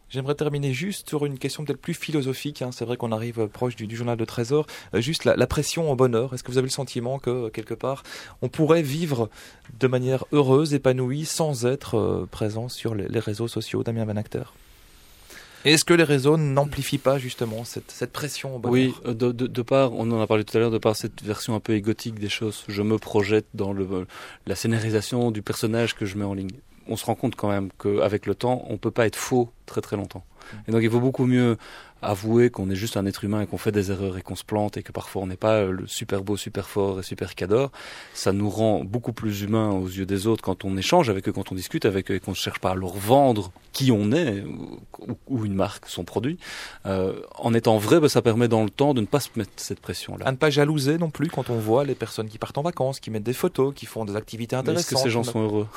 J'aimerais 0.10 0.36
terminer 0.36 0.74
juste 0.74 1.08
sur 1.08 1.26
une 1.26 1.40
question 1.40 1.64
peut-être 1.64 1.80
plus 1.80 1.94
philosophique. 1.94 2.62
Hein. 2.62 2.72
C'est 2.74 2.84
vrai 2.84 2.98
qu'on 2.98 3.14
arrive 3.14 3.48
proche 3.48 3.78
du, 3.78 3.96
journal 3.96 4.18
de 4.18 4.26
Trésor. 4.26 4.68
Euh, 4.94 5.00
juste 5.00 5.24
la, 5.24 5.48
pression 5.48 5.90
au 5.90 5.96
bonheur. 5.96 6.34
Est-ce 6.34 6.44
que 6.44 6.52
vous 6.52 6.58
avez 6.58 6.68
le 6.68 6.72
sentiment 6.72 7.18
que 7.18 7.48
quelque 7.48 7.74
part 7.74 8.04
on 8.42 8.50
pourrait 8.50 8.82
vivre 8.82 9.30
de 9.80 9.88
manière 9.88 10.26
heureuse, 10.34 10.74
épanouie, 10.74 11.24
sans 11.24 11.66
être 11.66 12.28
présent 12.30 12.68
sur 12.68 12.94
les, 12.94 13.08
les 13.08 13.20
réseaux 13.20 13.48
sociaux 13.48 13.84
Damien 13.84 14.04
Van 14.04 14.18
Acter 14.18 14.44
est-ce 15.66 15.86
que 15.86 15.94
les 15.94 16.04
réseaux 16.04 16.38
n'amplifient 16.38 16.98
pas 16.98 17.18
justement 17.18 17.64
cette, 17.64 17.92
cette 17.92 18.12
pression 18.12 18.56
au 18.56 18.62
Oui, 18.68 18.94
euh, 19.06 19.14
de, 19.14 19.32
de, 19.32 19.48
de, 19.48 19.62
part, 19.62 19.94
on 19.94 20.10
en 20.12 20.22
a 20.22 20.28
parlé 20.28 20.44
tout 20.44 20.56
à 20.58 20.60
l'heure, 20.60 20.72
de 20.72 20.78
par 20.78 20.96
cette 20.96 21.22
version 21.24 21.56
un 21.56 21.60
peu 21.60 21.74
égotique 21.74 22.20
des 22.20 22.30
choses, 22.30 22.64
je 22.68 22.82
me 22.82 22.98
projette 22.98 23.46
dans 23.54 23.74
le, 23.74 24.08
la 24.48 24.56
scénarisation 24.56 25.32
du 25.32 25.42
personnage 25.42 25.96
que 25.96 26.06
je 26.06 26.18
mets 26.18 26.26
en 26.26 26.34
ligne. 26.34 26.52
On 26.88 26.98
se 26.98 27.06
rend 27.06 27.16
compte 27.16 27.36
quand 27.36 27.50
même 27.50 27.70
qu'avec 27.82 28.26
le 28.26 28.36
temps, 28.36 28.66
on 28.70 28.78
peut 28.78 28.92
pas 28.92 29.06
être 29.06 29.16
faux 29.16 29.50
très 29.66 29.82
très 29.82 29.96
longtemps. 29.96 30.24
Et 30.68 30.72
donc 30.72 30.82
il 30.84 30.90
vaut 30.90 31.00
beaucoup 31.00 31.26
mieux 31.26 31.58
avouer 32.02 32.50
qu'on 32.50 32.70
est 32.70 32.76
juste 32.76 32.98
un 32.98 33.06
être 33.06 33.24
humain 33.24 33.42
et 33.42 33.48
qu'on 33.48 33.58
fait 33.58 33.72
des 33.72 33.92
erreurs 33.92 34.18
et 34.18 34.22
qu'on 34.22 34.36
se 34.36 34.44
plante 34.44 34.78
et 34.78 34.84
que 34.84 34.92
parfois 34.92 35.22
on 35.22 35.28
n'est 35.28 35.36
pas 35.36 35.66
le 35.66 35.86
super 35.88 36.24
beau, 36.24 36.36
super 36.36 36.68
fort 36.68 37.00
et 37.00 37.04
super 37.04 37.36
cador, 37.36 37.72
ça 38.14 38.34
nous 38.34 38.50
rend 38.50 38.84
beaucoup 38.84 39.14
plus 39.14 39.42
humains 39.42 39.70
aux 39.70 39.88
yeux 39.88 40.06
des 40.06 40.28
autres 40.28 40.44
quand 40.44 40.66
on 40.66 40.78
échange 40.78 41.10
avec 41.10 41.28
eux, 41.28 41.32
quand 41.32 41.52
on 41.52 41.56
discute 41.56 41.86
avec 41.86 42.10
eux 42.10 42.16
et 42.16 42.20
qu'on 42.20 42.32
ne 42.32 42.36
cherche 42.36 42.60
pas 42.60 42.72
à 42.72 42.76
leur 42.76 42.96
vendre 42.96 43.52
qui 43.72 43.92
on 43.92 44.12
est 44.12 44.44
ou, 45.28 45.46
une 45.46 45.54
marque, 45.54 45.86
son 45.88 46.04
produit. 46.04 46.38
Euh, 46.86 47.14
en 47.38 47.54
étant 47.54 47.78
vrai, 47.78 48.00
ben, 48.00 48.10
ça 48.10 48.22
permet 48.22 48.48
dans 48.48 48.64
le 48.64 48.70
temps 48.70 48.94
de 48.94 49.02
ne 49.02 49.06
pas 49.06 49.20
se 49.20 49.30
mettre 49.36 49.52
cette 49.56 49.80
pression-là. 49.80 50.28
À 50.28 50.32
ne 50.32 50.38
pas 50.38 50.50
jalouser 50.50 50.98
non 50.98 51.10
plus 51.10 51.30
quand 51.30 51.50
on 51.50 51.58
voit 51.58 51.84
les 51.86 51.96
personnes 51.96 52.28
qui 52.28 52.38
partent 52.38 52.58
en 52.58 52.64
vacances, 52.64 53.00
qui 53.00 53.10
mettent 53.12 53.24
des 53.24 53.34
photos, 53.34 53.74
qui 53.74 53.86
font 53.86 54.06
des 54.06 54.16
activités 54.16 54.56
intéressantes. 54.56 54.92
Est-ce 54.92 54.96
que 54.96 55.00
ces 55.00 55.10
gens 55.10 55.24
sont 55.24 55.42
heureux? 55.42 55.68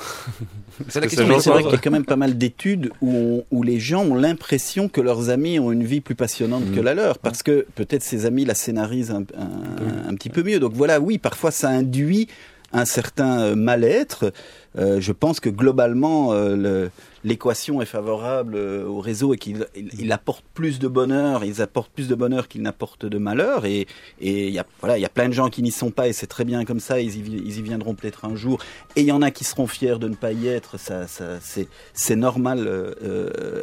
C'est 0.89 0.99
la 0.99 1.07
question. 1.07 1.39
C'est 1.39 1.49
vrai 1.49 1.63
qu'il 1.63 1.71
y 1.71 1.75
a 1.75 1.79
quand 1.79 1.91
même 1.91 2.05
pas 2.05 2.15
mal 2.15 2.37
d'études 2.37 2.91
où, 3.01 3.43
où 3.49 3.63
les 3.63 3.79
gens 3.79 4.03
ont 4.03 4.15
l'impression 4.15 4.54
que 4.91 5.01
leurs 5.01 5.29
amis 5.29 5.59
ont 5.59 5.71
une 5.71 5.83
vie 5.83 6.01
plus 6.01 6.15
passionnante 6.15 6.63
que 6.73 6.79
mm. 6.79 6.83
la 6.83 6.93
leur, 6.93 7.17
parce 7.19 7.43
que 7.43 7.65
peut-être 7.75 8.03
ses 8.03 8.25
amis 8.25 8.45
la 8.45 8.55
scénarisent 8.55 9.11
un, 9.11 9.23
un, 9.37 10.13
petit 10.15 10.29
peu 10.29 10.43
mieux. 10.43 10.59
Donc 10.59 10.73
voilà, 10.73 10.99
oui, 10.99 11.17
parfois 11.17 11.51
ça 11.51 11.69
induit 11.69 12.27
un 12.73 12.85
certain 12.85 13.39
euh, 13.39 13.55
mal-être. 13.55 14.31
Euh, 14.77 14.99
je 14.99 15.11
pense 15.11 15.39
que 15.39 15.49
globalement, 15.49 16.33
euh, 16.33 16.89
l'équation 17.23 17.81
est 17.81 17.85
favorable 17.85 18.55
euh, 18.55 18.85
au 18.85 18.99
réseau 18.99 19.33
et 19.33 19.37
qu'il 19.37 19.67
il, 19.75 20.11
apporte 20.11 20.43
plus 20.53 20.79
de 20.79 20.87
bonheur, 20.87 21.43
ils 21.43 21.61
apportent 21.61 21.91
plus 21.91 22.07
de 22.07 22.15
bonheur 22.15 22.47
qu'ils 22.47 22.61
n'apportent 22.61 23.05
de 23.05 23.17
malheur. 23.17 23.65
Et 23.65 23.87
il 24.19 24.49
y 24.49 24.59
a 24.59 25.09
plein 25.09 25.29
de 25.29 25.33
gens 25.33 25.49
qui 25.49 25.61
n'y 25.61 25.71
sont 25.71 25.91
pas 25.91 26.07
et 26.07 26.13
c'est 26.13 26.27
très 26.27 26.45
bien 26.45 26.65
comme 26.65 26.79
ça. 26.79 26.99
Ils 26.99 27.15
y, 27.17 27.61
viendront 27.61 27.95
peut-être 27.95 28.25
un 28.25 28.35
jour. 28.35 28.59
Et 28.95 29.01
il 29.01 29.07
y 29.07 29.11
en 29.11 29.21
a 29.21 29.31
qui 29.31 29.43
seront 29.43 29.67
fiers 29.67 29.97
de 29.99 30.07
ne 30.07 30.15
pas 30.15 30.33
y 30.33 30.47
être. 30.47 30.77
Ça 30.77 31.05
c'est 31.93 32.15
normal 32.15 32.69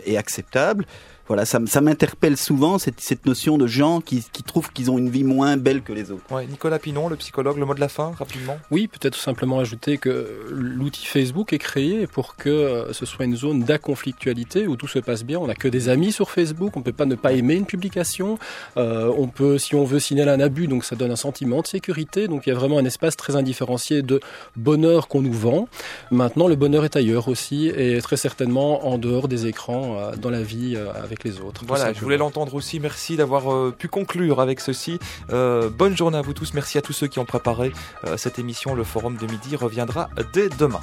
et 0.07 0.17
acceptable 0.17 0.87
voilà, 1.29 1.45
ça, 1.45 1.61
ça 1.67 1.81
m'interpelle 1.81 2.37
souvent 2.37 2.79
cette, 2.79 3.01
cette, 3.01 3.27
notion 3.27 3.59
de 3.59 3.67
gens 3.67 4.01
qui, 4.01 4.25
qui 4.33 4.43
trouvent 4.43 4.73
qu'ils 4.73 4.91
ont 4.91 4.99
une 4.99 5.11
vie 5.11 5.25
moins 5.25 5.57
belle 5.57 5.83
que 5.83 5.93
les 5.93 6.11
autres. 6.11 6.25
Ouais, 6.31 6.47
Nicolas 6.47 6.79
Pinon, 6.79 7.09
le 7.09 7.17
psychologue, 7.17 7.59
le 7.59 7.65
mot 7.65 7.75
de 7.75 7.81
la 7.81 7.89
fin, 7.89 8.13
rapidement. 8.19 8.59
Oui, 8.71 8.89
peut-être 8.89 9.15
tout 9.15 9.21
simplement 9.21 9.61
ajouter 9.61 9.99
que 9.99 10.47
l'outil 10.51 11.07
Facebook 11.07 11.53
est 11.53 11.59
créé 11.59 12.07
pour 12.07 12.37
que 12.37 12.89
ce 12.93 13.07
soit 13.07 13.25
une 13.25 13.37
zone 13.37 13.63
d'inconflictualité 13.63 14.67
où 14.67 14.77
tout 14.77 14.89
se 14.89 14.99
passe 14.99 15.25
bien. 15.25 15.39
On 15.39 15.47
n'a 15.47 15.55
que 15.55 15.69
des 15.69 15.89
amis 15.89 16.13
sur 16.13 16.31
Facebook, 16.31 16.77
on 16.77 16.81
ne 16.81 16.85
peut 16.85 16.93
pas 16.93 17.07
ne 17.07 17.15
pas 17.15 17.33
aimer 17.33 17.55
une 17.55 17.67
publication. 17.67 18.39
on 18.77 19.29
peut, 19.29 19.59
si 19.59 19.75
on 19.75 19.85
veut 19.85 20.01
signaler 20.01 20.31
un 20.31 20.41
abus, 20.41 20.67
donc 20.67 20.85
ça 20.85 20.97
donne 20.97 21.11
un 21.11 21.17
sentiment 21.17 21.61
de 21.61 21.67
sécurité. 21.67 22.29
Donc 22.29 22.47
il 22.47 22.51
y 22.51 22.53
a 22.53 22.57
vraiment 22.57 22.79
un 22.79 22.85
espace 22.85 23.17
très 23.17 23.37
indifférencié 23.37 24.03
de 24.03 24.21
bonheur 24.57 25.09
qu'on 25.09 25.23
nous 25.23 25.33
vend. 25.33 25.69
Maintenant, 26.11 26.49
le 26.49 26.57
bonheur 26.57 26.85
est 26.85 26.97
ailleurs 26.97 27.29
aussi 27.29 27.69
et 27.69 28.01
très 28.01 28.17
certainement 28.17 28.87
en 28.87 28.99
dehors 28.99 29.29
des 29.29 29.47
écrans, 29.47 29.99
euh, 29.99 30.17
dans 30.17 30.31
la 30.31 30.43
vie 30.43 30.75
euh, 30.77 30.93
avec 31.13 31.25
les 31.25 31.41
autres. 31.41 31.63
Voilà, 31.67 31.93
je 31.93 32.01
voulais 32.01 32.17
l'entendre 32.17 32.55
aussi. 32.55 32.81
Merci 32.81 33.17
d'avoir 33.17 33.53
euh, 33.53 33.75
pu 33.77 33.89
conclure 33.89 34.41
avec 34.41 34.61
ceci. 34.61 34.99
bonne 35.29 35.97
journée 35.97 36.19
à 36.19 36.23
vous 36.23 36.33
tous. 36.33 36.55
Merci 36.55 36.79
à 36.79 36.83
tous 36.83 36.93
ceux 36.93 37.07
qui 37.07 37.19
ont 37.19 37.25
préparé 37.25 37.73
cette 38.17 38.39
émission. 38.39 38.75
Le 38.75 38.85
forum 38.85 39.17
de 39.17 39.27
midi 39.27 39.57
reviendra 39.57 40.09
dès 40.33 40.49
demain. 40.49 40.81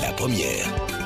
La 0.00 0.12
première 0.12 1.03